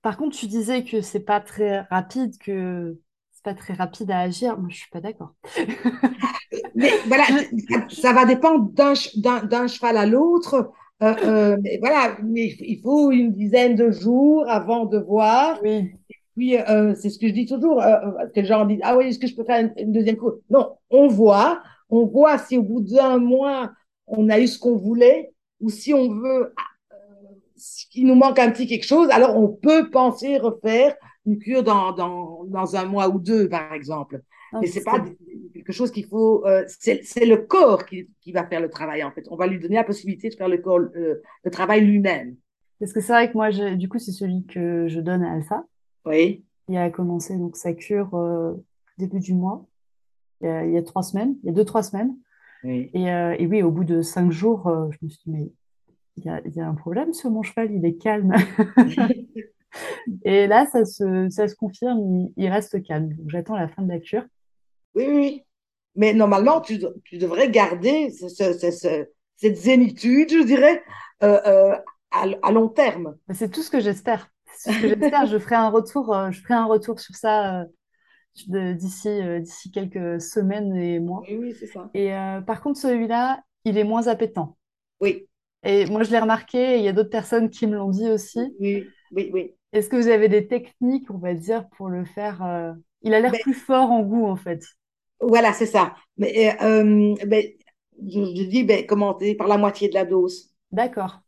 Par 0.01 0.17
contre, 0.17 0.37
tu 0.37 0.47
disais 0.47 0.83
que 0.83 1.01
c'est 1.01 1.21
pas 1.21 1.39
très 1.39 1.81
rapide, 1.81 2.37
que 2.39 2.97
c'est 3.31 3.43
pas 3.43 3.53
très 3.53 3.73
rapide 3.73 4.11
à 4.11 4.19
agir. 4.19 4.57
Moi, 4.57 4.69
je 4.69 4.77
suis 4.77 4.89
pas 4.89 4.99
d'accord. 4.99 5.33
mais 6.75 6.91
voilà, 7.07 7.23
ça, 7.89 8.11
va 8.11 8.25
dépendre 8.25 8.69
d'un 8.71 9.67
cheval 9.67 9.97
à 9.97 10.05
l'autre. 10.05 10.71
mais 10.99 11.77
voilà, 11.79 12.17
mais 12.23 12.55
il 12.59 12.81
faut 12.81 13.11
une 13.11 13.31
dizaine 13.31 13.75
de 13.75 13.91
jours 13.91 14.43
avant 14.47 14.85
de 14.85 14.97
voir. 14.97 15.59
Oui. 15.63 15.93
Puis, 16.35 16.55
c'est 16.95 17.09
ce 17.09 17.19
que 17.19 17.27
je 17.27 17.33
dis 17.33 17.45
toujours, 17.45 17.77
que 17.77 18.39
les 18.39 18.45
gens 18.45 18.65
disent, 18.65 18.79
ah 18.83 18.97
oui, 18.97 19.07
est-ce 19.07 19.19
que 19.19 19.27
je 19.27 19.35
peux 19.35 19.43
faire 19.43 19.69
une, 19.77 19.91
deuxième 19.91 20.17
course? 20.17 20.35
Non, 20.49 20.77
on 20.89 21.07
voit, 21.07 21.61
on 21.89 22.05
voit 22.05 22.37
si 22.37 22.57
au 22.57 22.63
bout 22.63 22.81
d'un 22.81 23.17
mois, 23.17 23.71
on 24.07 24.29
a 24.29 24.39
eu 24.39 24.47
ce 24.47 24.59
qu'on 24.59 24.75
voulait, 24.75 25.33
ou 25.59 25.69
si 25.69 25.93
on 25.93 26.09
veut, 26.09 26.53
euh, 26.91 26.95
il 27.95 28.07
nous 28.07 28.15
manque 28.15 28.39
un 28.39 28.51
petit 28.51 28.67
quelque 28.67 28.85
chose, 28.85 29.09
alors 29.09 29.37
on 29.37 29.47
peut 29.47 29.89
penser 29.89 30.37
refaire 30.37 30.95
une 31.25 31.37
cure 31.37 31.63
dans, 31.63 31.91
dans, 31.91 32.43
dans 32.45 32.75
un 32.75 32.85
mois 32.85 33.09
ou 33.09 33.19
deux, 33.19 33.47
par 33.47 33.73
exemple. 33.73 34.21
Ah, 34.53 34.59
Mais 34.61 34.67
c'est 34.67 34.83
pas 34.83 35.03
quelque 35.53 35.71
chose 35.71 35.91
qu'il 35.91 36.05
faut. 36.05 36.45
Euh, 36.45 36.65
c'est 36.67 37.25
le 37.25 37.37
corps 37.37 37.85
qui, 37.85 38.09
qui, 38.21 38.31
va 38.31 38.45
faire 38.45 38.59
le 38.59 38.69
travail 38.69 39.03
en 39.03 39.11
fait. 39.11 39.25
On 39.29 39.37
va 39.37 39.47
lui 39.47 39.59
donner 39.59 39.75
la 39.75 39.83
possibilité 39.83 40.29
de 40.29 40.35
faire 40.35 40.49
le, 40.49 40.57
corps, 40.57 40.79
euh, 40.95 41.21
le 41.43 41.51
travail 41.51 41.85
lui-même. 41.85 42.35
Parce 42.79 42.91
que 42.91 42.99
c'est 42.99 43.13
vrai 43.13 43.29
que 43.29 43.37
moi, 43.37 43.51
du 43.51 43.87
coup, 43.87 43.99
c'est 43.99 44.11
celui 44.11 44.43
que 44.45 44.87
je 44.87 44.99
donne 44.99 45.23
à 45.23 45.33
Alpha. 45.33 45.63
Oui. 46.05 46.43
Il 46.67 46.77
a 46.77 46.89
commencé 46.89 47.37
donc 47.37 47.57
sa 47.57 47.73
cure 47.73 48.11
début 48.97 49.19
du 49.19 49.33
mois. 49.33 49.65
Il 50.41 50.47
y, 50.47 50.49
a, 50.49 50.65
il 50.65 50.73
y 50.73 50.77
a 50.77 50.83
trois 50.83 51.03
semaines. 51.03 51.35
Il 51.43 51.47
y 51.47 51.49
a 51.49 51.53
deux 51.53 51.65
trois 51.65 51.83
semaines. 51.83 52.15
Euh, 52.65 53.35
et, 53.37 53.47
oui, 53.47 53.63
au 53.63 53.71
bout 53.71 53.83
de 53.83 54.01
cinq 54.01 54.31
jours, 54.31 54.67
euh, 54.67 54.89
je 54.91 54.97
me 55.01 55.09
suis 55.09 55.21
dit, 55.25 55.31
mais 55.31 55.51
il 56.17 56.25
y 56.25 56.61
a, 56.61 56.67
un 56.67 56.75
problème 56.75 57.13
sur 57.13 57.31
mon 57.31 57.41
cheval, 57.41 57.71
il 57.71 57.83
est 57.85 57.95
calme. 57.95 58.35
et 60.25 60.47
là, 60.47 60.67
ça 60.67 60.85
se, 60.85 61.29
ça 61.29 61.47
se 61.47 61.55
confirme, 61.55 62.29
il, 62.35 62.49
reste 62.49 62.83
calme. 62.83 63.13
Donc 63.13 63.29
j'attends 63.29 63.55
la 63.55 63.67
fin 63.67 63.81
de 63.81 63.89
la 63.89 63.99
cure. 63.99 64.25
Oui, 64.95 65.05
oui. 65.07 65.43
Mais 65.95 66.13
normalement, 66.13 66.61
tu, 66.61 66.79
tu 67.03 67.17
devrais 67.17 67.49
garder 67.49 68.11
cette 68.11 69.57
zénitude, 69.57 70.29
je 70.31 70.43
dirais, 70.43 70.83
euh, 71.23 71.75
à, 72.11 72.51
long 72.51 72.69
terme. 72.69 73.17
C'est 73.33 73.51
tout 73.51 73.61
ce 73.61 73.69
que 73.69 73.79
j'espère. 73.79 74.29
J'espère. 74.65 75.25
je 75.25 75.37
ferai 75.37 75.55
un 75.55 75.69
retour, 75.69 76.15
je 76.31 76.41
ferai 76.41 76.53
un 76.53 76.65
retour 76.65 76.99
sur 76.99 77.15
ça 77.15 77.65
d'ici 78.47 79.09
d'ici 79.41 79.71
quelques 79.71 80.21
semaines 80.21 80.75
et 80.75 80.99
mois. 80.99 81.23
Oui, 81.27 81.37
oui, 81.37 81.55
c'est 81.57 81.67
ça. 81.67 81.89
Et 81.93 82.11
par 82.45 82.61
contre, 82.61 82.79
celui-là, 82.79 83.43
il 83.65 83.77
est 83.77 83.83
moins 83.83 84.07
appétant. 84.07 84.57
Oui. 84.99 85.27
Et 85.63 85.85
moi, 85.85 86.03
je 86.03 86.11
l'ai 86.11 86.19
remarqué, 86.19 86.77
il 86.77 86.83
y 86.83 86.87
a 86.87 86.93
d'autres 86.93 87.09
personnes 87.09 87.49
qui 87.49 87.67
me 87.67 87.75
l'ont 87.75 87.89
dit 87.91 88.09
aussi. 88.09 88.55
Oui, 88.59 88.87
oui, 89.11 89.29
oui. 89.33 89.53
Est-ce 89.73 89.89
que 89.89 89.95
vous 89.95 90.07
avez 90.07 90.27
des 90.27 90.47
techniques, 90.47 91.09
on 91.11 91.17
va 91.17 91.33
dire, 91.33 91.67
pour 91.77 91.89
le 91.89 92.03
faire 92.05 92.75
Il 93.01 93.13
a 93.13 93.19
l'air 93.19 93.33
plus 93.41 93.53
fort 93.53 93.91
en 93.91 94.01
goût, 94.01 94.25
en 94.25 94.35
fait. 94.35 94.63
Voilà, 95.19 95.53
c'est 95.53 95.67
ça. 95.67 95.93
Mais, 96.17 96.57
mais 97.27 97.57
je, 98.07 98.43
dis, 98.43 98.63
ben, 98.63 98.85
commencer 98.85 99.35
par 99.35 99.47
la 99.47 99.57
moitié 99.57 99.89
de 99.89 99.93
la 99.93 100.05
dose. 100.05 100.51
D'accord. 100.71 101.21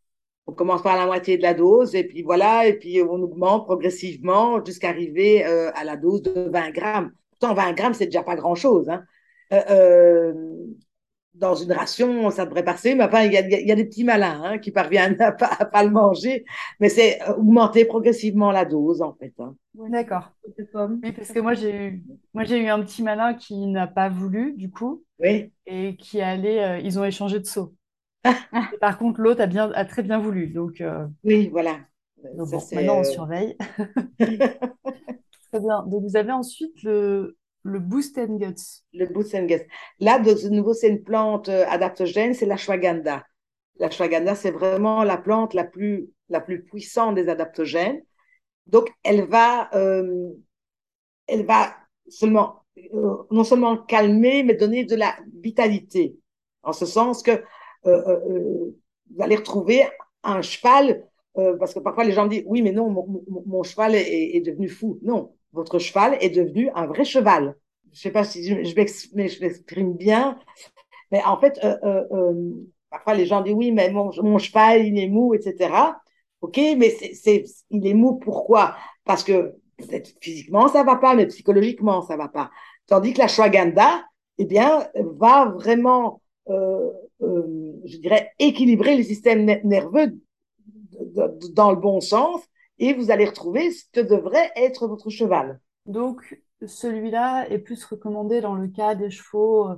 On 0.46 0.52
commence 0.52 0.82
par 0.82 0.98
la 0.98 1.06
moitié 1.06 1.38
de 1.38 1.42
la 1.42 1.54
dose 1.54 1.96
et 1.96 2.04
puis 2.04 2.22
voilà, 2.22 2.68
et 2.68 2.74
puis 2.74 3.02
on 3.02 3.22
augmente 3.22 3.66
progressivement 3.66 4.64
jusqu'à 4.64 4.90
arriver 4.90 5.46
euh, 5.46 5.72
à 5.74 5.86
la 5.86 5.96
dose 5.96 6.22
de 6.22 6.50
20 6.50 6.72
grammes. 6.72 7.12
Pourtant, 7.32 7.54
20 7.54 7.74
grammes, 7.74 7.94
c'est 7.94 8.08
déjà 8.08 8.24
pas 8.24 8.36
grand-chose. 8.36 8.90
Hein. 8.90 9.04
Euh, 9.54 9.62
euh, 9.70 10.34
dans 11.34 11.56
une 11.56 11.72
ration, 11.72 12.30
ça 12.30 12.46
devrait 12.46 12.64
passer, 12.64 12.94
mais 12.94 13.06
enfin, 13.06 13.24
il 13.24 13.34
y 13.34 13.38
a, 13.38 13.42
y 13.48 13.72
a, 13.72 13.76
des 13.76 13.86
petits 13.86 14.04
malins 14.04 14.42
hein, 14.44 14.58
qui 14.60 14.72
parviennent 14.72 15.20
à 15.20 15.32
pas, 15.32 15.56
pas 15.72 15.84
le 15.84 15.90
manger, 15.90 16.46
mais 16.80 16.90
c'est 16.90 17.20
augmenter 17.30 17.86
progressivement 17.86 18.52
la 18.52 18.66
dose, 18.66 19.02
en 19.02 19.14
fait. 19.14 19.34
Hein. 19.40 19.56
D'accord. 19.90 20.32
Oui, 20.46 21.12
parce 21.12 21.32
que 21.32 21.40
moi, 21.40 21.54
j'ai 21.56 21.88
eu, 21.88 22.04
moi, 22.34 22.44
j'ai 22.44 22.60
eu 22.60 22.68
un 22.68 22.84
petit 22.84 23.02
malin 23.02 23.34
qui 23.34 23.66
n'a 23.66 23.88
pas 23.88 24.10
voulu, 24.10 24.54
du 24.54 24.70
coup, 24.70 25.04
oui. 25.20 25.52
et 25.66 25.96
qui 25.96 26.22
allait, 26.22 26.84
ils 26.84 27.00
ont 27.00 27.06
échangé 27.06 27.40
de 27.40 27.46
seau 27.46 27.74
par 28.80 28.98
contre, 28.98 29.22
l'autre 29.22 29.42
a, 29.42 29.48
bien, 29.48 29.72
a 29.74 29.86
très 29.86 30.04
bien 30.04 30.20
voulu. 30.20 30.48
Donc, 30.48 30.82
euh, 30.82 31.06
Oui, 31.24 31.50
voilà. 31.50 31.80
maintenant, 32.24 32.98
on 32.98 33.00
euh, 33.02 33.04
surveille. 33.04 33.58
très 34.20 35.60
bien. 35.60 35.84
Donc, 35.88 36.04
vous 36.04 36.16
avez 36.16 36.32
ensuite 36.32 36.82
le, 36.84 37.38
le 37.64 37.80
Boost 37.80 38.18
and 38.18 38.38
Guts. 38.38 38.84
Le 38.94 39.06
Boost 39.08 39.36
and 39.36 39.46
Guts. 39.46 39.66
Là, 40.00 40.20
de 40.20 40.50
nouveau, 40.50 40.74
c'est 40.74 40.90
une 40.90 41.04
plante 41.04 41.50
euh, 41.50 41.66
adaptogène, 41.68 42.34
c'est 42.34 42.46
la 42.46 42.58
Shwaganda. 42.58 43.26
La 43.80 43.90
Shwaganda, 43.90 44.36
c'est 44.36 44.52
vraiment 44.52 45.04
la 45.04 45.18
plante 45.18 45.54
la 45.54 45.64
plus, 45.64 46.10
la 46.30 46.40
plus 46.40 46.64
puissante 46.64 47.16
des 47.16 47.28
adaptogènes. 47.28 48.02
Donc, 48.68 48.90
elle 49.04 49.26
va, 49.26 49.70
elle 49.74 51.46
va 51.46 51.76
seulement, 52.08 52.64
non 53.30 53.44
seulement 53.44 53.76
calmer, 53.76 54.44
mais 54.44 54.54
donner 54.54 54.86
de 54.86 54.96
la 54.96 55.18
vitalité. 55.42 56.16
En 56.62 56.72
ce 56.72 56.86
sens 56.86 57.24
que 57.24 57.32
euh, 57.32 57.38
euh, 57.38 57.38
euh, 57.38 57.53
vous 57.86 59.22
allez 59.22 59.36
retrouver 59.36 59.84
un 60.24 60.42
cheval, 60.42 61.06
parce 61.36 61.74
que 61.74 61.80
parfois 61.80 62.04
les 62.04 62.12
gens 62.12 62.26
me 62.26 62.30
disent, 62.30 62.44
oui, 62.46 62.62
mais 62.62 62.72
non, 62.72 62.90
mon, 63.46 63.64
cheval 63.64 63.96
est, 63.96 64.42
devenu 64.46 64.70
fou. 64.70 65.00
Non, 65.02 65.34
votre 65.52 65.80
cheval 65.80 66.18
est 66.22 66.30
devenu 66.30 66.70
un 66.76 66.86
vrai 66.86 67.04
cheval. 67.04 67.56
Je 67.92 68.00
sais 68.00 68.12
pas 68.12 68.24
si 68.24 68.44
je, 68.48 68.76
m'exprime 69.16 69.94
bien, 69.94 70.40
mais 71.12 71.24
en 71.24 71.38
fait, 71.40 71.60
parfois 72.90 73.14
les 73.16 73.26
gens 73.26 73.42
disent, 73.42 73.54
oui, 73.54 73.72
mais 73.72 73.90
mon, 73.92 74.38
cheval, 74.38 74.86
il 74.86 74.98
est 75.00 75.10
mou, 75.10 75.34
etc. 75.34 75.96
Ok, 76.42 76.58
mais 76.78 76.90
c'est, 76.90 77.46
il 77.70 77.88
est 77.88 77.94
mou 77.94 78.16
pourquoi? 78.16 78.76
Parce 79.06 79.24
que 79.24 79.56
physiquement 80.22 80.68
ça 80.68 80.84
va 80.84 80.98
pas, 80.98 81.16
mais 81.16 81.28
psychologiquement 81.28 82.02
ça 82.02 82.18
va 82.18 82.28
pas. 82.28 82.52
Tandis 82.88 83.14
que 83.14 83.20
la 83.20 83.28
shwaganda, 83.28 84.04
eh 84.38 84.46
bien, 84.46 84.88
va 84.96 85.46
vraiment 85.46 86.22
euh, 86.50 86.92
euh, 87.22 87.74
je 87.86 87.98
dirais, 87.98 88.32
équilibrer 88.40 88.98
les 88.98 89.04
systèmes 89.04 89.46
nerveux 89.64 90.20
dans 91.54 91.72
le 91.72 91.78
bon 91.78 92.02
sens 92.02 92.42
et 92.80 92.94
vous 92.94 93.12
allez 93.12 93.26
retrouver 93.26 93.72
ce 93.72 93.86
que 93.94 94.02
devrait 94.02 94.52
être 94.56 94.88
votre 94.88 95.10
cheval. 95.10 95.60
Donc, 95.86 96.42
celui-là 96.66 97.50
est 97.50 97.60
plus 97.60 97.84
recommandé 97.86 98.42
dans 98.42 98.56
le 98.56 98.68
cas 98.68 98.96
des 98.96 99.10
chevaux 99.10 99.70
euh, 99.70 99.76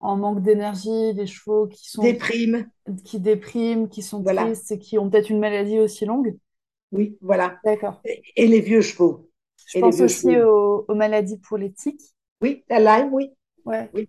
en 0.00 0.16
manque 0.16 0.42
d'énergie, 0.42 1.12
des 1.14 1.26
chevaux 1.26 1.66
qui 1.66 1.90
sont 1.90 2.02
dépriment, 2.02 2.66
qui 3.04 3.18
dépriment, 3.18 3.88
qui 3.88 4.02
sont 4.02 4.22
tristes 4.22 4.70
et 4.70 4.78
qui 4.78 4.98
ont 4.98 5.10
peut-être 5.10 5.30
une 5.30 5.40
maladie 5.40 5.78
aussi 5.78 6.06
longue. 6.06 6.36
Oui, 6.92 7.18
voilà. 7.20 7.58
D'accord. 7.64 8.00
Et, 8.04 8.46
les 8.46 8.60
vieux 8.60 8.80
chevaux. 8.80 9.28
Je 9.66 9.80
pense 9.80 10.00
aussi 10.00 10.38
aux, 10.38 10.86
aux, 10.88 10.94
maladies 10.94 11.38
pour 11.38 11.58
les 11.58 11.72
tiques. 11.72 12.14
Oui, 12.40 12.64
la 12.70 12.78
Lyme, 12.78 13.12
oui. 13.12 13.30
Ouais. 13.66 13.90
Oui 13.92 14.08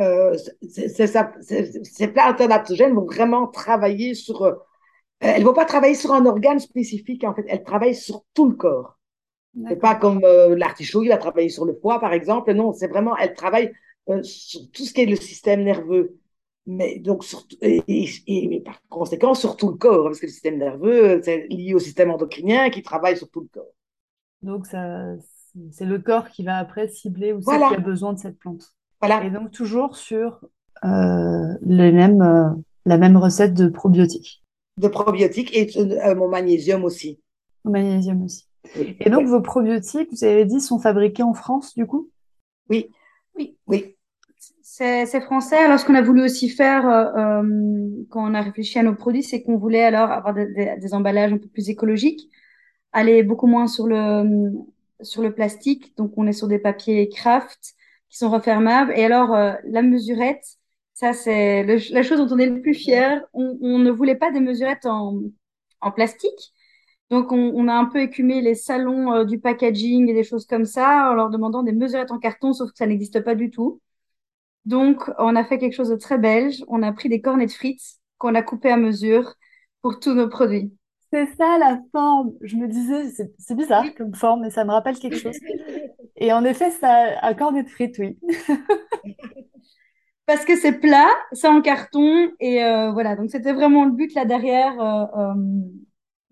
euh, 0.00 0.36
ces 0.68 2.08
plantes 2.08 2.40
adaptogènes 2.40 2.94
vont 2.94 3.04
vraiment 3.04 3.46
travailler 3.46 4.14
sur. 4.14 4.42
Euh, 4.42 4.54
elles 5.20 5.44
vont 5.44 5.54
pas 5.54 5.64
travailler 5.64 5.94
sur 5.94 6.12
un 6.12 6.26
organe 6.26 6.58
spécifique, 6.58 7.24
en 7.24 7.34
fait. 7.34 7.44
Elles 7.48 7.62
travaillent 7.62 7.94
sur 7.94 8.24
tout 8.34 8.48
le 8.48 8.56
corps. 8.56 8.98
C'est 9.68 9.76
pas 9.76 9.94
comme 9.94 10.24
euh, 10.24 10.56
l'artichaut, 10.56 11.04
il 11.04 11.10
va 11.10 11.16
travailler 11.16 11.48
sur 11.48 11.64
le 11.64 11.78
foie, 11.80 12.00
par 12.00 12.12
exemple. 12.12 12.52
Non, 12.54 12.72
c'est 12.72 12.88
vraiment, 12.88 13.16
elles 13.16 13.34
travaillent 13.34 13.72
euh, 14.08 14.20
sur 14.24 14.60
tout 14.72 14.84
ce 14.84 14.92
qui 14.92 15.02
est 15.02 15.06
le 15.06 15.14
système 15.14 15.62
nerveux. 15.62 16.18
Mais 16.66 16.98
donc, 16.98 17.24
et, 17.60 17.82
et, 18.26 18.60
par 18.60 18.80
conséquent, 18.88 19.34
sur 19.34 19.56
tout 19.56 19.68
le 19.68 19.76
corps, 19.76 20.06
parce 20.06 20.18
que 20.18 20.26
le 20.26 20.32
système 20.32 20.58
nerveux, 20.58 21.20
c'est 21.22 21.46
lié 21.48 21.74
au 21.74 21.78
système 21.78 22.10
endocrinien 22.10 22.70
qui 22.70 22.82
travaille 22.82 23.16
sur 23.16 23.30
tout 23.30 23.42
le 23.42 23.48
corps. 23.52 23.72
Donc, 24.42 24.66
c'est 24.66 25.84
le 25.84 25.98
corps 26.00 26.30
qui 26.30 26.42
va 26.42 26.56
après 26.56 26.88
cibler 26.88 27.32
où 27.32 27.40
voilà. 27.40 27.68
qui 27.68 27.74
a 27.76 27.78
besoin 27.78 28.12
de 28.12 28.18
cette 28.18 28.38
plante. 28.38 28.74
Et 29.04 29.30
donc 29.30 29.50
toujours 29.50 29.96
sur 29.96 30.40
euh, 30.84 31.54
les 31.62 31.92
mêmes, 31.92 32.22
euh, 32.22 32.48
la 32.86 32.98
même 32.98 33.16
recette 33.16 33.54
de 33.54 33.68
probiotiques. 33.68 34.42
De 34.78 34.88
probiotiques 34.88 35.54
et 35.54 35.70
euh, 35.78 36.14
mon 36.14 36.28
magnésium 36.28 36.84
aussi. 36.84 37.20
Mon 37.64 37.72
magnésium 37.72 38.22
aussi. 38.22 38.46
Et 38.76 39.10
donc 39.10 39.26
vos 39.26 39.42
probiotiques, 39.42 40.08
vous 40.10 40.24
avez 40.24 40.46
dit, 40.46 40.60
sont 40.60 40.78
fabriqués 40.78 41.22
en 41.22 41.34
France 41.34 41.74
du 41.74 41.86
coup? 41.86 42.10
Oui. 42.70 42.90
Oui. 43.36 43.58
Oui. 43.66 43.96
C'est 44.62 45.20
français. 45.20 45.56
Alors, 45.56 45.78
ce 45.78 45.84
qu'on 45.84 45.94
a 45.94 46.02
voulu 46.02 46.24
aussi 46.24 46.48
faire 46.48 46.82
quand 48.10 48.28
on 48.28 48.34
a 48.34 48.40
réfléchi 48.40 48.78
à 48.80 48.82
nos 48.82 48.94
produits, 48.94 49.22
c'est 49.22 49.42
qu'on 49.42 49.56
voulait 49.56 49.84
alors 49.84 50.10
avoir 50.10 50.34
des, 50.34 50.76
des, 50.80 50.94
emballages 50.94 51.32
un 51.32 51.38
peu 51.38 51.46
plus 51.46 51.68
écologiques, 51.68 52.28
aller 52.92 53.22
beaucoup 53.22 53.46
moins 53.46 53.68
sur 53.68 53.86
le, 53.86 54.50
sur 55.00 55.22
le 55.22 55.32
plastique. 55.32 55.96
Donc, 55.96 56.14
on 56.16 56.26
est 56.26 56.32
sur 56.32 56.48
des 56.48 56.58
papiers 56.58 57.08
craft, 57.08 57.74
qui 58.14 58.18
sont 58.18 58.30
refermables. 58.30 58.92
Et 58.96 59.04
alors, 59.04 59.34
euh, 59.34 59.54
la 59.64 59.82
mesurette, 59.82 60.44
ça, 60.92 61.12
c'est 61.12 61.64
la 61.64 62.02
chose 62.04 62.18
dont 62.18 62.32
on 62.32 62.38
est 62.38 62.46
le 62.46 62.62
plus 62.62 62.74
fier. 62.74 63.24
On, 63.32 63.58
on, 63.60 63.80
ne 63.80 63.90
voulait 63.90 64.14
pas 64.14 64.30
des 64.30 64.38
mesurettes 64.38 64.86
en, 64.86 65.20
en 65.80 65.90
plastique. 65.90 66.52
Donc, 67.10 67.32
on, 67.32 67.52
on, 67.56 67.66
a 67.66 67.72
un 67.74 67.86
peu 67.86 68.00
écumé 68.00 68.40
les 68.40 68.54
salons 68.54 69.12
euh, 69.12 69.24
du 69.24 69.40
packaging 69.40 70.08
et 70.08 70.14
des 70.14 70.22
choses 70.22 70.46
comme 70.46 70.64
ça 70.64 71.10
en 71.10 71.14
leur 71.14 71.28
demandant 71.28 71.64
des 71.64 71.72
mesurettes 71.72 72.12
en 72.12 72.20
carton, 72.20 72.52
sauf 72.52 72.70
que 72.70 72.76
ça 72.78 72.86
n'existe 72.86 73.20
pas 73.20 73.34
du 73.34 73.50
tout. 73.50 73.80
Donc, 74.64 75.10
on 75.18 75.34
a 75.34 75.44
fait 75.44 75.58
quelque 75.58 75.74
chose 75.74 75.90
de 75.90 75.96
très 75.96 76.16
belge. 76.16 76.64
On 76.68 76.84
a 76.84 76.92
pris 76.92 77.08
des 77.08 77.20
cornets 77.20 77.46
de 77.46 77.50
frites 77.50 77.98
qu'on 78.18 78.36
a 78.36 78.42
coupées 78.42 78.70
à 78.70 78.76
mesure 78.76 79.34
pour 79.82 79.98
tous 79.98 80.14
nos 80.14 80.28
produits. 80.28 80.72
C'est 81.12 81.26
ça 81.34 81.58
la 81.58 81.80
forme. 81.90 82.32
Je 82.42 82.54
me 82.56 82.68
disais, 82.68 83.26
c'est 83.38 83.56
bizarre 83.56 83.92
comme 83.96 84.14
forme, 84.14 84.42
mais 84.42 84.50
ça 84.50 84.64
me 84.64 84.70
rappelle 84.70 84.98
quelque 85.00 85.18
chose. 85.18 85.36
Et 86.24 86.32
en 86.32 86.42
effet, 86.42 86.70
ça 86.70 86.88
a 87.20 87.28
un 87.28 87.34
cornet 87.34 87.64
de 87.64 87.68
frites, 87.68 87.98
oui. 87.98 88.18
Parce 90.26 90.46
que 90.46 90.56
c'est 90.56 90.80
plat, 90.80 91.10
c'est 91.32 91.48
en 91.48 91.60
carton, 91.60 92.32
et 92.40 92.64
euh, 92.64 92.92
voilà. 92.92 93.14
Donc 93.14 93.28
c'était 93.30 93.52
vraiment 93.52 93.84
le 93.84 93.90
but 93.92 94.14
là 94.14 94.24
derrière, 94.24 94.80
euh, 94.80 95.04
euh, 95.18 95.34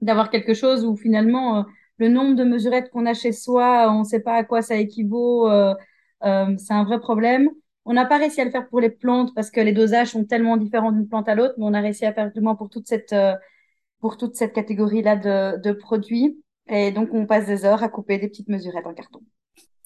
d'avoir 0.00 0.30
quelque 0.30 0.54
chose 0.54 0.86
où 0.86 0.96
finalement 0.96 1.66
le 1.98 2.08
nombre 2.08 2.36
de 2.36 2.44
mesurettes 2.44 2.88
qu'on 2.90 3.04
a 3.04 3.12
chez 3.12 3.32
soi, 3.32 3.92
on 3.92 3.98
ne 3.98 4.04
sait 4.04 4.20
pas 4.20 4.32
à 4.36 4.44
quoi 4.44 4.62
ça 4.62 4.76
équivaut. 4.76 5.46
c'est 6.22 6.72
un 6.72 6.84
vrai 6.84 6.98
problème. 6.98 7.50
On 7.84 7.92
n'a 7.92 8.06
pas 8.06 8.16
réussi 8.16 8.40
à 8.40 8.46
le 8.46 8.50
faire 8.50 8.68
pour 8.68 8.80
les 8.80 8.90
plantes 8.90 9.34
parce 9.34 9.50
que 9.50 9.60
les 9.60 9.72
dosages 9.72 10.12
sont 10.12 10.24
tellement 10.24 10.56
différents 10.56 10.92
d'une 10.92 11.08
plante 11.08 11.28
à 11.28 11.34
l'autre, 11.34 11.54
mais 11.58 11.66
on 11.66 11.74
a 11.74 11.80
réussi 11.82 12.06
à 12.06 12.14
faire 12.14 12.32
du 12.32 12.40
moins 12.40 12.54
pour 12.54 12.70
toute 12.70 12.88
cette 12.88 13.14
pour 14.00 14.16
toute 14.16 14.36
cette 14.36 14.54
catégorie-là 14.54 15.16
de, 15.16 15.72
produits. 15.72 16.42
Et 16.68 16.92
donc, 16.92 17.10
on 17.12 17.26
passe 17.26 17.46
des 17.46 17.64
heures 17.66 17.82
à 17.82 17.88
couper 17.90 18.18
des 18.18 18.28
petites 18.28 18.48
mesurettes 18.48 18.86
en 18.86 18.94
carton. 18.94 19.20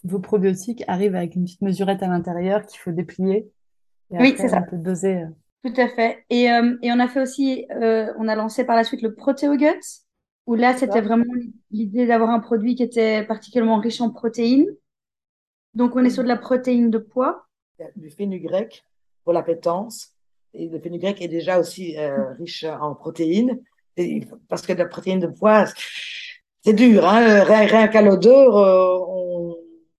Vos 0.07 0.21
probiotiques 0.21 0.85
arrivent 0.87 1.17
avec 1.17 1.35
une 1.35 1.45
petite 1.45 1.63
mesurette 1.63 2.03
à 2.03 2.09
l'intérieur 2.09 2.65
qu'il 2.65 2.79
faut 2.79 2.93
déplier. 2.93 3.51
oui, 4.11 4.35
c'est 4.37 4.49
ça. 4.49 4.63
On 4.67 4.71
peut 4.71 4.77
doser. 4.77 5.23
Euh. 5.23 5.27
Tout 5.65 5.81
à 5.81 5.89
fait. 5.89 6.25
Et, 6.31 6.51
euh, 6.51 6.77
et 6.83 6.93
on 6.93 7.01
a 7.01 7.09
fait 7.09 7.21
aussi, 7.21 7.67
euh, 7.71 8.13
on 8.19 8.29
a 8.29 8.37
lancé 8.37 8.65
par 8.65 8.77
la 8.77 8.85
suite 8.85 9.03
le 9.03 9.15
ProteoGuts, 9.15 10.05
où 10.47 10.55
là, 10.55 10.77
c'était 10.77 11.01
vraiment 11.01 11.25
l'idée 11.71 12.07
d'avoir 12.07 12.31
un 12.31 12.39
produit 12.39 12.77
qui 12.77 12.85
était 12.85 13.25
particulièrement 13.25 13.81
riche 13.81 14.01
en 14.01 14.11
protéines. 14.11 14.69
Donc, 15.75 15.97
on 15.97 16.05
est 16.05 16.11
sur 16.11 16.23
de 16.23 16.29
la 16.29 16.37
protéine 16.37 16.91
de 16.91 16.99
poids. 16.99 17.47
Du 17.97 18.11
fenugrec 18.11 18.85
pour 19.25 19.33
la 19.33 19.43
pétence. 19.43 20.13
Et 20.55 20.69
le 20.69 20.79
fenugrec 20.79 21.21
est 21.21 21.29
déjà 21.29 21.59
aussi 21.59 21.97
riche 22.39 22.65
en 22.65 22.95
protéines 22.95 23.61
parce 24.49 24.63
que 24.67 24.73
la 24.73 24.87
protéine 24.87 25.21
de 25.21 25.27
poids, 25.27 25.65
c'est 26.63 26.73
dur, 26.73 27.07
hein, 27.07 27.45
rien, 27.45 27.89
qu'à 27.89 28.03
l'odeur, 28.03 28.57
euh, 28.57 28.99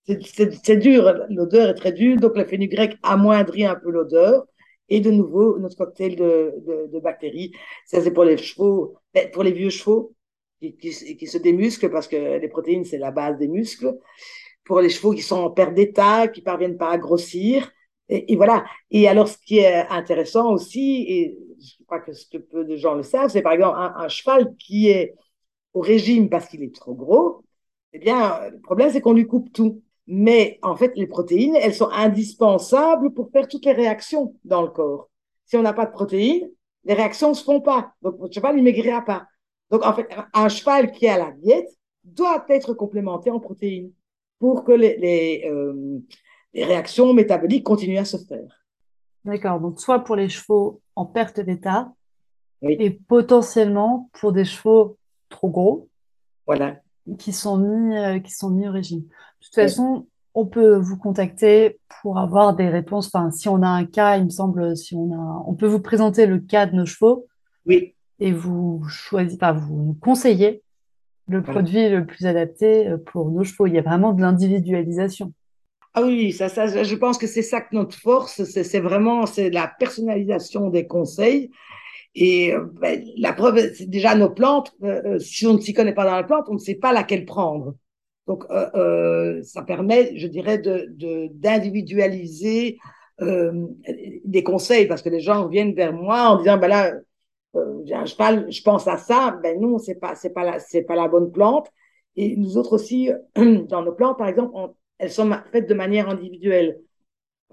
c'est 0.08 0.78
dur, 0.78 1.14
l'odeur 1.30 1.70
est 1.70 1.74
très 1.76 1.92
dure, 1.92 2.18
donc 2.18 2.38
le 2.38 2.46
fenugrec 2.46 2.98
amoindrit 3.04 3.66
un 3.66 3.76
peu 3.76 3.92
l'odeur. 3.92 4.46
Et 4.90 5.02
de 5.02 5.12
nouveau, 5.12 5.60
notre 5.60 5.76
cocktail 5.76 6.16
de, 6.16 6.54
de, 6.92 7.00
bactéries, 7.00 7.52
ça 7.86 8.02
c'est 8.02 8.12
pour 8.12 8.24
les 8.24 8.38
chevaux, 8.38 8.96
ben, 9.14 9.30
pour 9.32 9.44
les 9.44 9.52
vieux 9.52 9.70
chevaux 9.70 10.16
qui, 10.62 10.78
qui, 10.78 11.18
qui, 11.18 11.28
se 11.28 11.38
démusclent 11.38 11.90
parce 11.90 12.08
que 12.08 12.40
les 12.40 12.48
protéines 12.48 12.86
c'est 12.86 12.98
la 12.98 13.12
base 13.12 13.38
des 13.38 13.50
muscles. 13.50 13.98
pour 14.66 14.82
les 14.82 14.90
chevaux 14.90 15.14
qui 15.14 15.22
sont 15.24 15.38
en 15.38 15.52
perte 15.52 15.74
d'état, 15.74 16.28
qui 16.28 16.42
parviennent 16.42 16.78
pas 16.78 16.92
à 16.92 16.98
grossir. 16.98 17.72
Et, 18.10 18.36
voilà. 18.38 18.66
Et 18.92 19.08
alors, 19.08 19.28
ce 19.28 19.38
qui 19.38 19.60
est 19.60 19.88
intéressant 19.90 20.54
aussi, 20.54 21.06
et 21.10 21.38
je 21.60 21.84
crois 21.86 22.00
que 22.00 22.14
ce 22.14 22.26
que 22.30 22.38
peu 22.38 22.64
de 22.66 22.76
gens 22.76 22.96
le 22.96 23.04
savent, 23.04 23.30
c'est 23.30 23.42
par 23.42 23.54
exemple 23.54 23.78
un, 23.78 24.08
cheval 24.08 24.56
qui 24.58 24.90
est 24.90 25.16
au 25.74 25.82
régime 25.82 26.30
parce 26.30 26.48
qu'il 26.48 26.64
est 26.64 26.74
trop 26.74 26.94
gros. 26.96 27.44
Eh 27.94 28.00
bien, 28.00 28.50
le 28.50 28.60
problème, 28.62 28.92
c'est 28.92 29.02
qu'on 29.02 29.14
lui 29.14 29.28
coupe 29.28 29.52
tout. 29.54 29.82
Mais 30.08 30.58
en 30.62 30.76
fait, 30.76 30.94
les 30.96 31.08
protéines, 31.08 31.56
elles 31.56 31.76
sont 31.76 31.90
indispensables 31.90 33.14
pour 33.14 33.30
faire 33.30 33.48
toutes 33.48 33.66
les 33.66 33.74
réactions 33.74 34.34
dans 34.46 34.62
le 34.62 34.70
corps. 34.70 35.10
Si 35.46 35.58
on 35.58 35.62
n'a 35.62 35.74
pas 35.74 35.86
de 35.86 35.92
protéines, 35.92 36.50
les 36.86 36.94
réactions 36.94 37.30
ne 37.30 37.34
se 37.34 37.44
font 37.44 37.60
pas. 37.60 37.94
Donc, 38.02 38.18
votre 38.18 38.34
cheval, 38.34 38.58
il 38.58 38.64
maigrira 38.64 39.02
pas. 39.02 39.28
Donc, 39.70 39.86
en 39.86 39.94
fait, 39.94 40.08
un 40.34 40.50
cheval 40.50 40.92
qui 40.92 41.08
à 41.08 41.18
la 41.18 41.32
diète 41.32 41.70
doit 42.04 42.46
être 42.48 42.74
complémenté 42.74 43.30
en 43.30 43.40
protéines 43.40 43.92
pour 44.40 44.64
que 44.64 44.72
les, 44.72 44.98
les, 44.98 45.44
euh, 45.50 46.00
les 46.54 46.64
réactions 46.64 47.14
métaboliques 47.14 47.66
continuent 47.66 48.00
à 48.00 48.06
se 48.06 48.18
faire. 48.18 48.64
D'accord. 49.26 49.60
Donc, 49.60 49.82
soit 49.82 50.00
pour 50.00 50.16
les 50.16 50.30
chevaux 50.30 50.82
en 50.96 51.06
perte 51.06 51.42
d'état 51.42 51.92
et 52.62 52.90
potentiellement 52.90 54.10
pour 54.14 54.32
des 54.32 54.46
chevaux 54.46 54.98
trop 55.28 55.50
gros. 55.50 55.90
Voilà. 56.46 56.78
Qui 57.20 57.34
sont 57.34 57.58
mis, 57.58 57.98
euh, 57.98 58.20
qui 58.20 58.32
sont 58.32 58.50
mis 58.50 58.68
au 58.68 58.72
régime. 58.72 59.04
De 59.40 59.46
toute 59.46 59.56
façon, 59.56 60.08
on 60.34 60.46
peut 60.46 60.76
vous 60.76 60.98
contacter 60.98 61.80
pour 62.02 62.20
avoir 62.20 62.56
des 62.56 62.70
réponses. 62.70 63.08
Enfin, 63.08 63.32
si 63.32 63.50
on 63.50 63.62
a 63.64 63.68
un 63.68 63.86
cas, 63.86 64.18
il 64.18 64.26
me 64.26 64.30
semble, 64.30 64.78
si 64.78 64.96
on 64.96 65.14
a, 65.14 65.44
on 65.48 65.56
peut 65.56 65.68
vous 65.68 65.80
présenter 65.80 66.26
le 66.26 66.40
cas 66.40 66.66
de 66.66 66.76
nos 66.76 66.86
chevaux. 66.86 67.26
Oui. 67.66 67.96
Et 68.20 68.32
vous 68.32 68.84
choisissez, 68.88 69.38
enfin, 69.42 69.54
vous 69.54 69.98
conseillez 70.02 70.64
le 71.28 71.42
produit 71.42 71.90
le 71.90 72.06
plus 72.06 72.26
adapté 72.26 72.88
euh, 72.88 72.98
pour 72.98 73.30
nos 73.32 73.44
chevaux. 73.44 73.68
Il 73.68 73.74
y 73.74 73.80
a 73.80 73.82
vraiment 73.82 74.14
de 74.14 74.22
l'individualisation. 74.22 75.34
Ah 75.94 76.04
oui, 76.04 76.32
ça, 76.32 76.50
ça, 76.50 76.84
je 76.84 76.96
pense 76.96 77.18
que 77.18 77.28
c'est 77.28 77.42
ça 77.42 77.60
que 77.60 77.76
notre 77.76 77.98
force, 77.98 78.44
c'est 78.44 78.80
vraiment 78.80 79.26
c'est 79.26 79.50
la 79.50 79.68
personnalisation 79.80 80.70
des 80.70 80.86
conseils. 80.86 81.50
Et 82.14 82.54
euh, 82.54 82.66
ben, 82.80 83.04
la 83.18 83.34
preuve, 83.34 83.74
c'est 83.74 83.90
déjà 83.90 84.16
nos 84.16 84.30
plantes. 84.30 84.72
Euh, 84.84 85.20
si 85.20 85.48
on 85.48 85.56
ne 85.56 85.60
s'y 85.60 85.74
connaît 85.74 85.94
pas 85.94 86.06
dans 86.06 86.16
la 86.16 86.24
plante, 86.24 86.46
on 86.50 86.54
ne 86.54 86.60
sait 86.60 86.76
pas 86.76 86.94
laquelle 86.94 87.26
prendre. 87.26 87.76
Donc, 88.28 88.44
ça 89.44 89.64
permet, 89.64 90.18
je 90.18 90.28
dirais, 90.28 90.58
de 90.58 91.30
d'individualiser 91.34 92.78
des 93.20 94.44
conseils 94.44 94.86
parce 94.86 95.02
que 95.02 95.10
les 95.10 95.22
gens 95.22 95.48
viennent 95.48 95.74
vers 95.74 95.94
moi 95.94 96.30
en 96.30 96.38
disant, 96.38 96.58
ben 96.58 96.68
là, 96.68 96.94
je, 97.54 98.52
je 98.52 98.62
pense 98.64 98.88
à 98.88 98.98
ça. 98.98 99.40
Ben 99.42 99.60
non, 99.60 99.78
c'est 99.78 99.96
pas, 99.96 100.16
c'est 100.16 100.32
pas 100.32 100.44
la, 100.44 100.60
c'est 100.60 100.84
pas 100.84 100.96
la 100.96 101.08
bonne 101.08 101.32
plante. 101.32 101.72
Et 102.18 102.36
nous 102.36 102.58
autres 102.58 102.74
aussi, 102.74 103.12
dans 103.36 103.84
nos 103.84 103.94
plantes, 103.94 104.18
par 104.18 104.28
exemple, 104.28 104.52
on, 104.56 104.74
elles 104.98 105.12
sont 105.12 105.30
faites 105.52 105.70
de 105.70 105.74
manière 105.74 106.10
individuelle. 106.10 106.80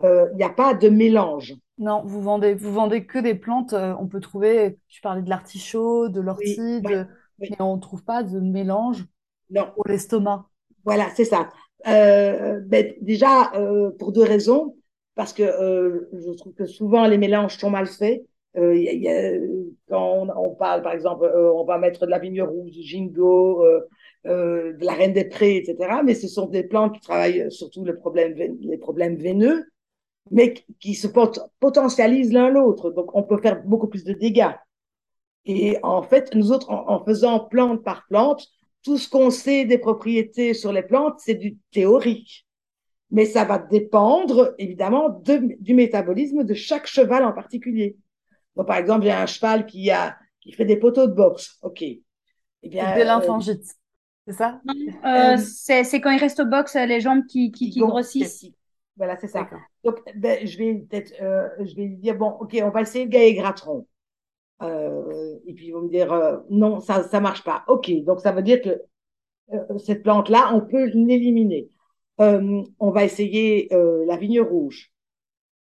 Euh, 0.03 0.29
il 0.33 0.37
n'y 0.37 0.43
a 0.43 0.51
pas 0.51 0.75
de 0.75 0.89
mélange. 0.89 1.55
Non, 1.79 2.03
vous 2.05 2.23
vendez, 2.23 2.55
vous 2.55 2.73
vendez 2.73 3.05
que 3.05 3.19
des 3.19 3.35
plantes. 3.35 3.73
Euh, 3.73 3.95
on 4.01 4.07
peut 4.07 4.21
trouver, 4.21 4.79
tu 4.89 5.01
parlais 5.01 5.23
de 5.23 5.29
l'artichaut, 5.29 6.09
de 6.09 6.21
l'ortie, 6.21 6.83
mais 7.39 7.61
on 7.61 7.77
ne 7.77 7.81
trouve 7.81 8.05
pas 8.05 8.23
de 8.23 8.41
mélange 8.41 9.05
non. 9.51 9.71
pour 9.75 9.87
l'estomac. 9.87 10.49
Voilà, 10.85 11.09
c'est 11.15 11.25
ça. 11.25 11.51
Euh, 11.87 12.61
ben, 12.61 12.95
déjà, 13.01 13.53
pour 13.99 14.13
deux 14.13 14.23
raisons. 14.23 14.77
Parce 15.17 15.33
que 15.33 15.45
je 16.13 16.33
trouve 16.33 16.55
que 16.55 16.67
souvent 16.67 17.07
les 17.07 17.19
mélanges 17.19 17.57
sont 17.57 17.71
mal 17.71 17.87
faits. 17.87 18.25
Y 18.57 19.09
a, 19.09 19.39
quand 19.89 20.27
on, 20.37 20.55
parle, 20.55 20.83
par 20.83 20.93
exemple, 20.93 21.31
on 21.35 21.65
va 21.65 21.79
mettre 21.79 22.07
de 22.07 22.11
la 22.11 22.19
vigne 22.19 22.43
rouge, 22.43 22.73
du 22.73 22.83
jingo, 22.83 23.65
euh, 24.27 24.73
de 24.73 24.87
la 24.87 24.95
reine 24.95 25.13
des 25.13 25.27
prés, 25.27 25.57
etc. 25.57 26.01
Mais 26.03 26.15
ce 26.15 26.29
sont 26.29 26.47
des 26.47 26.63
plantes 26.63 26.95
qui 26.95 27.01
travaillent 27.01 27.51
surtout 27.51 27.85
les 27.85 27.93
problèmes, 27.93 28.57
les 28.59 28.79
problèmes 28.79 29.17
veineux, 29.17 29.67
mais 30.31 30.55
qui 30.81 30.95
se 30.95 31.09
potentialisent 31.61 32.33
l'un 32.33 32.49
l'autre. 32.49 32.91
Donc, 32.91 33.15
on 33.15 33.23
peut 33.23 33.37
faire 33.37 33.63
beaucoup 33.65 33.87
plus 33.87 34.03
de 34.05 34.15
dégâts. 34.15 34.53
Et 35.45 35.77
en 35.83 36.03
fait, 36.03 36.35
nous 36.35 36.53
autres, 36.53 36.71
en, 36.71 37.05
faisant 37.05 37.39
plante 37.39 37.85
par 37.85 38.07
plante, 38.09 38.49
tout 38.85 38.99
ce 38.99 39.09
qu'on 39.09 39.31
sait 39.31 39.65
des 39.65 39.79
propriétés 39.79 40.55
sur 40.55 40.73
les 40.73 40.83
plantes, 40.83 41.19
c'est 41.19 41.35
du 41.35 41.57
théorique. 41.73 42.47
Mais 43.11 43.25
ça 43.25 43.45
va 43.45 43.59
dépendre, 43.59 44.55
évidemment, 44.59 45.21
du 45.25 45.75
métabolisme 45.75 46.45
de 46.45 46.55
chaque 46.55 46.87
cheval 46.87 47.25
en 47.25 47.33
particulier. 47.33 47.97
Donc, 48.57 48.67
par 48.67 48.77
exemple, 48.77 49.05
il 49.05 49.09
y 49.09 49.11
a 49.11 49.23
un 49.23 49.27
cheval 49.27 49.67
qui 49.67 49.91
a, 49.91 50.17
qui 50.41 50.53
fait 50.53 50.65
des 50.65 50.77
poteaux 50.77 51.07
de 51.07 51.13
boxe. 51.13 51.59
OK. 51.63 51.83
Eh 51.83 52.03
bien, 52.69 52.97
de 52.97 53.03
l'infangite. 53.03 53.65
C'est 54.27 54.35
ça? 54.35 54.61
Euh, 55.05 55.37
C'est 55.39 56.01
quand 56.01 56.11
il 56.11 56.19
reste 56.21 56.41
au 56.41 56.47
box, 56.47 56.75
les 56.75 57.01
jambes 57.01 57.27
qui, 57.27 57.53
qui, 57.53 57.71
qui 57.71 57.81
grossissent. 57.81 58.47
Voilà, 58.97 59.17
c'est 59.21 59.29
ça. 59.29 59.49
Donc, 59.83 60.01
ben, 60.15 60.47
je 60.47 60.57
vais 60.59 60.75
peut-être, 60.75 61.13
euh, 61.21 61.49
je 61.65 61.75
vais 61.75 61.89
dire, 61.89 62.17
bon, 62.17 62.31
ok, 62.41 62.57
on 62.63 62.71
va 62.71 62.83
essayer 62.83 63.05
le 63.05 63.11
gaillet 63.11 63.35
gratron. 63.35 63.87
Euh, 64.63 65.39
et 65.47 65.55
puis, 65.55 65.67
ils 65.67 65.73
vont 65.73 65.83
me 65.83 65.89
dire, 65.89 66.13
euh, 66.13 66.39
non, 66.51 66.81
ça 66.81 67.03
ça 67.03 67.21
marche 67.21 67.45
pas. 67.45 67.65
Ok, 67.69 67.91
donc 68.05 68.21
ça 68.21 68.33
veut 68.33 68.43
dire 68.43 68.63
que 68.63 68.81
euh, 69.53 69.79
cette 69.79 70.03
plante-là, 70.03 70.53
on 70.55 70.61
peut 70.61 70.87
l'éliminer. 70.87 71.69
on 72.19 72.91
va 72.91 73.05
essayer 73.05 73.69
la 73.71 74.17
vigne 74.17 74.41
rouge. 74.41 74.93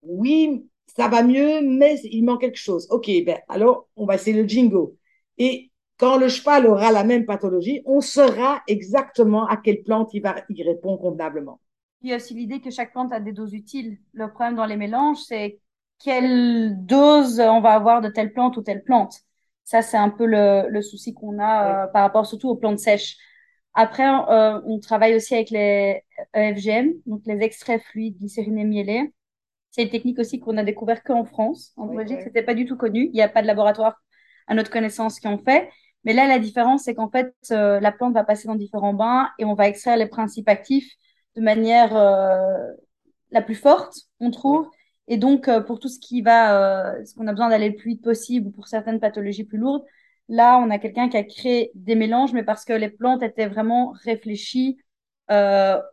Oui, 0.02 0.68
ça 0.86 1.08
va 1.08 1.22
mieux, 1.22 1.62
mais 1.62 1.98
il 2.04 2.24
manque 2.24 2.42
quelque 2.42 2.58
chose. 2.58 2.86
Ok, 2.90 3.10
ben 3.24 3.38
alors, 3.48 3.88
on 3.96 4.04
va 4.06 4.16
essayer 4.16 4.40
le 4.40 4.46
jingo. 4.46 4.96
Et 5.38 5.70
quand 5.96 6.18
le 6.18 6.28
cheval 6.28 6.66
aura 6.66 6.92
la 6.92 7.04
même 7.04 7.24
pathologie, 7.24 7.80
on 7.86 8.00
saura 8.00 8.62
exactement 8.66 9.46
à 9.46 9.56
quelle 9.56 9.82
plante 9.82 10.12
il, 10.12 10.20
va, 10.20 10.34
y 10.48 10.62
répond 10.62 10.96
convenablement. 10.98 11.60
Il 12.02 12.10
y 12.10 12.12
a 12.12 12.16
aussi 12.16 12.34
l'idée 12.34 12.60
que 12.60 12.70
chaque 12.70 12.92
plante 12.92 13.12
a 13.12 13.20
des 13.20 13.32
doses 13.32 13.54
utiles. 13.54 13.98
Le 14.12 14.28
problème 14.28 14.56
dans 14.56 14.66
les 14.66 14.76
mélanges, 14.76 15.20
c'est 15.20 15.60
quelle 16.02 16.84
dose 16.84 17.40
on 17.40 17.60
va 17.60 17.72
avoir 17.72 18.00
de 18.00 18.08
telle 18.08 18.32
plante 18.32 18.56
ou 18.56 18.62
telle 18.62 18.82
plante. 18.82 19.14
Ça, 19.64 19.82
c'est 19.82 19.96
un 19.96 20.10
peu 20.10 20.26
le, 20.26 20.82
souci 20.82 21.14
qu'on 21.14 21.38
a 21.38 21.84
euh, 21.84 21.86
par 21.86 22.02
rapport 22.02 22.26
surtout 22.26 22.48
aux 22.48 22.56
plantes 22.56 22.78
sèches. 22.78 23.16
Après, 23.74 24.06
euh, 24.06 24.60
on 24.66 24.80
travaille 24.80 25.14
aussi 25.14 25.34
avec 25.34 25.50
les 25.50 26.02
EFGM, 26.34 26.92
donc 27.06 27.22
les 27.26 27.40
extraits 27.42 27.82
fluides 27.82 28.18
glycériné 28.18 28.64
mielés. 28.64 29.12
C'est 29.70 29.84
une 29.84 29.90
technique 29.90 30.18
aussi 30.18 30.40
qu'on 30.40 30.58
a 30.58 30.64
découvert 30.64 31.02
qu'en 31.02 31.24
France. 31.24 31.72
En 31.76 31.86
Belgique, 31.86 32.20
c'était 32.22 32.42
pas 32.42 32.54
du 32.54 32.66
tout 32.66 32.76
connu. 32.76 33.06
Il 33.06 33.12
n'y 33.12 33.22
a 33.22 33.28
pas 33.28 33.40
de 33.40 33.46
laboratoire 33.46 33.96
à 34.46 34.54
notre 34.54 34.70
connaissance 34.70 35.18
qui 35.20 35.28
en 35.28 35.38
fait. 35.38 35.70
Mais 36.04 36.12
là, 36.12 36.26
la 36.26 36.38
différence, 36.38 36.82
c'est 36.82 36.94
qu'en 36.94 37.08
fait, 37.08 37.32
euh, 37.52 37.80
la 37.80 37.92
plante 37.92 38.12
va 38.12 38.24
passer 38.24 38.48
dans 38.48 38.56
différents 38.56 38.92
bains 38.92 39.30
et 39.38 39.46
on 39.46 39.54
va 39.54 39.68
extraire 39.68 39.96
les 39.96 40.08
principes 40.08 40.48
actifs 40.48 40.92
de 41.36 41.40
manière 41.40 41.94
la 43.30 43.40
plus 43.40 43.54
forte, 43.54 43.94
on 44.20 44.30
trouve. 44.30 44.68
Et 45.08 45.16
donc, 45.16 45.48
euh, 45.48 45.60
pour 45.60 45.78
tout 45.78 45.88
ce 45.88 45.98
qui 45.98 46.22
va, 46.22 47.04
ce 47.04 47.14
qu'on 47.14 47.26
a 47.26 47.32
besoin 47.32 47.48
d'aller 47.48 47.70
le 47.70 47.76
plus 47.76 47.90
vite 47.92 48.02
possible 48.02 48.48
ou 48.48 48.50
pour 48.50 48.68
certaines 48.68 49.00
pathologies 49.00 49.44
plus 49.44 49.58
lourdes, 49.58 49.84
là, 50.28 50.58
on 50.58 50.70
a 50.70 50.78
quelqu'un 50.78 51.08
qui 51.08 51.16
a 51.16 51.24
créé 51.24 51.70
des 51.74 51.94
mélanges, 51.94 52.32
mais 52.32 52.44
parce 52.44 52.64
que 52.64 52.72
les 52.72 52.88
plantes 52.88 53.22
étaient 53.22 53.48
vraiment 53.48 53.94
réfléchies 54.04 54.78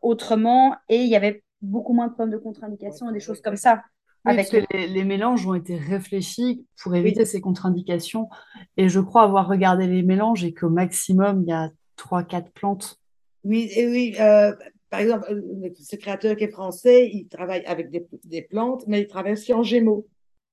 autrement 0.02 0.76
et 0.90 0.98
il 0.98 1.08
y 1.08 1.16
avait 1.16 1.44
beaucoup 1.62 1.94
moins 1.94 2.08
de 2.08 2.14
problèmes 2.14 2.38
de 2.38 2.44
contre-indication 2.44 3.10
et 3.10 3.14
des 3.14 3.22
choses 3.22 3.40
comme 3.40 3.56
ça 3.56 3.82
avec 4.26 4.52
les, 4.72 5.04
mélanges 5.04 5.46
ont 5.46 5.54
été 5.54 5.78
réfléchis 5.78 6.66
pour 6.82 6.96
éviter 6.96 7.26
ces 7.26 7.42
contre-indications. 7.42 8.30
Et 8.78 8.90
je 8.90 9.00
crois 9.00 9.24
avoir 9.24 9.48
regardé 9.48 9.88
les 9.88 10.04
mélanges 10.04 10.44
et 10.44 10.54
qu'au 10.54 10.70
maximum, 10.70 11.44
il 11.44 11.50
y 11.50 11.54
a 11.54 11.70
3-4 11.98 12.52
plantes. 12.52 13.00
Oui, 13.44 13.70
et 13.76 13.88
oui. 13.88 14.16
Euh, 14.20 14.54
par 14.90 15.00
exemple, 15.02 15.26
euh, 15.32 15.70
ce 15.80 15.96
créateur 15.96 16.36
qui 16.36 16.46
est 16.46 16.52
français, 16.52 17.10
il 17.12 17.28
travaille 17.28 17.64
avec 17.66 17.90
des, 17.92 18.42
plantes, 18.42 18.84
mais 18.88 19.02
il 19.02 19.08
travaille 19.08 19.34
aussi 19.34 19.54
en 19.54 19.64
gémeaux. 19.64 20.08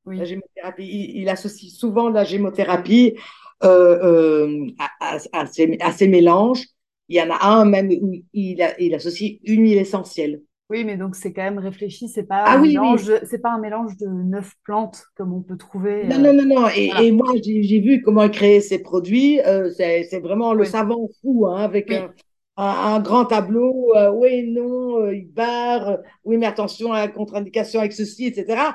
La 0.07 0.25
gémothérapie. 0.25 1.13
Il, 1.15 1.29
associe 1.29 1.73
souvent 1.73 2.09
la 2.09 2.23
gémothérapie 2.23 3.17
euh, 3.65 4.67
à, 5.01 5.47
ces, 5.47 6.07
mélanges. 6.07 6.65
Il 7.09 7.17
y 7.17 7.23
en 7.23 7.31
a 7.31 7.45
un 7.45 7.65
même 7.65 7.91
où 7.91 8.13
il, 8.33 8.75
il 8.79 8.95
associe 8.95 9.39
une 9.45 9.63
huile 9.63 9.79
essentielle. 9.79 10.43
Oui, 10.69 10.85
mais 10.85 10.97
donc 10.97 11.15
c'est 11.15 11.33
quand 11.33 11.45
même 11.45 11.61
réfléchi, 11.61 12.09
c'est 12.09 12.25
pas, 12.25 12.43
ah 12.45 12.55
un 12.55 12.61
mélange, 12.61 13.13
c'est 13.25 13.39
pas 13.39 13.53
un 13.53 13.61
mélange 13.61 13.97
de 13.99 14.09
neuf 14.09 14.53
plantes 14.65 15.05
comme 15.17 15.33
on 15.33 15.41
peut 15.41 15.57
trouver. 15.57 16.05
Non, 16.05 16.19
non, 16.19 16.33
non, 16.33 16.45
non. 16.45 16.69
Et, 16.75 17.13
moi, 17.13 17.35
j'ai 17.43 17.81
vu 17.81 18.03
comment 18.03 18.25
il 18.25 18.33
créait 18.33 18.61
ces 18.61 18.81
produits. 18.81 19.41
Euh, 19.43 19.71
c'est 19.71 20.19
vraiment 20.19 20.55
le 20.55 20.65
savant 20.65 21.09
fou, 21.23 21.47
hein, 21.47 21.59
avec 21.59 21.93
un, 21.93 22.11
grand 22.57 23.27
tableau. 23.27 23.95
Euh, 23.97 24.11
oui, 24.11 24.51
non, 24.51 25.03
euh, 25.03 25.15
il 25.15 25.31
barre. 25.33 25.99
oui, 26.25 26.37
mais 26.39 26.47
attention 26.47 26.93
à 26.93 27.01
la 27.01 27.09
contre-indication 27.09 27.81
avec 27.81 27.93
ceci, 27.93 28.27
etc. 28.27 28.73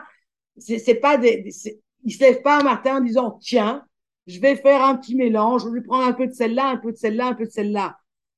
C'est 0.58 0.96
pas 0.96 1.18
des. 1.18 1.50
Il 2.04 2.14
se 2.14 2.20
lève 2.20 2.42
pas 2.42 2.60
un 2.60 2.64
matin 2.64 2.98
en 2.98 3.02
disant 3.02 3.38
tiens, 3.42 3.86
je 4.28 4.40
vais 4.40 4.56
faire 4.56 4.84
un 4.84 4.96
petit 4.96 5.16
mélange, 5.16 5.64
je 5.64 5.70
vais 5.70 5.82
prendre 5.82 6.06
un 6.06 6.14
peu 6.14 6.28
de 6.28 6.34
celle-là, 6.34 6.70
un 6.70 6.78
peu 6.78 6.92
de 6.92 6.98
celle-là, 6.98 7.28
un 7.28 7.34
peu 7.34 7.46
de 7.46 7.52
celle-là. 7.52 7.98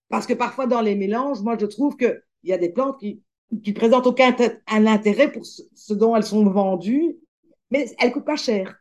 Parce 0.09 0.27
que 0.27 0.33
parfois 0.33 0.67
dans 0.67 0.81
les 0.81 0.95
mélanges, 0.95 1.41
moi 1.41 1.57
je 1.59 1.65
trouve 1.65 1.95
que 1.97 2.23
il 2.43 2.49
y 2.49 2.53
a 2.53 2.57
des 2.57 2.69
plantes 2.69 2.99
qui 2.99 3.21
qui 3.61 3.73
présentent 3.73 4.07
aucun 4.07 4.35
un 4.67 4.87
intérêt 4.87 5.31
pour 5.31 5.45
ce, 5.45 5.93
dont 5.93 6.15
elles 6.15 6.23
sont 6.23 6.43
vendues, 6.45 7.17
mais 7.71 7.85
elles 7.99 8.11
coûtent 8.11 8.25
pas 8.25 8.35
cher. 8.35 8.75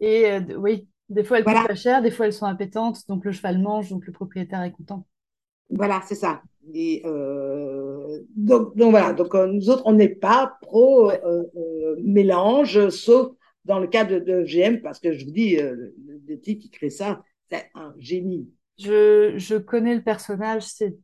Et 0.00 0.26
euh, 0.26 0.40
oui, 0.58 0.88
des 1.08 1.24
fois 1.24 1.38
elles 1.38 1.44
coûtent 1.44 1.66
pas 1.68 1.74
cher, 1.74 2.02
des 2.02 2.10
fois 2.10 2.26
elles 2.26 2.32
sont 2.32 2.46
appétantes, 2.46 3.06
donc 3.08 3.24
le 3.24 3.32
cheval 3.32 3.58
mange, 3.60 3.90
donc 3.90 4.06
le 4.06 4.12
propriétaire 4.12 4.62
est 4.62 4.72
content. 4.72 5.06
Voilà, 5.72 6.02
c'est 6.06 6.14
ça. 6.14 6.42
Et, 6.74 7.02
euh, 7.06 8.20
donc, 8.36 8.76
donc, 8.76 8.90
voilà, 8.90 9.12
donc 9.12 9.34
euh, 9.34 9.46
nous 9.46 9.68
autres, 9.70 9.82
on 9.86 9.92
n'est 9.94 10.08
pas 10.08 10.58
pro 10.62 11.10
euh, 11.10 11.44
euh, 11.56 11.96
mélange, 12.02 12.88
sauf 12.90 13.32
dans 13.64 13.78
le 13.78 13.86
cas 13.86 14.04
de, 14.04 14.18
de 14.18 14.44
GM, 14.44 14.80
parce 14.80 14.98
que 15.00 15.12
je 15.12 15.24
vous 15.24 15.30
dis, 15.32 15.56
euh, 15.56 15.74
le, 16.06 16.20
le 16.26 16.40
type 16.40 16.60
qui 16.60 16.70
crée 16.70 16.90
ça, 16.90 17.22
c'est 17.50 17.70
un 17.74 17.94
génie. 17.98 18.48
Je, 18.78 19.34
je 19.36 19.56
connais 19.56 19.94
le 19.94 20.02
personnage, 20.02 20.62
c'est, 20.62 20.96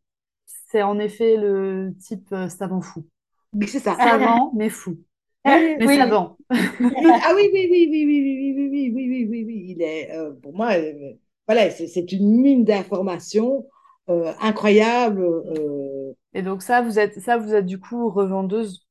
c'est 0.71 0.83
en 0.83 0.99
effet 0.99 1.37
le 1.37 1.93
type 1.99 2.29
euh, 2.33 2.49
savant 2.49 2.81
fou. 2.81 3.05
Mais 3.53 3.67
c'est 3.67 3.79
ça. 3.79 3.97
Savant, 3.97 4.53
mais 4.55 4.69
fou. 4.69 4.99
Oui, 5.47 5.77
Mais 5.79 5.97
savant. 5.97 6.37
Ah 6.51 7.33
oui, 7.35 7.49
oui, 7.53 7.69
oui, 7.71 7.89
oui, 7.91 8.05
oui, 8.07 8.21
oui, 8.21 8.69
oui, 8.71 8.71
oui, 8.71 8.93
oui, 8.93 8.93
oui, 8.93 9.07
oui, 9.11 9.27
oui, 9.31 9.45
oui. 9.47 9.67
Il 9.71 9.83
est, 9.83 10.13
euh, 10.13 10.33
pour 10.33 10.53
moi, 10.53 10.73
euh, 10.77 11.15
voilà, 11.47 11.71
c'est 11.71 11.87
c'est 11.87 12.13
une 12.13 12.41
mine 12.41 12.65
d'informations 12.65 13.67
euh, 14.09 14.33
incroyable. 14.41 15.23
euh, 15.23 16.13
Et 16.35 16.43
donc 16.43 16.63
ça, 16.63 16.83
vous 16.83 16.99
êtes, 16.99 17.21
ça, 17.21 17.37
vous 17.37 17.55
êtes 17.55 17.67
du 17.67 17.79
coup 17.79 18.11
revendeuse, 18.11 18.87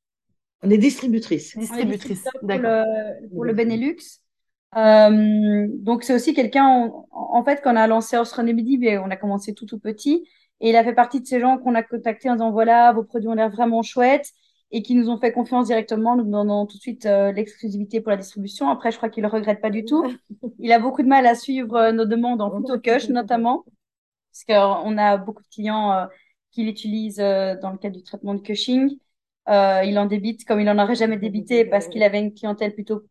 on 0.62 0.70
est 0.70 0.78
distributrice. 0.78 1.56
Distributrice. 1.56 2.24
pour 2.40 2.48
D'accord. 2.48 2.84
le, 2.86 3.28
pour 3.28 3.44
le 3.44 3.52
Benelux. 3.52 3.96
Euh, 4.76 5.66
donc 5.78 6.02
c'est 6.02 6.14
aussi 6.14 6.34
quelqu'un, 6.34 6.66
en, 6.66 7.06
en 7.10 7.44
fait, 7.44 7.60
quand 7.62 7.72
on 7.72 7.76
a 7.76 7.86
lancé 7.86 8.16
Remedy, 8.16 8.76
ben, 8.76 9.00
on 9.04 9.10
a 9.10 9.16
commencé 9.16 9.54
tout 9.54 9.66
tout 9.66 9.78
petit, 9.78 10.26
et 10.60 10.70
il 10.70 10.76
a 10.76 10.84
fait 10.84 10.94
partie 10.94 11.20
de 11.20 11.26
ces 11.26 11.40
gens 11.40 11.58
qu'on 11.58 11.74
a 11.74 11.82
contactés 11.82 12.28
en 12.28 12.34
disant 12.34 12.50
voilà, 12.50 12.92
vos 12.92 13.04
produits 13.04 13.28
ont 13.28 13.34
l'air 13.34 13.50
vraiment 13.50 13.82
chouettes, 13.82 14.30
et 14.70 14.82
qui 14.82 14.94
nous 14.94 15.08
ont 15.08 15.16
fait 15.18 15.32
confiance 15.32 15.68
directement, 15.68 16.16
nous 16.16 16.24
donnant 16.30 16.66
tout 16.66 16.76
de 16.76 16.82
suite 16.82 17.06
euh, 17.06 17.32
l'exclusivité 17.32 18.00
pour 18.02 18.10
la 18.10 18.18
distribution. 18.18 18.68
Après, 18.68 18.90
je 18.90 18.98
crois 18.98 19.08
qu'il 19.08 19.22
le 19.22 19.28
regrette 19.28 19.62
pas 19.62 19.70
du 19.70 19.84
tout. 19.86 20.04
Il 20.58 20.72
a 20.72 20.78
beaucoup 20.78 21.02
de 21.02 21.08
mal 21.08 21.26
à 21.26 21.34
suivre 21.34 21.74
euh, 21.76 21.92
nos 21.92 22.04
demandes 22.04 22.42
en 22.42 22.50
photocush 22.50 23.08
notamment, 23.08 23.64
parce 24.46 24.60
qu'on 24.60 24.98
a 24.98 25.16
beaucoup 25.18 25.42
de 25.42 25.48
clients 25.48 25.92
euh, 25.92 26.06
qui 26.50 26.64
l'utilisent 26.64 27.20
euh, 27.20 27.56
dans 27.60 27.70
le 27.70 27.78
cadre 27.78 27.96
du 27.96 28.02
traitement 28.02 28.34
de 28.34 28.40
cushing. 28.42 28.98
Euh, 29.48 29.82
il 29.84 29.98
en 29.98 30.06
débite 30.06 30.44
comme 30.44 30.60
il 30.60 30.64
n'en 30.66 30.82
aurait 30.82 30.94
jamais 30.96 31.18
débité 31.18 31.64
parce 31.64 31.88
qu'il 31.88 32.02
avait 32.02 32.20
une 32.20 32.34
clientèle 32.34 32.74
plutôt 32.74 33.02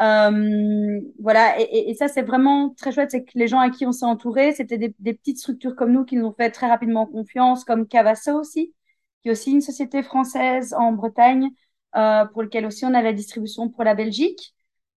euh, 0.00 1.00
voilà, 1.18 1.58
et, 1.60 1.62
et- 1.64 1.90
et 1.90 1.94
ça 1.94 2.08
c'est 2.08 2.22
vraiment 2.22 2.70
très 2.74 2.92
chouette, 2.92 3.10
c'est 3.10 3.24
que 3.24 3.30
les 3.34 3.48
gens 3.48 3.60
à 3.60 3.70
qui 3.70 3.86
on 3.86 3.92
s'est 3.92 4.04
entouré, 4.04 4.52
c'était 4.52 4.76
des, 4.78 4.94
des 4.98 5.14
petites 5.14 5.38
structures 5.38 5.74
comme 5.74 5.92
nous 5.92 6.04
qui 6.04 6.16
nous 6.16 6.26
ont 6.26 6.34
fait 6.34 6.50
très 6.50 6.68
rapidement 6.68 7.06
confiance, 7.06 7.64
comme 7.64 7.86
Cavasso 7.88 8.38
aussi, 8.38 8.74
qui 9.22 9.28
est 9.28 9.32
aussi 9.32 9.52
une 9.52 9.62
société 9.62 10.02
française 10.02 10.74
en 10.74 10.92
Bretagne, 10.92 11.48
euh, 11.96 12.26
pour 12.26 12.42
lequel 12.42 12.66
aussi 12.66 12.84
on 12.84 12.92
a 12.94 13.00
la 13.02 13.12
distribution 13.14 13.70
pour 13.70 13.84
la 13.84 13.94
Belgique. 13.94 14.54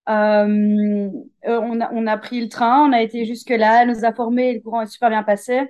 Euh, 0.09 1.09
euh, 1.45 1.59
on 1.61 1.79
a, 1.81 1.91
on 1.93 2.07
a 2.07 2.17
pris 2.17 2.41
le 2.41 2.49
train, 2.49 2.87
on 2.89 2.93
a 2.93 3.01
été 3.01 3.25
jusque-là, 3.25 3.83
elle 3.83 3.89
nous 3.89 4.05
a 4.05 4.13
formés, 4.13 4.55
le 4.55 4.61
courant 4.61 4.81
est 4.81 4.87
super 4.87 5.09
bien 5.09 5.23
passé. 5.23 5.61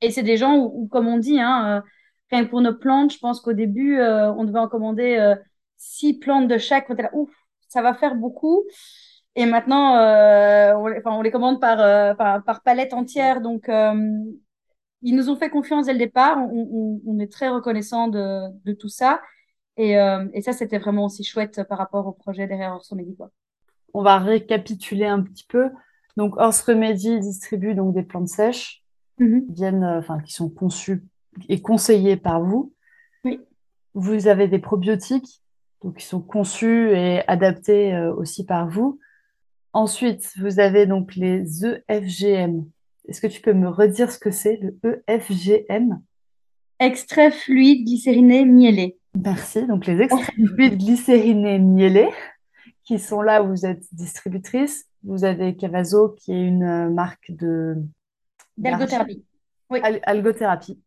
Et 0.00 0.10
c'est 0.10 0.22
des 0.22 0.36
gens 0.36 0.56
où, 0.56 0.88
comme 0.88 1.06
on 1.08 1.18
dit, 1.18 1.40
hein, 1.40 1.78
euh, 1.78 1.88
rien 2.30 2.44
que 2.44 2.50
pour 2.50 2.60
nos 2.60 2.74
plantes, 2.74 3.12
je 3.12 3.18
pense 3.18 3.40
qu'au 3.40 3.52
début, 3.52 4.00
on 4.00 4.44
devait 4.44 4.58
en 4.58 4.68
commander 4.68 5.34
six 5.76 6.18
plantes 6.18 6.48
de 6.48 6.58
chaque. 6.58 6.88
Là, 6.90 7.10
ouf, 7.14 7.30
ça 7.68 7.82
va 7.82 7.94
faire 7.94 8.16
beaucoup. 8.16 8.64
Et 9.36 9.46
maintenant, 9.46 9.94
on, 10.76 10.92
on 11.06 11.22
les 11.22 11.30
commande 11.30 11.60
par, 11.60 12.16
par, 12.16 12.44
par 12.44 12.62
palette 12.62 12.94
entière. 12.94 13.40
Donc, 13.40 13.68
ils 15.02 15.14
nous 15.14 15.30
ont 15.30 15.36
fait 15.36 15.50
confiance 15.50 15.86
dès 15.86 15.92
le 15.92 15.98
départ. 15.98 16.38
On, 16.38 17.18
est 17.20 17.32
très 17.32 17.48
reconnaissant 17.48 18.08
de, 18.08 18.72
tout 18.74 18.88
ça. 18.88 19.20
Et, 19.76 19.94
ça, 20.42 20.52
c'était 20.52 20.78
vraiment 20.78 21.04
aussi 21.06 21.24
chouette 21.24 21.62
par 21.68 21.78
rapport 21.78 22.06
au 22.06 22.12
projet 22.12 22.46
derrière 22.46 22.72
Orson 22.72 22.96
Medi, 22.96 23.16
quoi. 23.16 23.30
On 23.94 24.02
va 24.02 24.18
récapituler 24.18 25.06
un 25.06 25.22
petit 25.22 25.46
peu. 25.48 25.70
Donc, 26.16 26.36
Horse 26.36 26.62
Remedy 26.62 27.20
distribue 27.20 27.74
donc 27.74 27.94
des 27.94 28.02
plantes 28.02 28.28
sèches 28.28 28.82
Mhm. 29.18 29.46
qui 29.46 29.52
viennent, 29.54 29.84
euh, 29.84 29.98
enfin, 29.98 30.20
qui 30.20 30.32
sont 30.32 30.50
conçues 30.50 31.02
et 31.48 31.60
conseillées 31.62 32.16
par 32.16 32.42
vous. 32.42 32.72
Oui. 33.24 33.40
Vous 33.94 34.28
avez 34.28 34.46
des 34.48 34.58
probiotiques, 34.58 35.42
donc 35.82 35.96
qui 35.96 36.04
sont 36.06 36.20
conçus 36.20 36.90
et 36.90 37.26
adaptés 37.28 37.94
euh, 37.94 38.14
aussi 38.14 38.44
par 38.44 38.68
vous. 38.68 38.98
Ensuite, 39.72 40.32
vous 40.38 40.60
avez 40.60 40.86
donc 40.86 41.14
les 41.16 41.64
EFGM. 41.64 42.64
Est-ce 43.08 43.20
que 43.20 43.26
tu 43.26 43.40
peux 43.40 43.52
me 43.52 43.68
redire 43.68 44.10
ce 44.10 44.18
que 44.18 44.30
c'est, 44.30 44.58
le 44.60 45.02
EFGM? 45.06 46.00
Extrait 46.78 47.30
fluide 47.30 47.86
glycériné 47.86 48.44
mielé. 48.44 48.98
Merci. 49.22 49.66
Donc, 49.66 49.86
les 49.86 50.00
extraits 50.02 50.34
fluides 50.34 50.76
glycérinés 50.78 51.58
mielés, 51.58 52.10
qui 52.86 52.98
sont 52.98 53.20
là 53.20 53.42
où 53.42 53.48
vous 53.48 53.66
êtes 53.66 53.84
distributrice. 53.92 54.86
Vous 55.04 55.24
avez 55.24 55.54
Cavazo, 55.54 56.10
qui 56.18 56.32
est 56.32 56.42
une 56.42 56.62
euh, 56.62 56.88
marque 56.88 57.30
de 57.30 57.76
D'algothérapie. 58.56 59.22
Oui. 59.68 59.80
Al- 59.82 60.00
algothérapie. 60.04 60.80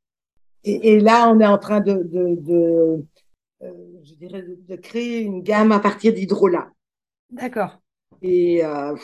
Et, 0.64 0.94
et 0.94 1.00
là, 1.00 1.30
on 1.30 1.40
est 1.40 1.46
en 1.46 1.60
train 1.60 1.82
de, 1.82 2.02
de, 2.04 2.36
de 2.42 3.06
euh, 3.62 3.74
je 4.04 4.14
dirais, 4.16 4.42
de, 4.42 4.58
de 4.68 4.76
créer 4.76 5.22
une 5.22 5.44
gamme 5.44 5.72
à 5.72 5.80
partir 5.80 6.14
d'hydrolat. 6.14 6.70
D'accord. 7.30 7.80
Et 8.22 8.66
euh, 8.66 8.96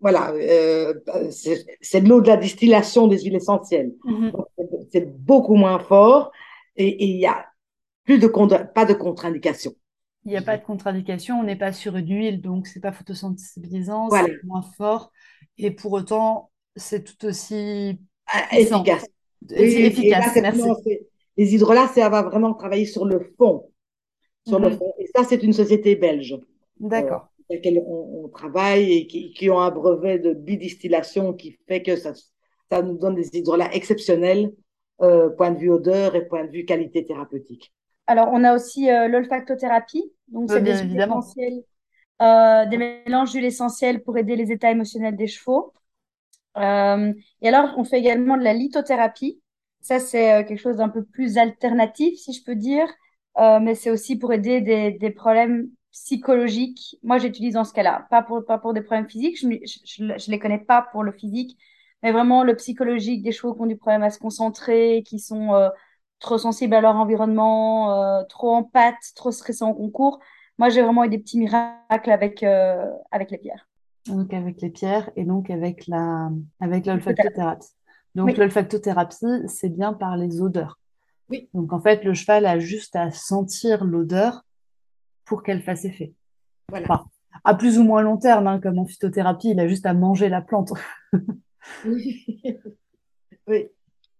voilà, 0.00 0.32
euh, 0.32 0.94
c'est 1.30 2.00
de 2.00 2.08
l'eau 2.08 2.20
de 2.20 2.28
la 2.28 2.36
distillation 2.36 3.06
des 3.06 3.20
huiles 3.20 3.36
essentielles. 3.36 3.92
Mhm. 4.04 4.30
Donc, 4.32 4.46
C'est 4.90 5.06
beaucoup 5.16 5.54
moins 5.54 5.78
fort 5.78 6.32
et 6.76 7.04
il 7.04 7.16
y 7.18 7.26
a 7.26 7.46
plus 8.04 8.18
de 8.18 8.26
pas 8.26 8.84
de 8.84 8.94
contre-indication. 8.94 9.72
Il 10.28 10.32
n'y 10.32 10.36
a 10.36 10.42
pas 10.42 10.58
de 10.58 10.64
contre-indication, 10.64 11.40
on 11.40 11.42
n'est 11.44 11.56
pas 11.56 11.72
sur 11.72 11.96
une 11.96 12.08
huile, 12.10 12.40
donc 12.42 12.66
c'est 12.66 12.80
pas 12.80 12.92
photosensibilisant, 12.92 14.08
Voilà. 14.08 14.28
c'est 14.28 14.44
moins 14.46 14.62
fort, 14.76 15.10
et 15.56 15.70
pour 15.70 15.92
autant, 15.92 16.50
c'est 16.76 17.02
tout 17.02 17.26
aussi 17.26 17.98
Ah. 18.26 18.44
Efficace. 18.52 19.06
Et 19.50 19.62
et- 19.62 19.80
là, 19.82 19.86
efficace, 19.88 20.36
merci. 20.36 20.62
les 21.38 21.54
hydrolats, 21.54 21.86
ça 21.88 22.08
va 22.10 22.22
vraiment 22.22 22.52
travailler 22.52 22.84
sur 22.84 23.06
le 23.06 23.20
fond. 23.38 23.70
Sur 24.46 24.58
le 24.58 24.68
Mhm. 24.68 24.76
fond. 24.78 24.92
Et 24.98 25.06
ça, 25.14 25.24
c'est 25.24 25.42
une 25.42 25.52
société 25.54 25.96
belge. 25.96 26.36
D'accord. 26.78 27.28
avec 27.50 27.64
laquelle 27.64 27.82
on, 27.86 28.24
on 28.24 28.28
travaille 28.28 28.92
et 28.92 29.06
qui, 29.06 29.32
qui 29.32 29.48
ont 29.48 29.58
un 29.58 29.70
brevet 29.70 30.18
de 30.18 30.34
bidistillation 30.34 31.32
qui 31.32 31.56
fait 31.66 31.82
que 31.82 31.96
ça, 31.96 32.12
ça 32.70 32.82
nous 32.82 32.98
donne 32.98 33.14
des 33.14 33.28
hydrolats 33.38 33.74
exceptionnels, 33.74 34.52
euh, 35.00 35.30
point 35.30 35.50
de 35.52 35.58
vue 35.58 35.70
odeur 35.70 36.14
et 36.14 36.28
point 36.28 36.44
de 36.44 36.50
vue 36.50 36.66
qualité 36.66 37.06
thérapeutique. 37.06 37.72
Alors, 38.08 38.30
on 38.32 38.42
a 38.44 38.54
aussi 38.56 38.90
euh, 38.90 39.06
l'olfactothérapie. 39.08 40.12
Donc, 40.28 40.50
Euh, 40.50 40.58
c'est 40.58 40.60
bien 40.62 40.78
des 40.82 40.82
évidemment. 40.82 41.22
euh, 42.22 42.66
des 42.66 42.78
mélanges 42.78 43.32
d'huiles 43.32 43.44
essentielles 43.44 44.02
pour 44.02 44.16
aider 44.18 44.36
les 44.36 44.52
états 44.52 44.70
émotionnels 44.70 45.16
des 45.16 45.26
chevaux. 45.28 45.72
Euh, 46.58 47.12
et 47.42 47.48
alors, 47.48 47.74
on 47.78 47.84
fait 47.84 47.98
également 48.00 48.36
de 48.36 48.44
la 48.44 48.54
lithothérapie. 48.54 49.40
Ça, 49.80 50.00
c'est 50.00 50.44
quelque 50.46 50.58
chose 50.60 50.76
d'un 50.78 50.88
peu 50.90 51.04
plus 51.04 51.38
alternatif, 51.38 52.18
si 52.18 52.32
je 52.32 52.44
peux 52.44 52.56
dire. 52.56 52.88
Mais 53.38 53.74
c'est 53.76 53.90
aussi 53.90 54.18
pour 54.18 54.32
aider 54.32 54.60
des, 54.60 54.92
des 54.92 55.10
problèmes 55.10 55.68
psychologiques. 55.92 56.96
Moi, 57.04 57.18
j'utilise 57.18 57.54
dans 57.54 57.64
ce 57.64 57.72
cas-là, 57.72 58.06
pas 58.10 58.22
pour, 58.22 58.44
pas 58.44 58.58
pour 58.58 58.74
des 58.74 58.82
problèmes 58.82 59.08
physiques. 59.08 59.38
Je 59.40 59.46
ne 59.48 60.30
les 60.30 60.38
connais 60.40 60.58
pas 60.58 60.82
pour 60.92 61.04
le 61.04 61.12
physique, 61.12 61.56
mais 62.02 62.12
vraiment 62.12 62.44
le 62.44 62.56
psychologique 62.56 63.22
des 63.22 63.32
chevaux 63.32 63.54
qui 63.54 63.62
ont 63.62 63.66
du 63.66 63.76
problème 63.76 64.02
à 64.04 64.10
se 64.10 64.18
concentrer, 64.18 65.04
qui 65.06 65.20
sont 65.20 65.52
trop 66.20 66.38
sensibles 66.38 66.74
à 66.74 66.80
leur 66.80 66.96
environnement, 66.96 67.92
euh, 67.92 68.22
trop 68.24 68.50
en 68.54 68.64
pâte, 68.64 68.96
trop 69.14 69.30
stressés 69.30 69.64
en 69.64 69.74
concours. 69.74 70.20
Moi, 70.58 70.68
j'ai 70.70 70.82
vraiment 70.82 71.04
eu 71.04 71.08
des 71.08 71.18
petits 71.18 71.38
miracles 71.38 72.10
avec, 72.10 72.42
euh, 72.42 72.90
avec 73.10 73.30
les 73.30 73.38
pierres. 73.38 73.68
Donc 74.06 74.32
avec 74.32 74.60
les 74.62 74.70
pierres 74.70 75.10
et 75.16 75.24
donc 75.24 75.50
avec 75.50 75.86
la 75.86 76.30
avec 76.60 76.86
l'olfactothérapie. 76.86 77.68
Donc 78.14 78.28
Oui. 78.28 78.34
l'olfactothérapie, 78.34 79.42
c'est 79.46 79.68
bien 79.68 79.92
par 79.92 80.16
les 80.16 80.40
odeurs. 80.40 80.78
Oui. 81.28 81.50
Donc 81.52 81.72
en 81.72 81.80
fait, 81.80 82.04
le 82.04 82.14
cheval 82.14 82.46
a 82.46 82.58
juste 82.58 82.96
à 82.96 83.10
sentir 83.10 83.84
l'odeur 83.84 84.46
pour 85.26 85.42
qu'elle 85.42 85.62
fasse 85.62 85.84
effet. 85.84 86.14
Voilà. 86.70 86.86
Enfin, 86.88 87.04
à 87.44 87.54
plus 87.54 87.78
ou 87.78 87.84
moins 87.84 88.00
long 88.00 88.16
terme, 88.16 88.46
hein, 88.46 88.60
comme 88.60 88.78
en 88.78 88.86
phytothérapie, 88.86 89.50
il 89.50 89.60
a 89.60 89.68
juste 89.68 89.84
à 89.84 89.92
manger 89.92 90.30
la 90.30 90.40
plante. 90.40 90.72
oui, 91.84 92.24
oui, 93.46 93.68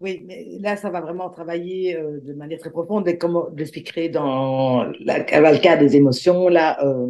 mais 0.00 0.22
là, 0.60 0.76
ça 0.76 0.90
va 0.90 1.00
vraiment 1.00 1.28
travailler 1.30 1.96
euh, 1.96 2.20
de 2.22 2.32
manière 2.32 2.58
très 2.58 2.70
profonde. 2.70 3.06
Et 3.08 3.18
comme 3.18 3.48
je 3.52 3.58
l'expliquerai 3.58 4.08
dans 4.08 4.84
la 5.00 5.20
cavalcade 5.20 5.80
des 5.80 5.96
émotions, 5.96 6.48
là, 6.48 6.84
euh, 6.84 7.08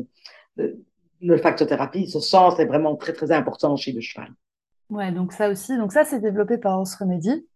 le- 0.57 0.83
l'olfactothérapie, 1.21 2.09
ce 2.09 2.21
sens 2.21 2.59
est 2.59 2.65
vraiment 2.67 2.97
très, 2.97 3.13
très 3.13 3.31
important 3.33 3.77
chez 3.77 3.93
le 3.93 4.01
cheval. 4.01 4.31
Ouais, 4.91 5.13
donc 5.13 5.33
ça 5.33 5.51
aussi. 5.51 5.77
Donc 5.77 5.93
ça, 5.93 6.05
c'est 6.05 6.21
développé 6.21 6.57
par 6.59 6.81
Os 6.81 6.95
Remedy, 6.95 7.47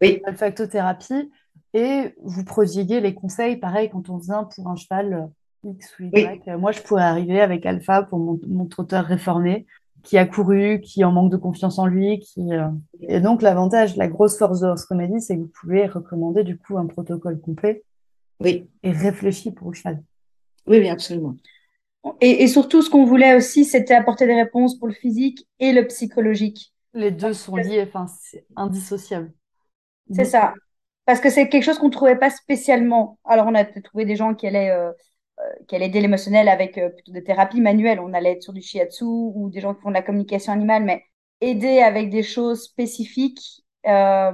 Oui, 0.00 0.20
l'olfactothérapie. 0.26 1.30
Et 1.72 2.14
vous 2.22 2.42
prodiguez 2.44 3.00
les 3.00 3.14
conseils, 3.14 3.56
pareil, 3.56 3.90
quand 3.90 4.08
on 4.10 4.16
vient 4.16 4.42
pour 4.44 4.66
un 4.68 4.74
cheval 4.74 5.30
euh, 5.64 5.70
X 5.70 6.00
ou 6.00 6.04
Y. 6.04 6.12
Oui. 6.14 6.40
Euh, 6.48 6.58
Moi, 6.58 6.72
je 6.72 6.80
pourrais 6.80 7.04
arriver 7.04 7.40
avec 7.40 7.64
Alpha 7.64 8.02
pour 8.02 8.18
mon, 8.18 8.40
mon 8.48 8.66
trotteur 8.66 9.04
réformé, 9.04 9.66
qui 10.02 10.18
a 10.18 10.26
couru, 10.26 10.80
qui 10.80 11.04
en 11.04 11.12
manque 11.12 11.30
de 11.32 11.36
confiance 11.36 11.78
en 11.78 11.86
lui, 11.86 12.18
qui... 12.20 12.52
euh, 12.52 12.68
Et 13.02 13.20
donc, 13.20 13.42
l'avantage, 13.42 13.96
la 13.96 14.08
grosse 14.08 14.38
force 14.38 14.60
de 14.60 14.66
Os 14.68 14.84
Remedy, 14.86 15.20
c'est 15.20 15.36
que 15.36 15.42
vous 15.42 15.52
pouvez 15.60 15.86
recommander 15.86 16.44
du 16.44 16.58
coup 16.58 16.78
un 16.78 16.86
protocole 16.86 17.40
complet 17.40 17.84
oui, 18.40 18.68
et 18.82 18.92
réfléchi 18.92 19.52
pour 19.52 19.70
le 19.70 19.76
cheval. 19.76 20.02
oui, 20.66 20.78
oui, 20.78 20.88
absolument. 20.88 21.36
Et, 22.20 22.42
et 22.42 22.48
surtout, 22.48 22.82
ce 22.82 22.90
qu'on 22.90 23.04
voulait 23.04 23.34
aussi, 23.34 23.64
c'était 23.64 23.94
apporter 23.94 24.26
des 24.26 24.34
réponses 24.34 24.78
pour 24.78 24.88
le 24.88 24.94
physique 24.94 25.46
et 25.58 25.72
le 25.72 25.86
psychologique. 25.86 26.72
Les 26.94 27.10
deux 27.10 27.32
sont 27.32 27.56
liés, 27.56 27.82
enfin, 27.82 28.06
c'est 28.06 28.46
indissociable. 28.54 29.32
C'est 30.12 30.24
ça. 30.24 30.54
Parce 31.04 31.20
que 31.20 31.30
c'est 31.30 31.48
quelque 31.48 31.64
chose 31.64 31.78
qu'on 31.78 31.86
ne 31.88 31.92
trouvait 31.92 32.18
pas 32.18 32.30
spécialement. 32.30 33.18
Alors, 33.24 33.46
on 33.46 33.54
a 33.54 33.64
trouvé 33.64 34.04
des 34.04 34.16
gens 34.16 34.34
qui 34.34 34.46
allaient, 34.46 34.70
euh, 34.70 34.92
euh, 35.40 35.76
allaient 35.76 35.86
aider 35.86 36.00
l'émotionnel 36.00 36.48
avec 36.48 36.78
euh, 36.78 36.90
plutôt 36.90 37.12
des 37.12 37.24
thérapies 37.24 37.60
manuelles. 37.60 38.00
On 38.00 38.12
allait 38.12 38.32
être 38.32 38.42
sur 38.42 38.52
du 38.52 38.62
shiatsu 38.62 39.04
ou 39.04 39.50
des 39.50 39.60
gens 39.60 39.74
qui 39.74 39.82
font 39.82 39.90
de 39.90 39.94
la 39.94 40.02
communication 40.02 40.52
animale, 40.52 40.84
mais 40.84 41.04
aider 41.40 41.80
avec 41.80 42.10
des 42.10 42.22
choses 42.22 42.64
spécifiques 42.64 43.62
et, 43.84 44.30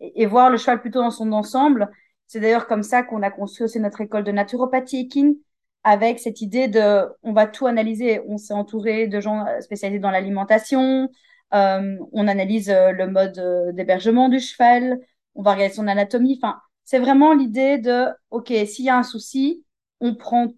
et, 0.00 0.26
voir 0.26 0.50
le 0.50 0.56
cheval 0.56 0.80
plutôt 0.80 1.00
dans 1.00 1.12
son 1.12 1.32
ensemble. 1.32 1.90
C'est 2.26 2.40
d'ailleurs 2.40 2.66
comme 2.66 2.82
ça 2.82 3.02
qu'on 3.04 3.22
a 3.22 3.30
construit 3.30 3.64
aussi 3.64 3.78
notre 3.78 4.00
école 4.00 4.24
de 4.24 4.32
naturopathie 4.32 5.00
équine 5.00 5.36
avec 5.84 6.18
cette 6.18 6.40
idée 6.40 6.66
de 6.68 7.04
on 7.22 7.32
va 7.32 7.46
tout 7.46 7.66
analyser. 7.66 8.20
On 8.26 8.36
s'est 8.36 8.52
entouré 8.54 9.06
de 9.06 9.20
gens 9.20 9.46
spécialisés 9.60 10.00
dans 10.00 10.10
l'alimentation, 10.10 11.08
euh, 11.52 11.96
on 12.12 12.28
analyse 12.28 12.70
euh, 12.70 12.92
le 12.92 13.08
mode 13.08 13.38
euh, 13.38 13.72
d'hébergement 13.72 14.28
du 14.28 14.38
cheval, 14.38 15.00
on 15.34 15.42
va 15.42 15.54
regarder 15.54 15.74
son 15.74 15.88
anatomie. 15.88 16.38
Enfin, 16.40 16.60
c'est 16.84 16.98
vraiment 16.98 17.34
l'idée 17.34 17.78
de, 17.78 18.06
OK, 18.30 18.52
s'il 18.66 18.84
y 18.84 18.88
a 18.88 18.96
un 18.96 19.02
souci, 19.02 19.64
on 20.00 20.14
prend 20.14 20.48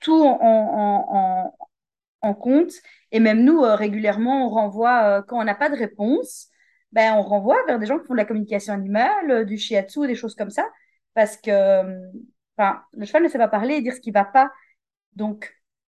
tout 0.00 0.24
en, 0.24 1.52
en, 2.22 2.34
compte. 2.34 2.72
Et 3.12 3.20
même 3.20 3.44
nous, 3.44 3.60
régulièrement, 3.62 4.46
on 4.46 4.50
renvoie, 4.50 5.22
quand 5.28 5.38
on 5.40 5.44
n'a 5.44 5.54
pas 5.54 5.70
de 5.70 5.76
réponse, 5.76 6.48
ben, 6.92 7.14
on 7.14 7.22
renvoie 7.22 7.56
vers 7.66 7.78
des 7.78 7.86
gens 7.86 7.98
qui 7.98 8.06
font 8.06 8.14
de 8.14 8.18
la 8.18 8.24
communication 8.24 8.72
animale, 8.72 9.46
du 9.46 9.58
shiatsu, 9.58 10.06
des 10.06 10.14
choses 10.14 10.34
comme 10.34 10.50
ça, 10.50 10.64
parce 11.14 11.36
que 11.36 11.82
enfin, 12.56 12.82
le 12.92 13.04
cheval 13.04 13.24
ne 13.24 13.28
sait 13.28 13.38
pas 13.38 13.48
parler 13.48 13.74
et 13.74 13.82
dire 13.82 13.94
ce 13.94 14.00
qui 14.00 14.10
ne 14.10 14.14
va 14.14 14.24
pas. 14.24 14.50
Donc, 15.14 15.54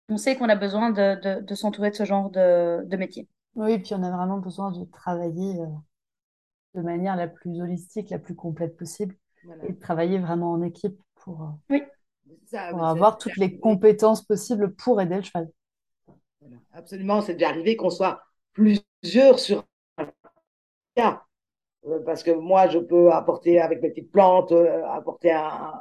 on 0.09 0.17
sait 0.17 0.35
qu'on 0.35 0.49
a 0.49 0.55
besoin 0.55 0.91
de, 0.91 1.41
de, 1.41 1.55
s'entourer 1.55 1.89
de 1.89 1.95
ce 1.95 2.05
genre 2.05 2.29
de, 2.29 2.83
de 2.85 2.97
métier. 2.97 3.27
Oui, 3.55 3.79
puis 3.79 3.93
on 3.93 4.03
a 4.03 4.11
vraiment 4.11 4.37
besoin 4.37 4.71
de 4.71 4.85
travailler 4.85 5.59
euh, 5.59 5.65
de 6.75 6.81
manière 6.81 7.15
la 7.15 7.27
plus 7.27 7.61
holistique, 7.61 8.09
la 8.09 8.19
plus 8.19 8.35
complète 8.35 8.77
possible, 8.77 9.15
et 9.67 9.73
de 9.73 9.79
travailler 9.79 10.19
vraiment 10.19 10.51
en 10.51 10.61
équipe 10.61 10.97
pour, 11.15 11.57
euh, 11.71 11.79
oui. 12.55 12.71
pour 12.71 12.85
avoir 12.85 13.17
toutes 13.17 13.37
les 13.37 13.59
compétences 13.59 14.23
possibles 14.23 14.73
pour 14.75 15.01
aider 15.01 15.15
le 15.15 15.21
cheval. 15.21 15.49
Absolument, 16.73 17.21
c'est 17.21 17.33
déjà 17.33 17.49
arrivé 17.49 17.75
qu'on 17.75 17.89
soit 17.89 18.21
plusieurs 18.53 19.39
sur 19.39 19.63
un 19.97 20.07
cas. 20.95 21.23
Euh, 21.87 21.99
parce 22.05 22.23
que 22.23 22.31
moi, 22.31 22.67
je 22.67 22.79
peux 22.79 23.11
apporter 23.11 23.59
avec 23.59 23.81
mes 23.81 23.89
petites 23.89 24.11
plantes, 24.11 24.51
apporter 24.51 25.31
un, 25.31 25.73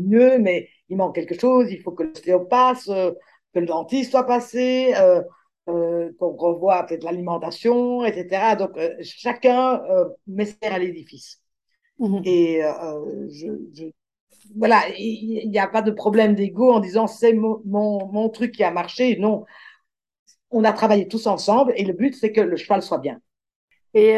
mieux, 0.00 0.38
mais 0.38 0.68
il 0.88 0.96
manque 0.96 1.14
quelque 1.14 1.38
chose, 1.38 1.70
il 1.70 1.80
faut 1.80 1.92
que 1.92 2.04
le 2.04 2.48
passe, 2.48 2.86
que 2.86 3.60
le 3.60 3.66
dentiste 3.66 4.10
soit 4.10 4.26
passé, 4.26 4.94
euh, 5.66 6.12
qu'on 6.18 6.36
revoit 6.36 6.82
peut-être 6.82 7.04
l'alimentation, 7.04 8.04
etc. 8.04 8.54
Donc, 8.58 8.76
euh, 8.76 8.94
chacun 9.00 9.82
euh, 9.84 10.10
met 10.26 10.54
à 10.60 10.78
l'édifice. 10.78 11.40
Mhm. 11.98 12.20
Et 12.26 12.60
je, 13.30 13.90
voilà, 14.56 14.82
il 14.98 15.50
n'y 15.50 15.58
a 15.58 15.66
pas 15.66 15.82
de 15.82 15.90
problème 15.90 16.34
d'ego 16.34 16.72
en 16.72 16.80
disant 16.80 17.06
c'est 17.06 17.32
mon, 17.32 17.60
mon, 17.64 18.28
truc 18.28 18.52
qui 18.52 18.64
a 18.64 18.70
marché. 18.70 19.16
Non, 19.18 19.44
on 20.50 20.64
a 20.64 20.72
travaillé 20.72 21.08
tous 21.08 21.26
ensemble 21.26 21.72
et 21.76 21.84
le 21.84 21.92
but, 21.92 22.14
c'est 22.14 22.32
que 22.32 22.40
le 22.40 22.56
cheval 22.56 22.82
soit 22.82 22.98
bien. 22.98 23.20
Et 23.94 24.16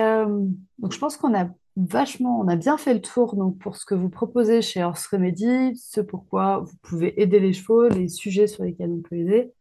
donc, 0.79 0.93
je 0.93 0.99
pense 0.99 1.17
qu'on 1.17 1.35
a 1.39 1.49
vachement, 1.77 2.41
on 2.41 2.49
a 2.49 2.57
bien 2.57 2.79
fait 2.79 2.95
le 2.95 3.01
tour 3.01 3.37
donc, 3.37 3.59
pour 3.59 3.77
ce 3.77 3.85
que 3.85 3.95
vous 3.95 4.09
proposez 4.09 4.63
chez 4.63 4.83
Horse 4.83 5.07
Remedy, 5.07 5.77
ce 5.77 6.01
pourquoi 6.01 6.61
vous 6.61 6.77
pouvez 6.83 7.21
aider 7.21 7.39
les 7.39 7.53
chevaux, 7.53 7.89
les 7.89 8.09
sujets 8.09 8.47
sur 8.47 8.65
lesquels 8.65 8.91
on 8.91 9.03
peut 9.03 9.17
aider. 9.17 9.53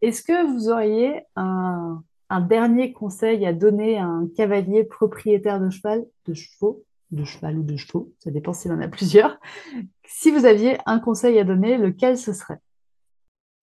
Est-ce 0.00 0.22
que 0.22 0.52
vous 0.52 0.68
auriez 0.68 1.22
un, 1.36 2.02
dernier 2.48 2.92
conseil 2.92 3.44
à 3.44 3.52
donner 3.52 3.98
à 3.98 4.06
un 4.06 4.26
cavalier 4.36 4.84
propriétaire 4.84 5.60
de 5.60 5.68
cheval, 5.68 6.06
de 6.26 6.32
chevaux, 6.32 6.82
de 7.12 7.24
cheval 7.24 7.58
ou 7.58 7.62
de 7.62 7.76
chevaux, 7.76 8.12
ça 8.18 8.30
dépend 8.30 8.52
s'il 8.52 8.72
en 8.72 8.80
a 8.80 8.88
plusieurs. 8.88 9.38
Si 10.06 10.30
vous 10.30 10.44
aviez 10.44 10.78
un 10.86 10.98
conseil 10.98 11.38
à 11.38 11.44
donner, 11.44 11.76
lequel 11.76 12.18
ce 12.18 12.32
serait? 12.32 12.58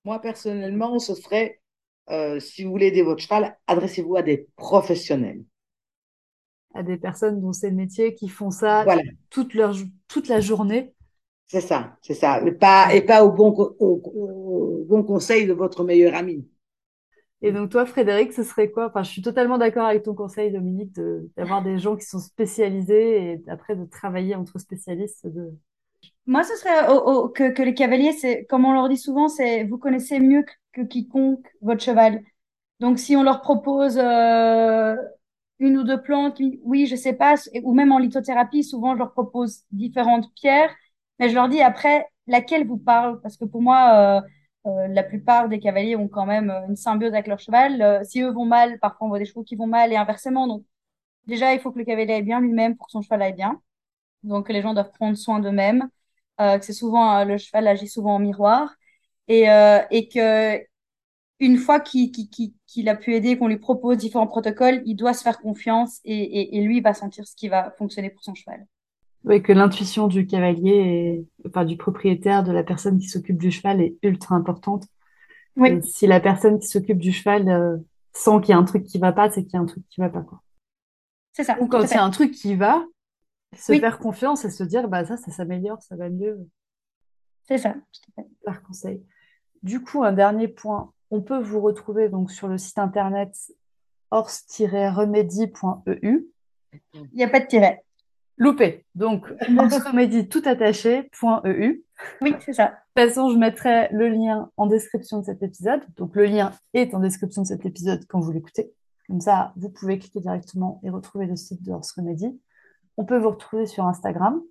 Moi, 0.05 0.19
personnellement, 0.19 0.97
ce 0.99 1.15
serait, 1.15 1.59
euh, 2.09 2.39
si 2.39 2.63
vous 2.63 2.71
voulez 2.71 2.87
aider 2.87 3.01
votre 3.01 3.21
cheval, 3.21 3.57
adressez-vous 3.67 4.15
à 4.15 4.21
des 4.21 4.47
professionnels. 4.55 5.43
À 6.73 6.83
des 6.83 6.97
personnes 6.97 7.41
dont 7.41 7.51
c'est 7.51 7.71
le 7.71 7.75
métier, 7.75 8.13
qui 8.13 8.29
font 8.29 8.51
ça 8.51 8.85
toute, 9.29 9.53
leur, 9.55 9.75
toute 10.07 10.27
la 10.27 10.39
journée? 10.39 10.93
C'est 11.47 11.61
ça, 11.61 11.97
c'est 12.01 12.13
ça. 12.13 12.41
Et 12.45 12.51
pas, 12.51 12.93
et 12.93 13.01
pas 13.01 13.25
au, 13.25 13.31
bon, 13.31 13.51
au, 13.79 14.85
bon 14.87 15.03
conseil 15.03 15.47
de 15.47 15.53
votre 15.53 15.83
meilleur 15.83 16.13
ami. 16.13 16.47
Et 17.41 17.51
donc, 17.51 17.69
toi, 17.69 17.85
Frédéric, 17.85 18.33
ce 18.33 18.43
serait 18.43 18.69
quoi? 18.69 18.87
Enfin, 18.87 19.03
je 19.03 19.09
suis 19.09 19.21
totalement 19.21 19.57
d'accord 19.57 19.85
avec 19.85 20.03
ton 20.03 20.13
conseil, 20.13 20.51
Dominique, 20.51 20.91
d'avoir 21.37 21.63
des 21.63 21.77
gens 21.77 21.95
qui 21.95 22.05
sont 22.05 22.19
spécialisés 22.19 23.31
et 23.31 23.41
après 23.49 23.75
de 23.75 23.85
travailler 23.85 24.35
entre 24.35 24.59
spécialistes. 24.59 25.25
De... 25.25 25.51
Moi, 26.25 26.43
ce 26.43 26.55
serait 26.57 26.85
que, 27.33 27.51
que, 27.53 27.63
les 27.63 27.73
cavaliers, 27.73 28.11
c'est 28.11 28.45
comme 28.45 28.65
on 28.65 28.73
leur 28.73 28.89
dit 28.89 28.97
souvent, 28.97 29.29
c'est 29.29 29.63
vous 29.63 29.77
connaissez 29.77 30.19
mieux 30.19 30.43
que, 30.73 30.81
quiconque 30.81 31.47
votre 31.61 31.81
cheval. 31.81 32.21
Donc, 32.81 32.99
si 32.99 33.15
on 33.15 33.23
leur 33.23 33.41
propose 33.41 33.97
euh, 33.97 34.95
une 35.59 35.77
ou 35.77 35.83
deux 35.83 36.01
plantes, 36.01 36.41
oui, 36.63 36.87
je 36.87 36.95
sais 36.95 37.13
pas, 37.13 37.35
ou 37.63 37.73
même 37.73 37.91
en 37.91 37.99
lithothérapie, 37.99 38.63
souvent, 38.63 38.93
je 38.93 38.99
leur 38.99 39.13
propose 39.13 39.63
différentes 39.71 40.33
pierres 40.35 40.73
mais 41.19 41.29
je 41.29 41.35
leur 41.35 41.49
dis 41.49 41.61
après 41.61 42.07
laquelle 42.27 42.65
vous 42.65 42.77
parle, 42.77 43.21
parce 43.21 43.37
que 43.37 43.45
pour 43.45 43.61
moi, 43.61 44.19
euh, 44.19 44.27
euh, 44.67 44.87
la 44.87 45.03
plupart 45.03 45.49
des 45.49 45.59
cavaliers 45.59 45.95
ont 45.95 46.07
quand 46.07 46.25
même 46.25 46.49
euh, 46.49 46.67
une 46.67 46.75
symbiose 46.75 47.13
avec 47.13 47.27
leur 47.27 47.39
cheval. 47.39 48.05
si 48.05 48.21
eux 48.21 48.31
vont 48.31 48.45
mal, 48.45 48.79
parfois 48.79 49.07
on 49.07 49.09
voit 49.09 49.19
des 49.19 49.25
chevaux 49.25 49.43
qui 49.43 49.55
vont 49.55 49.67
mal 49.67 49.93
et 49.93 49.95
inversement. 49.95 50.47
Donc, 50.47 50.65
déjà, 51.27 51.53
il 51.53 51.59
faut 51.61 51.71
que 51.71 51.79
le 51.79 51.85
cavalier 51.85 52.13
aille 52.13 52.23
bien 52.23 52.41
lui-même 52.41 52.77
pour 52.77 52.87
que 52.87 52.91
son 52.93 53.01
cheval 53.01 53.21
aille 53.21 53.33
bien. 53.33 53.61
Donc, 54.23 54.49
les 54.49 54.61
gens 54.61 54.73
doivent 54.73 54.91
prendre 54.91 55.17
soin 55.17 55.39
d'eux-mêmes. 55.39 55.89
que 56.39 56.61
c'est 56.61 56.73
souvent, 56.73 57.23
le 57.25 57.37
cheval 57.37 57.67
agit 57.67 57.87
souvent 57.87 58.15
en 58.15 58.19
miroir. 58.19 58.75
Et, 59.27 59.43
et 59.91 60.09
que 60.09 60.61
une 61.39 61.57
fois 61.57 61.79
qu'il 61.79 62.89
a 62.89 62.95
pu 62.95 63.15
aider, 63.15 63.37
qu'on 63.37 63.47
lui 63.47 63.57
propose 63.57 63.97
différents 63.97 64.27
protocoles, 64.27 64.81
il 64.85 64.95
doit 64.95 65.13
se 65.13 65.23
faire 65.23 65.39
confiance 65.39 65.99
et, 66.05 66.13
et, 66.15 66.57
et 66.57 66.61
lui 66.61 66.81
va 66.81 66.93
sentir 66.93 67.27
ce 67.27 67.35
qui 67.35 67.47
va 67.49 67.71
fonctionner 67.77 68.09
pour 68.09 68.23
son 68.23 68.35
cheval. 68.35 68.65
Oui, 69.25 69.43
que 69.43 69.51
l'intuition 69.51 70.07
du 70.07 70.25
cavalier, 70.25 71.25
enfin 71.45 71.65
du 71.65 71.75
propriétaire, 71.75 72.43
de 72.43 72.51
la 72.51 72.63
personne 72.63 72.99
qui 72.99 73.07
s'occupe 73.07 73.37
du 73.37 73.51
cheval 73.51 73.81
est 73.81 73.97
ultra 74.01 74.35
importante. 74.35 74.87
Oui. 75.55 75.81
si 75.83 76.07
la 76.07 76.21
personne 76.21 76.59
qui 76.59 76.67
s'occupe 76.67 76.99
du 76.99 77.11
cheval 77.11 77.49
euh, 77.49 77.77
sent 78.13 78.39
qu'il 78.41 78.51
y 78.51 78.53
a 78.53 78.57
un 78.57 78.63
truc 78.63 78.85
qui 78.85 78.97
va 78.97 79.11
pas, 79.11 79.29
c'est 79.29 79.43
qu'il 79.43 79.55
y 79.55 79.57
a 79.57 79.59
un 79.59 79.65
truc 79.65 79.83
qui 79.89 79.99
va 79.99 80.09
pas. 80.09 80.21
Quoi. 80.21 80.41
C'est 81.33 81.43
ça. 81.43 81.57
Ou 81.59 81.67
quand 81.67 81.83
il 81.83 81.91
y 81.91 81.95
a 81.95 82.03
un 82.03 82.11
truc 82.11 82.31
qui 82.31 82.55
va, 82.55 82.85
se 83.57 83.77
faire 83.77 83.99
confiance 83.99 84.45
et 84.45 84.49
se 84.49 84.63
dire, 84.63 84.87
bah 84.87 85.05
ça, 85.05 85.17
ça 85.17 85.31
s'améliore, 85.31 85.81
ça 85.81 85.97
va 85.97 86.09
mieux. 86.09 86.47
C'est 87.47 87.57
ça. 87.57 87.75
Par 88.45 88.61
conseil. 88.61 89.03
Du 89.63 89.81
coup, 89.81 90.03
un 90.03 90.13
dernier 90.13 90.47
point. 90.47 90.93
On 91.11 91.21
peut 91.21 91.39
vous 91.39 91.59
retrouver 91.59 92.07
donc 92.07 92.31
sur 92.31 92.47
le 92.47 92.59
site 92.59 92.77
internet 92.77 93.35
horse-remedy.eu. 94.11 96.27
Il 96.93 97.09
n'y 97.13 97.23
a 97.23 97.29
pas 97.29 97.39
de 97.39 97.47
tiret. 97.47 97.83
Loupé. 98.39 98.85
Donc, 98.95 99.27
comédie 99.83 100.29
tout 100.29 100.41
attaché.eu. 100.45 101.83
Oui, 102.21 102.35
c'est 102.39 102.53
ça. 102.53 102.65
De 102.65 102.71
toute 103.01 103.09
façon, 103.09 103.29
je 103.29 103.37
mettrai 103.37 103.89
le 103.91 104.07
lien 104.07 104.49
en 104.55 104.65
description 104.65 105.19
de 105.19 105.25
cet 105.25 105.43
épisode. 105.43 105.81
Donc, 105.97 106.15
le 106.15 106.23
lien 106.23 106.53
est 106.73 106.93
en 106.93 106.99
description 106.99 107.41
de 107.41 107.47
cet 107.47 107.65
épisode 107.65 108.05
quand 108.07 108.21
vous 108.21 108.31
l'écoutez. 108.31 108.71
Comme 109.07 109.19
ça, 109.19 109.53
vous 109.57 109.69
pouvez 109.69 109.99
cliquer 109.99 110.21
directement 110.21 110.79
et 110.83 110.89
retrouver 110.89 111.25
le 111.25 111.35
site 111.35 111.61
de 111.63 111.71
Horse 111.73 111.91
Remedy. 111.91 112.39
On 112.95 113.03
peut 113.03 113.17
vous 113.17 113.31
retrouver 113.31 113.65
sur 113.65 113.85
Instagram. 113.85 114.41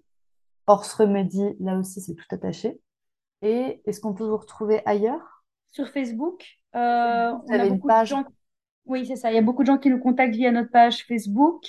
Horse 0.66 0.93
Remedy, 0.93 1.57
là 1.59 1.78
aussi, 1.78 2.03
c'est 2.03 2.14
tout 2.14 2.26
attaché. 2.30 2.78
Et 3.41 3.80
est-ce 3.86 4.01
qu'on 4.01 4.12
peut 4.12 4.26
vous 4.26 4.36
retrouver 4.36 4.82
ailleurs? 4.84 5.45
Sur 5.68 5.89
Facebook. 5.89 6.45
Euh, 6.74 7.32
on 7.47 7.53
a 7.53 7.68
beaucoup 7.68 7.89
De 7.89 8.05
gens... 8.05 8.24
Oui, 8.84 9.07
c'est 9.07 9.16
ça. 9.16 9.30
Il 9.30 9.34
y 9.34 9.39
a 9.39 9.43
beaucoup 9.43 9.62
de 9.62 9.68
gens 9.68 9.78
qui 9.78 9.89
nous 9.89 10.01
contactent 10.01 10.34
via 10.34 10.51
notre 10.51 10.70
page 10.70 11.07
Facebook. 11.07 11.62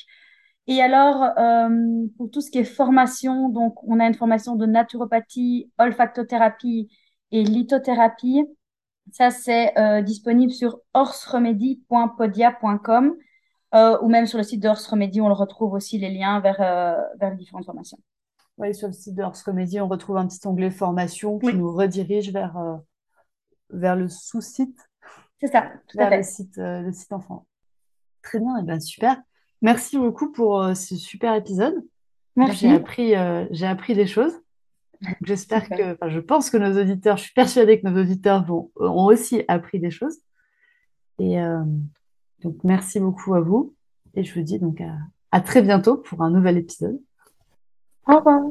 Et 0.70 0.82
alors, 0.84 1.24
euh, 1.40 2.06
pour 2.16 2.30
tout 2.30 2.42
ce 2.42 2.52
qui 2.52 2.60
est 2.60 2.64
formation, 2.64 3.50
donc 3.50 3.84
on 3.88 4.00
a 4.00 4.06
une 4.06 4.14
formation 4.14 4.56
de 4.56 4.68
naturopathie, 4.68 5.72
olfactothérapie 5.80 6.88
et 7.32 7.44
lithothérapie. 7.44 8.46
Ça, 9.12 9.32
c'est 9.32 9.76
euh, 9.80 10.04
disponible 10.04 10.54
sur 10.54 10.80
horseremedy.podia.com 10.94 13.16
euh, 13.74 13.98
ou 14.04 14.10
même 14.10 14.28
sur 14.28 14.38
le 14.38 14.44
site 14.44 14.62
de 14.62 14.68
Horse 14.68 14.86
Remedy, 14.86 15.22
on 15.22 15.28
le 15.28 15.34
retrouve 15.34 15.74
aussi 15.74 15.98
les 15.98 16.12
liens 16.12 16.40
vers, 16.40 16.60
vers 17.20 17.32
les 17.32 17.38
différentes 17.38 17.66
formations. 17.66 17.98
Oui, 18.60 18.76
sur 18.76 18.90
le 18.90 18.94
site 18.94 19.16
de 19.16 19.24
Horse 19.24 19.42
Remedy, 19.42 19.82
on 19.82 19.88
retrouve 19.88 20.18
un 20.18 20.28
petit 20.28 20.48
onglet 20.48 20.70
formation 20.70 21.40
qui 21.40 21.56
nous 21.56 21.74
redirige 21.74 22.32
vers, 22.32 22.56
vers 23.72 23.96
le 23.96 24.08
sous-site. 24.08 24.78
C'est 25.40 25.48
ça, 25.48 25.72
tout 25.88 25.98
à 26.00 26.10
fait. 26.10 26.18
Le 26.18 26.24
site, 26.24 26.58
le 26.58 26.92
site 26.92 27.12
enfant. 27.12 27.48
Très 28.22 28.40
bien, 28.40 28.56
et 28.58 28.64
bien 28.64 28.80
super. 28.80 29.20
Merci 29.62 29.98
beaucoup 29.98 30.32
pour 30.32 30.62
euh, 30.62 30.74
ce 30.74 30.96
super 30.96 31.36
épisode. 31.36 31.76
J'ai 32.54 32.72
appris, 32.72 33.16
euh, 33.16 33.46
j'ai 33.52 33.68
appris 33.68 33.96
des 33.96 34.08
choses. 34.08 34.34
J'espère 35.24 35.68
que, 35.68 35.94
enfin, 35.94 36.10
je 36.10 36.20
pense 36.20 36.50
que 36.50 36.58
nos 36.58 36.80
auditeurs, 36.80 37.18
je 37.18 37.24
suis 37.24 37.34
persuadée 37.34 37.80
que 37.80 37.88
nos 37.88 38.02
auditeurs 38.02 38.46
vont, 38.46 38.72
ont 38.78 39.06
aussi 39.06 39.44
appris 39.48 39.80
des 39.80 39.92
choses. 39.92 40.18
Et 41.20 41.42
euh, 41.42 41.64
donc, 42.44 42.56
merci 42.64 43.00
beaucoup 43.00 43.34
à 43.36 43.42
vous. 43.42 43.76
Et 44.16 44.24
je 44.24 44.34
vous 44.34 44.42
dis 44.42 44.60
donc 44.60 44.80
à, 44.82 44.94
à 45.32 45.42
très 45.42 45.62
bientôt 45.62 45.98
pour 45.98 46.22
un 46.22 46.30
nouvel 46.30 46.58
épisode. 46.58 47.00
Au 48.08 48.18
revoir. 48.18 48.42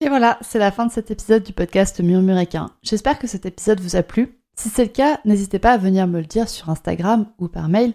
Et 0.00 0.08
voilà, 0.08 0.38
c'est 0.40 0.58
la 0.58 0.70
fin 0.70 0.86
de 0.86 0.92
cet 0.92 1.10
épisode 1.10 1.42
du 1.42 1.52
podcast 1.52 2.00
Murmuréquin. 2.00 2.70
J'espère 2.82 3.18
que 3.18 3.26
cet 3.26 3.46
épisode 3.46 3.80
vous 3.80 3.96
a 3.96 4.02
plu. 4.02 4.38
Si 4.56 4.68
c'est 4.68 4.84
le 4.84 4.90
cas, 4.90 5.20
n'hésitez 5.24 5.58
pas 5.58 5.72
à 5.72 5.78
venir 5.78 6.06
me 6.06 6.20
le 6.20 6.26
dire 6.26 6.48
sur 6.48 6.70
Instagram 6.70 7.26
ou 7.38 7.48
par 7.48 7.68
mail. 7.68 7.94